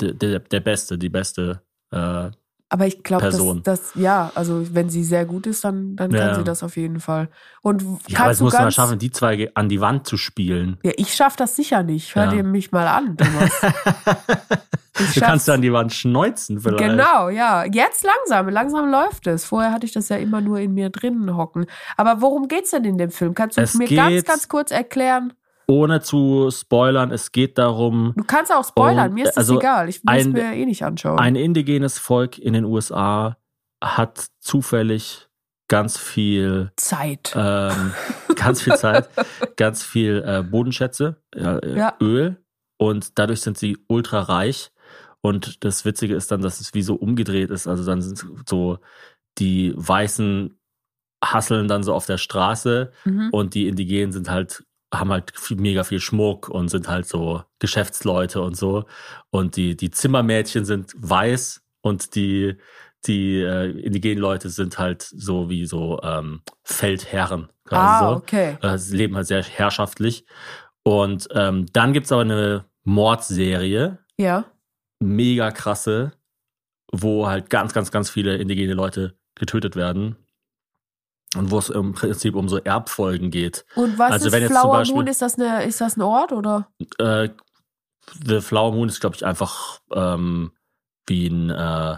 [0.00, 1.62] der, der, der Beste, die beste.
[1.90, 2.30] Äh,
[2.68, 6.26] Aber ich glaube, dass, dass, ja, also wenn sie sehr gut ist, dann, dann Ja.
[6.26, 7.28] kann sie das auf jeden Fall.
[7.62, 10.76] Und ja, aber es muss man schaffen, die zwei an die Wand zu spielen.
[10.82, 12.16] Ja, ich schaff das sicher nicht.
[12.16, 12.30] Hör Ja.
[12.30, 13.52] dir mich mal an, Thomas.
[15.14, 16.78] Du kannst an die Wand schneuzen vielleicht.
[16.82, 17.64] Genau, ja.
[17.66, 19.44] Jetzt langsam, langsam läuft es.
[19.44, 21.66] Vorher hatte ich das ja immer nur in mir drinnen hocken.
[21.98, 23.34] Aber worum geht's denn in dem Film?
[23.34, 25.34] Kannst du Es mir ganz, geht- ganz kurz erklären?
[25.68, 29.58] Ohne zu spoilern, es geht darum, Du kannst auch spoilern, Und, mir ist das also,
[29.58, 29.88] egal.
[29.88, 31.18] Ich will es ein- mir eh nicht anschauen.
[31.18, 33.36] ein indigenes Volk in den USA
[33.82, 35.28] hat zufällig
[35.68, 37.32] ganz viel Zeit.
[37.36, 37.92] ähm,
[38.36, 39.08] ganz viel Zeit,
[39.56, 41.94] ganz viel äh, Bodenschätze, äh, Ja.
[42.00, 42.36] Öl
[42.78, 44.70] und dadurch sind sie ultra reich.
[45.20, 47.66] Und das Witzige ist dann, dass es wie so umgedreht ist.
[47.66, 48.78] Also dann sind so
[49.38, 50.56] die Weißen
[51.24, 53.30] hasseln dann so auf der Straße Mhm.
[53.32, 54.64] und die Indigenen sind halt
[54.98, 58.84] haben halt viel, mega viel Schmuck und sind halt so Geschäftsleute und so.
[59.30, 62.56] Und die, die Zimmermädchen sind weiß und die,
[63.06, 67.48] die äh, indigenen Leute sind halt so wie so ähm, Feldherren.
[67.70, 68.16] Ah, so.
[68.16, 68.56] okay.
[68.62, 70.24] Äh, Sie leben halt sehr herrschaftlich.
[70.82, 74.44] Und ähm, dann gibt's aber eine Mordserie, Ja.
[75.00, 76.12] mega krasse,
[76.92, 80.16] wo halt ganz, ganz, ganz viele indigene Leute getötet werden.
[81.38, 83.64] Und wo es im Prinzip um so Erbfolgen geht.
[83.74, 85.06] Und was Also ist wenn jetzt zum Flower Beispiel- Moon?
[85.06, 86.68] Ist das, eine, ist das ein Ort oder?
[86.98, 87.28] Äh,
[88.26, 90.52] The Flower Moon ist, glaube ich, einfach ähm,
[91.06, 91.96] wie ein, äh,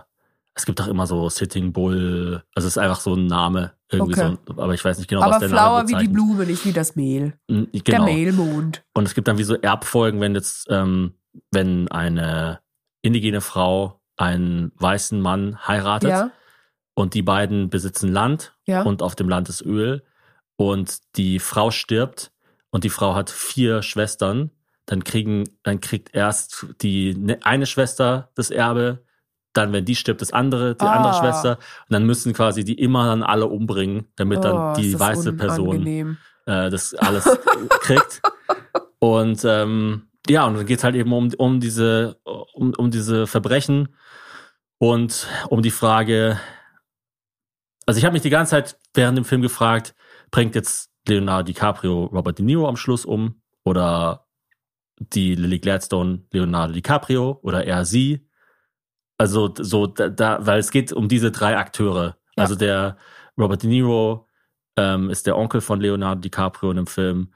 [0.54, 4.14] es gibt auch immer so Sitting Bull, also es ist einfach so ein Name, irgendwie
[4.20, 4.36] Okay.
[4.46, 6.08] so, aber ich weiß nicht genau, was Aber der Flower Name wie die.
[6.08, 7.34] Blume, nicht wie das Mehl.
[7.48, 8.04] N- Der Genau.
[8.06, 8.82] Mehlmond.
[8.94, 11.14] Und es gibt dann wie so Erbfolgen, wenn jetzt, ähm,
[11.52, 12.60] wenn eine
[13.02, 16.30] indigene Frau einen weißen Mann heiratet Ja.
[16.98, 18.82] Und die beiden besitzen Land Ja.
[18.82, 20.02] und auf dem Land ist Öl
[20.56, 22.32] und die Frau stirbt
[22.70, 24.50] und die Frau hat vier Schwestern,
[24.86, 29.04] dann kriegen, dann kriegt erst die ne- eine Schwester das Erbe,
[29.52, 31.18] dann wenn die stirbt, das andere, die andere Ah.
[31.20, 31.52] Schwester
[31.88, 36.16] und dann müssen quasi die immer dann alle umbringen, damit Oh, dann die weiße Person
[36.46, 37.24] äh, das alles
[37.80, 38.20] kriegt.
[39.00, 42.16] Und ähm, ja, und dann geht's halt eben um, um diese,
[42.52, 43.94] um, um diese Verbrechen
[44.78, 46.40] und um die Frage,
[47.88, 49.94] also ich habe mich die ganze Zeit während dem Film gefragt,
[50.30, 54.26] bringt jetzt Leonardo DiCaprio Robert De Niro am Schluss um oder
[54.98, 58.28] die Lily Gladstone Leonardo DiCaprio oder er sie?
[59.16, 62.18] Also so da, da weil es geht um diese drei Akteure.
[62.36, 62.42] Ja.
[62.42, 62.98] Also der
[63.38, 64.28] Robert De Niro
[64.76, 67.32] ähm, ist der Onkel von Leonardo DiCaprio in dem Film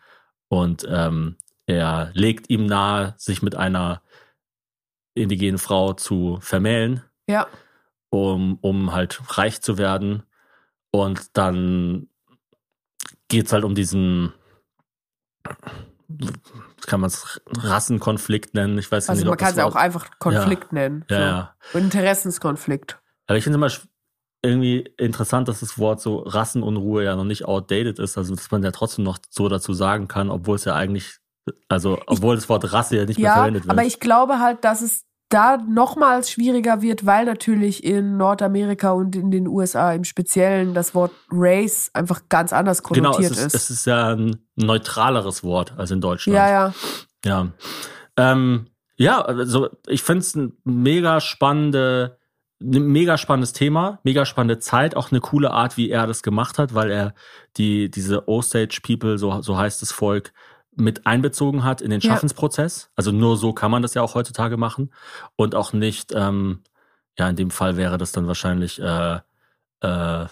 [0.48, 4.02] und ähm, er legt ihm nahe, sich mit einer
[5.14, 7.46] indigenen Frau zu vermählen Ja.
[8.10, 10.24] um, um halt reich zu werden.
[10.92, 12.08] Und dann
[13.28, 14.32] geht's halt um diesen,
[16.86, 18.78] kann man es Rassenkonflikt nennen.
[18.78, 21.04] Ich weiß Also nicht, man ob kann es ja auch einfach Konflikt nennen.
[21.10, 21.22] Ja, so.
[21.22, 21.56] ja.
[21.80, 23.00] Interessenskonflikt.
[23.26, 23.88] Aber ich finde es immer
[24.44, 28.18] irgendwie interessant, dass das Wort so Rassenunruhe ja noch nicht outdated ist.
[28.18, 31.18] Also, dass man ja trotzdem noch so dazu sagen kann, obwohl es ja eigentlich,
[31.68, 33.70] also, obwohl das Wort Rasse ja nicht mehr Ja, verwendet wird.
[33.70, 39.16] aber ich glaube halt, dass es da nochmals schwieriger wird, weil natürlich in Nordamerika und
[39.16, 43.46] in den USA im Speziellen das Wort Race einfach ganz anders genau, konnotiert es ist,
[43.46, 43.54] ist.
[43.54, 46.36] es ist ja ein neutraleres Wort als in Deutschland.
[46.36, 46.74] Ja, ja.
[47.24, 47.48] Ja.
[48.16, 52.18] Ähm, ja, also ich finde es ein mega spannende,
[52.60, 56.58] ein mega spannendes Thema, mega spannende Zeit, auch eine coole Art, wie er das gemacht
[56.58, 57.14] hat, weil er
[57.56, 60.32] die, diese Osage People, so, so heißt das Volk,
[60.74, 62.10] mit einbezogen hat in den Ja.
[62.12, 62.90] Schaffensprozess.
[62.96, 64.92] Also nur so kann man das ja auch heutzutage machen.
[65.36, 66.60] Und auch nicht, ähm,
[67.18, 69.18] ja, in dem Fall wäre das dann wahrscheinlich äh,
[69.80, 70.26] äh,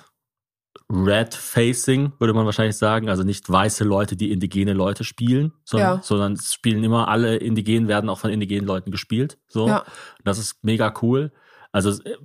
[0.93, 3.09] Red Facing, würde man wahrscheinlich sagen.
[3.09, 6.03] Also nicht weiße Leute, die indigene Leute spielen, sondern, Ja.
[6.03, 9.39] sondern es spielen immer alle Indigenen, werden auch von indigenen Leuten gespielt.
[9.49, 9.69] So.
[9.69, 9.85] Ja.
[10.25, 11.33] Das ist mega cool.
[11.71, 12.17] Also äh,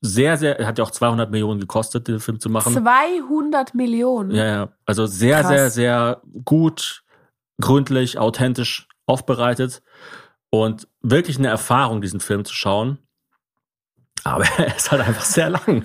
[0.00, 2.72] sehr, sehr, hat ja auch 200 Millionen gekostet, den Film zu machen.
[2.74, 4.32] 200 Millionen.
[4.32, 4.68] Ja, ja.
[4.84, 5.48] Also sehr, Krass.
[5.48, 7.01] sehr, sehr gut,
[7.62, 9.82] gründlich, authentisch aufbereitet
[10.50, 12.98] und wirklich eine Erfahrung, diesen Film zu schauen.
[14.24, 15.84] Aber er ist halt einfach sehr lang.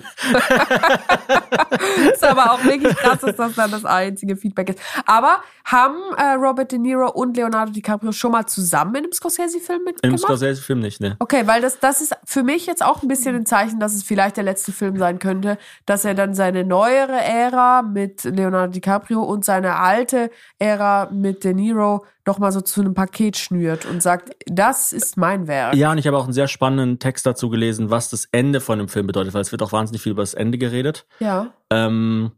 [2.12, 4.80] ist aber auch wirklich krass, dass das dann das einzige Feedback ist.
[5.06, 9.80] Aber haben äh, Robert De Niro und Leonardo DiCaprio schon mal zusammen in einem Scorsese-Film
[9.80, 10.20] Im mitgemacht?
[10.20, 11.16] Scorsese-Film nicht, ne?
[11.18, 14.02] Okay, weil das, das ist für mich jetzt auch ein bisschen ein Zeichen, dass es
[14.02, 19.22] vielleicht der letzte Film sein könnte, dass er dann seine neuere Ära mit Leonardo DiCaprio
[19.22, 24.02] und seine alte Ära mit De Niro noch mal so zu einem Paket schnürt und
[24.02, 25.74] sagt, das ist mein Werk.
[25.74, 28.78] Ja, und ich habe auch einen sehr spannenden Text dazu gelesen, was das Ende von
[28.78, 31.06] dem Film bedeutet, weil es wird auch wahnsinnig viel über das Ende geredet.
[31.18, 31.54] Ja.
[31.70, 32.32] Ähm,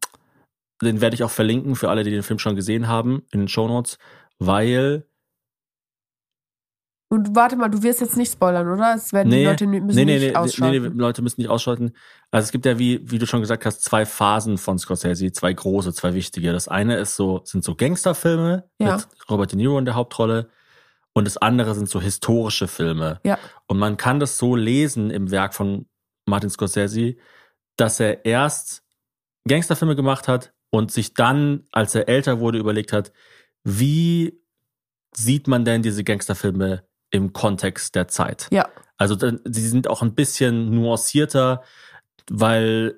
[0.80, 3.48] den werde ich auch verlinken für alle, die den Film schon gesehen haben, in den
[3.48, 3.98] Shownotes,
[4.38, 5.04] weil
[7.12, 8.94] Und warte mal, du wirst jetzt nicht spoilern, oder?
[8.94, 10.82] Es werden die Nee, Leute müssen nee, nee, nicht nee, ausschalten.
[10.82, 11.92] nee, nee, Leute müssen nicht ausschalten.
[12.30, 15.52] Also es gibt ja, wie, wie du schon gesagt hast, zwei Phasen von Scorsese, zwei
[15.52, 16.52] große, zwei wichtige.
[16.52, 18.96] Das eine ist so, sind so Gangsterfilme Ja.
[18.98, 20.50] mit Robert De Niro in der Hauptrolle.
[21.12, 23.18] Und das andere sind so historische Filme.
[23.24, 23.38] Ja.
[23.66, 25.86] Und man kann das so lesen im Werk von
[26.26, 27.16] Martin Scorsese,
[27.76, 28.84] dass er erst
[29.48, 33.10] Gangsterfilme gemacht hat und sich dann, als er älter wurde, überlegt hat,
[33.64, 34.40] wie
[35.12, 38.46] sieht man denn diese Gangsterfilme im Kontext der Zeit?
[38.50, 38.68] Ja.
[38.96, 41.62] Also sie sind auch ein bisschen nuancierter,
[42.30, 42.96] weil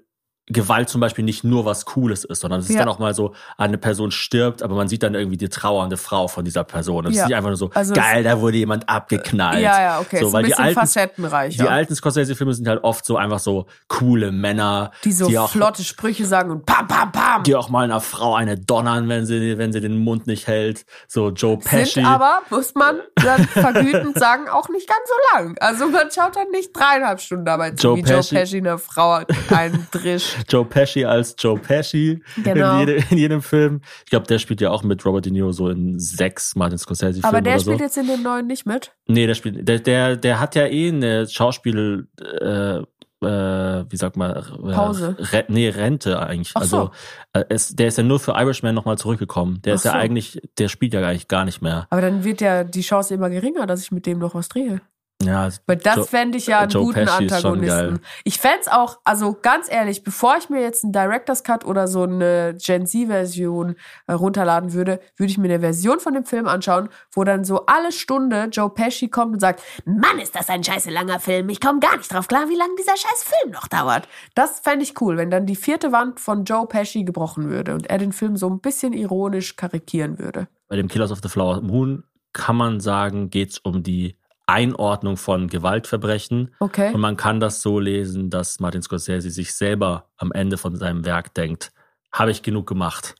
[0.49, 2.81] Gewalt zum Beispiel nicht nur was Cooles ist, sondern es ist Ja.
[2.81, 6.27] dann auch mal so, eine Person stirbt, aber man sieht dann irgendwie die trauernde Frau
[6.27, 7.07] von dieser Person.
[7.07, 7.23] Es Ja.
[7.23, 9.61] ist nicht einfach nur so, Also es- geil, da wurde jemand abgeknallt.
[9.63, 10.19] Ja, ja, okay.
[10.19, 11.63] So, ist weil ein die bisschen alten, facettenreicher.
[11.63, 15.85] die alten Scorsese-Filme sind halt oft so einfach so coole Männer, die so auch, flotte
[15.85, 17.32] Sprüche sagen und pam, pam, pam.
[17.47, 20.85] Die auch mal einer Frau eine donnern, wenn sie, wenn sie den Mund nicht hält.
[21.09, 21.95] So Joe Pesci.
[21.95, 25.57] Sind aber, muss man dann vergütend sagen, auch nicht ganz so lang.
[25.61, 28.35] Also man schaut dann nicht dreieinhalb Stunden dabei zu, Joe wie Pesci.
[28.35, 30.37] Joe Pesci eine Frau eindrischt.
[30.49, 32.75] Joe Pesci als Joe Pesci Genau.
[32.75, 33.81] in, jede, in jedem Film.
[34.05, 37.25] Ich glaube, der spielt ja auch mit Robert De Niro so in sechs Martin Scorsese-Filmen
[37.25, 37.71] Aber der oder so.
[37.71, 38.93] spielt jetzt in den neuen nicht mit.
[39.07, 42.09] Nee, der spielt, der, der, der hat ja eh eine Schauspiel,
[42.41, 42.81] äh,
[43.23, 45.17] äh, wie sagt man, äh, Pause.
[45.19, 46.53] Re nee, Rente eigentlich.
[46.55, 46.77] Ach so.
[46.77, 46.91] Also
[47.33, 49.61] äh, es, der ist ja nur für Irishman nochmal zurückgekommen.
[49.63, 49.99] Der Ach ist ja so.
[49.99, 51.87] eigentlich, der spielt ja eigentlich gar nicht mehr.
[51.91, 54.81] Aber dann wird ja die Chance immer geringer, dass ich mit dem noch was drehe.
[55.25, 58.01] Ja, Weil das fände ich ja einen Joe guten Pesci Antagonisten.
[58.25, 61.89] Ich fände es auch, also ganz ehrlich, bevor ich mir jetzt einen Director's Cut oder
[61.89, 63.77] so eine Gen Z-Version
[64.07, 67.67] äh, runterladen würde, würde ich mir eine Version von dem Film anschauen, wo dann so
[67.67, 71.49] alle Stunde Joe Pesci kommt und sagt, Mann, ist das ein scheiße langer Film.
[71.49, 74.09] Ich komme gar nicht drauf klar, wie lange dieser scheiß Film noch dauert.
[74.35, 77.89] Das fände ich cool, wenn dann die vierte Wand von Joe Pesci gebrochen würde und
[77.89, 80.49] er den Film so ein bisschen ironisch karikieren würde.
[80.69, 84.17] bei dem Killers of the Flower Moon kann man sagen, geht's um die
[84.53, 86.55] Einordnung von Gewaltverbrechen.
[86.61, 86.93] Okay.
[86.93, 91.05] Und man kann das so lesen, dass Martin Scorsese sich selber am Ende von seinem
[91.05, 91.73] Werk denkt,
[92.13, 93.15] habe ich genug gemacht,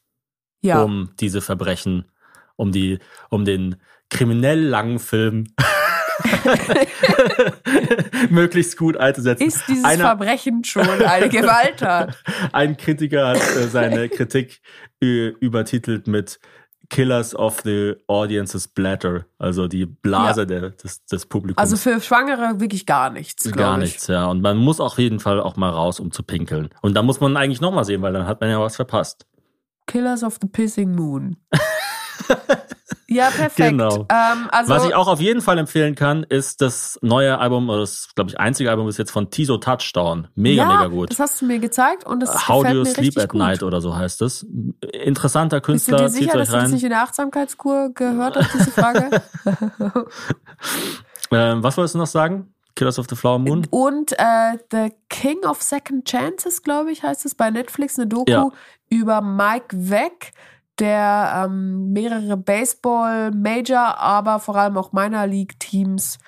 [0.61, 0.83] Ja.
[0.83, 2.05] um diese Verbrechen,
[2.57, 2.99] um die,
[3.31, 3.77] um den
[4.11, 5.47] kriminell langen Film
[8.31, 9.47] möglichst gut einzusetzen.
[9.47, 12.17] Ist dieses Einer- Verbrechen schon eine Gewalttat?
[12.53, 14.61] Ein Kritiker hat äh, seine Kritik
[15.03, 16.39] äh, übertitelt mit
[16.93, 20.45] Killers of the Audience's Bladder, also die Blase Ja.
[20.45, 21.59] der, des, des Publikums.
[21.59, 23.85] Also für Schwangere wirklich gar nichts, Gar ich.
[23.85, 24.27] nichts, ja.
[24.27, 26.69] Und man muss auf jeden Fall auch mal raus, um zu pinkeln.
[26.83, 29.27] Und da muss man eigentlich nochmal sehen, weil dann hat man ja was verpasst.
[29.87, 31.37] Killers of the Pissing Moon.
[33.09, 33.57] ja, perfekt.
[33.71, 34.07] Genau.
[34.09, 37.81] Ähm, also, was ich auch auf jeden Fall empfehlen kann, ist das neue Album, oder
[37.81, 40.29] das, glaube ich, einzige Album bis jetzt von Tiso Touchdown.
[40.35, 41.11] Mega, ja, mega gut.
[41.11, 43.39] Das hast du mir gezeigt und das How do you sleep at gut.
[43.39, 44.47] night oder so heißt es.
[44.93, 46.71] Interessanter Bist du Künstler, dir sicher, dass du das rein.
[46.71, 49.11] nicht in der Achtsamkeitskur gehört hast, diese Frage?
[51.35, 52.53] Ähm, was wolltest du noch sagen?
[52.75, 53.67] Killers of the Flower Moon?
[53.71, 58.31] Und äh, The King of Second Chances, glaube ich, heißt es bei Netflix, eine Doku
[58.31, 58.49] Ja.
[58.91, 60.33] über Mike Weck,
[60.83, 66.19] der ähm, mehrere Baseball-Major, aber vor allem auch Minor League-Teams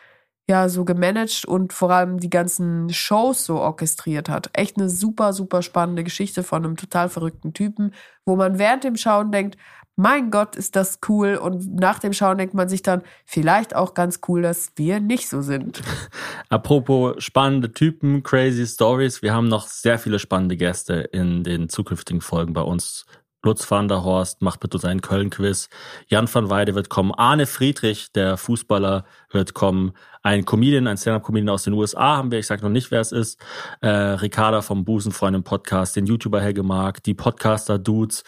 [0.48, 4.50] ja so gemanagt und vor allem die ganzen Shows so orchestriert hat.
[4.52, 7.92] Echt eine super, super spannende Geschichte von einem total verrückten Typen,
[8.24, 9.56] wo man während dem Schauen denkt,
[9.96, 11.36] mein Gott, ist das cool.
[11.36, 15.28] Und nach dem Schauen denkt man sich dann, vielleicht auch ganz cool, dass wir nicht
[15.28, 15.82] so sind.
[16.48, 19.22] Apropos spannende Typen, crazy Stories.
[19.22, 23.04] Wir haben noch sehr viele spannende Gäste in den zukünftigen Folgen bei uns.
[23.44, 25.68] Lutz van der Horst macht bitte seinen Köln-Quiz.
[26.08, 27.12] Jan van Weide wird kommen.
[27.12, 29.92] Arne Friedrich, der Fußballer, wird kommen.
[30.22, 32.38] Ein Comedian, ein Stand-Up-Comedian aus den USA haben wir.
[32.38, 33.38] Ich sage noch nicht, wer es ist.
[33.80, 38.24] Äh, Ricarda vom Busenfreundin-Podcast, den YouTuber Helge Mark, die Podcaster-Dudes.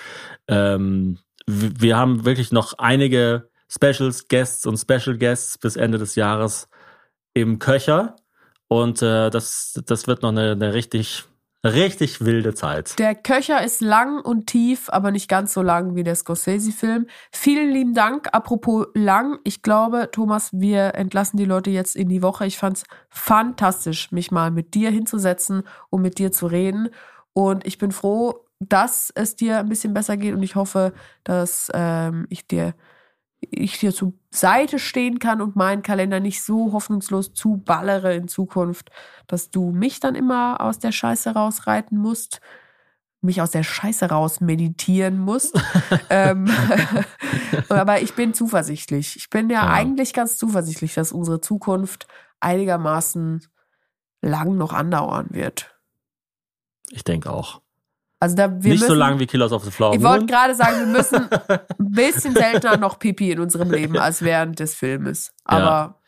[0.48, 6.68] Ähm, wir haben wirklich noch einige Specials, Guests und Special Guests bis Ende des Jahres
[7.34, 8.16] im Köcher.
[8.68, 11.24] Und äh, das, das wird noch eine, eine richtig,
[11.74, 12.98] richtig wilde Zeit.
[12.98, 17.06] Der Köcher ist lang und tief, aber nicht ganz so lang wie der Scorsese-Film.
[17.30, 18.28] Vielen lieben Dank.
[18.32, 22.46] Apropos lang, ich glaube, Thomas, wir entlassen die Leute jetzt in die Woche.
[22.46, 26.90] Ich fand's fantastisch, mich mal mit dir hinzusetzen und mit dir zu reden.
[27.32, 30.92] Und ich bin froh, dass es dir ein bisschen besser geht und ich hoffe,
[31.24, 32.74] dass ähm, ich dir
[33.40, 38.90] ich dir zur Seite stehen kann und meinen Kalender nicht so hoffnungslos zuballere in Zukunft,
[39.26, 42.40] dass du mich dann immer aus der Scheiße rausreiten musst,
[43.20, 45.60] mich aus der Scheiße raus meditieren musst.
[46.10, 46.48] ähm,
[47.68, 49.16] aber ich bin zuversichtlich.
[49.16, 49.72] Ich bin ja, Ja.
[49.72, 52.06] eigentlich ganz zuversichtlich, dass unsere Zukunft
[52.40, 53.46] einigermaßen
[54.22, 55.74] lang noch andauern wird.
[56.90, 57.60] Ich denke auch.
[58.20, 60.54] Also da wir nicht so müssen, lang wie Killers of the Flower Ich wollte gerade
[60.54, 65.32] sagen, wir müssen ein bisschen seltener noch Pipi in unserem Leben als während des Filmes.
[65.44, 66.00] Aber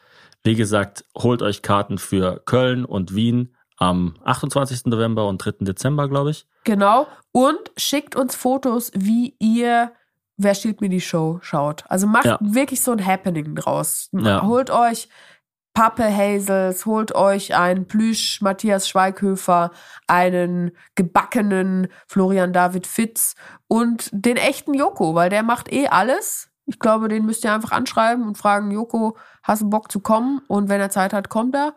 [0.45, 4.87] Wie gesagt, holt euch Karten für Köln und Wien am 28.
[4.87, 5.65] November und 3.
[5.67, 6.47] Dezember, glaube ich.
[6.65, 7.07] genau.
[7.33, 9.93] Und schickt uns Fotos, wie ihr
[10.41, 11.83] Wer stiehlt mir die Show schaut.
[11.89, 12.39] Also macht Ja.
[12.41, 14.09] wirklich so ein Happening draus.
[14.13, 14.43] Ja.
[14.43, 15.09] Holt euch
[15.79, 19.71] Pappe Hazels, holt euch einen Plüsch Matthias Schweighöfer,
[20.09, 23.37] einen gebackenen Florian David Fitz
[23.69, 26.51] und den echten Joko, weil der macht eh alles.
[26.67, 30.41] Ich glaube, den müsst ihr einfach anschreiben und fragen, Joko, hast du Bock zu kommen?
[30.49, 31.77] Und wenn er Zeit hat, kommt er.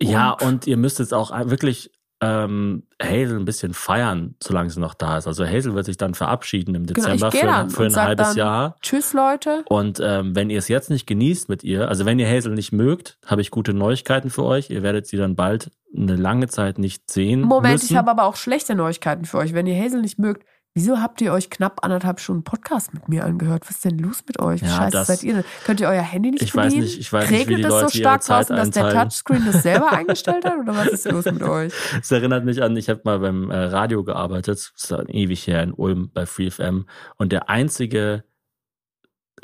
[0.00, 1.90] Ja, Und- und ihr müsst jetzt auch wirklich
[2.20, 5.26] ähm, Hazel ein bisschen feiern, solange sie noch da ist.
[5.26, 8.36] Also Hazel wird sich dann verabschieden im Genau, Dezember gehe für, für ein halbes dann,
[8.36, 8.76] Jahr.
[8.80, 9.64] Tschüss, Leute.
[9.68, 12.72] Und ähm, wenn ihr es jetzt nicht genießt mit ihr, also wenn ihr Hazel nicht
[12.72, 14.70] mögt, habe ich gute Neuigkeiten für euch.
[14.70, 17.92] Ihr werdet sie dann bald eine lange Zeit nicht sehen Moment, müssen.
[17.92, 19.52] ich habe aber auch schlechte Neuigkeiten für euch.
[19.54, 23.24] Wenn ihr Hazel nicht mögt, wieso habt ihr euch knapp anderthalb Stunden Podcast mit mir
[23.24, 23.62] angehört?
[23.66, 24.60] Was ist denn los mit euch?
[24.62, 25.44] Wie Ja, scheiße das- seid ihr denn?
[25.64, 26.82] Könnt ihr euer Handy nicht Ich weiß bedienen?
[26.84, 28.90] nicht- ich weiß nicht, wie Regnet die es so Leute ihre stark draußen, dass der.
[28.92, 30.58] Touchscreen das selber eingestellt hat?
[30.58, 31.72] Oder was ist los mit euch?
[32.00, 35.46] Es erinnert mich an, ich habe mal beim äh, Radio gearbeitet, das ist dann ewig
[35.46, 36.86] her in Ulm bei FreeFM
[37.16, 38.24] und der einzige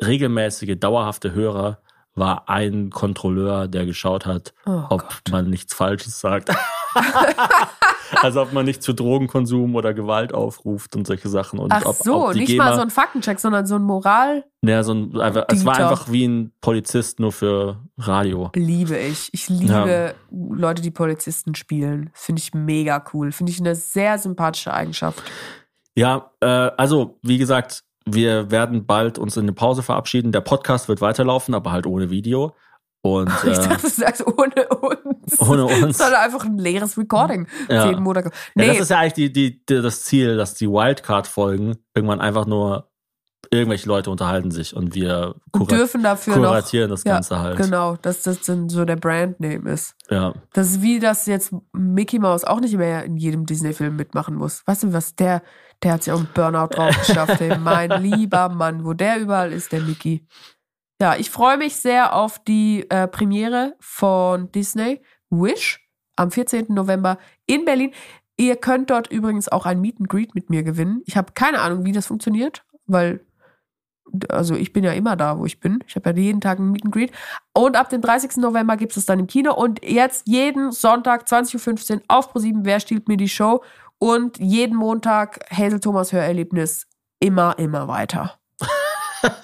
[0.04, 1.78] regelmäßige, dauerhafte Hörer
[2.14, 5.22] war ein Kontrolleur, der geschaut hat, Oh ob Gott.
[5.30, 6.50] man nichts Falsches sagt.
[8.22, 11.58] also ob man nicht zu Drogenkonsum oder Gewalt aufruft und solche Sachen.
[11.58, 14.44] Und Ach ob, so, ob nicht GEMA, mal so ein Faktencheck, sondern so ein Moral
[14.64, 18.50] ja, so ein, einfach, es war einfach wie ein Polizist nur für Radio.
[18.54, 19.28] liebe ich.
[19.32, 22.10] Ich liebe Leute, die Polizisten spielen.
[22.14, 23.32] Finde ich mega cool.
[23.32, 25.20] Finde ich eine sehr sympathische Eigenschaft.
[25.96, 30.30] Ja, äh, also wie gesagt, wir werden bald uns in eine Pause verabschieden.
[30.30, 32.54] Der Podcast wird weiterlaufen, aber halt ohne Video.
[33.02, 35.40] Und Ich äh, dachte, du sagst ohne uns.
[35.40, 35.98] Ohne uns.
[35.98, 37.48] Sondern einfach ein leeres Recording.
[37.68, 37.86] Ja.
[37.88, 38.26] Jeden Monat.
[38.26, 42.20] ja, Nee, das ist ja eigentlich die, die, die, das Ziel, dass die Wildcard-Folgen irgendwann
[42.20, 42.88] einfach nur
[43.50, 46.50] irgendwelche Leute unterhalten sich und wir kurat dürfen dafür noch.
[46.50, 47.58] kuratieren das Ja, Ganze halt.
[47.58, 49.94] Genau, dass das dann so der Brandname ist.
[50.08, 50.32] Ja.
[50.52, 54.62] Das ist wie, dass jetzt Mickey Mouse auch nicht mehr in jedem Disney-Film mitmachen muss.
[54.66, 55.42] Weißt du, was der,
[55.82, 57.58] der hat sich auch einen Burnout drauf geschafft, ey.
[57.58, 60.24] Mein lieber Mann, wo der überall ist, der Mickey.
[61.02, 65.84] Ja, ich freue mich sehr auf die äh, Premiere von Disney Wish
[66.14, 66.66] am 14.
[66.68, 67.90] November in Berlin.
[68.36, 71.02] Ihr könnt dort übrigens auch ein Meet and Greet mit mir gewinnen.
[71.06, 73.26] Ich habe keine Ahnung, wie das funktioniert, weil
[74.28, 75.82] also ich bin ja immer da, wo ich bin.
[75.88, 77.10] Ich habe ja jeden Tag ein Meet and Greet.
[77.52, 78.36] Und ab dem 30.
[78.36, 79.52] November gibt es dann im Kino.
[79.54, 83.64] Und jetzt jeden Sonntag 20.15 Uhr auf ProSieben Wer stiehlt mir die Show?
[83.98, 86.86] Und jeden Montag Hazel Thomas Hörerlebnis
[87.18, 88.38] immer, immer weiter.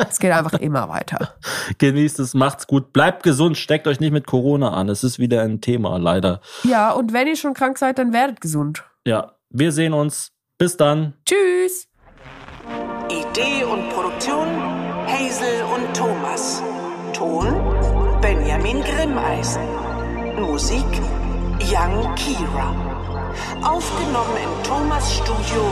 [0.09, 1.35] Es geht einfach immer weiter.
[1.79, 4.89] Genießt es, macht's gut, bleibt gesund, steckt euch nicht mit Corona an.
[4.89, 6.41] Es ist wieder ein Thema, leider.
[6.65, 8.85] Ja, und wenn ihr schon krank seid, dann werdet gesund.
[9.05, 10.33] Ja, wir sehen uns.
[10.59, 11.15] Bis dann.
[11.25, 11.87] Tschüss!
[13.09, 14.49] Idee und Produktion
[15.07, 16.63] Hazel und Thomas.
[17.13, 17.47] Ton
[18.21, 19.63] Benjamin Grimmeisen.
[20.41, 20.85] Musik
[21.61, 22.75] Young Kira.
[23.63, 25.63] Aufgenommen im Thomas Studio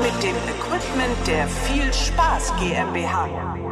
[0.00, 3.67] mit dem Equipment der Viel Spaß GmbH.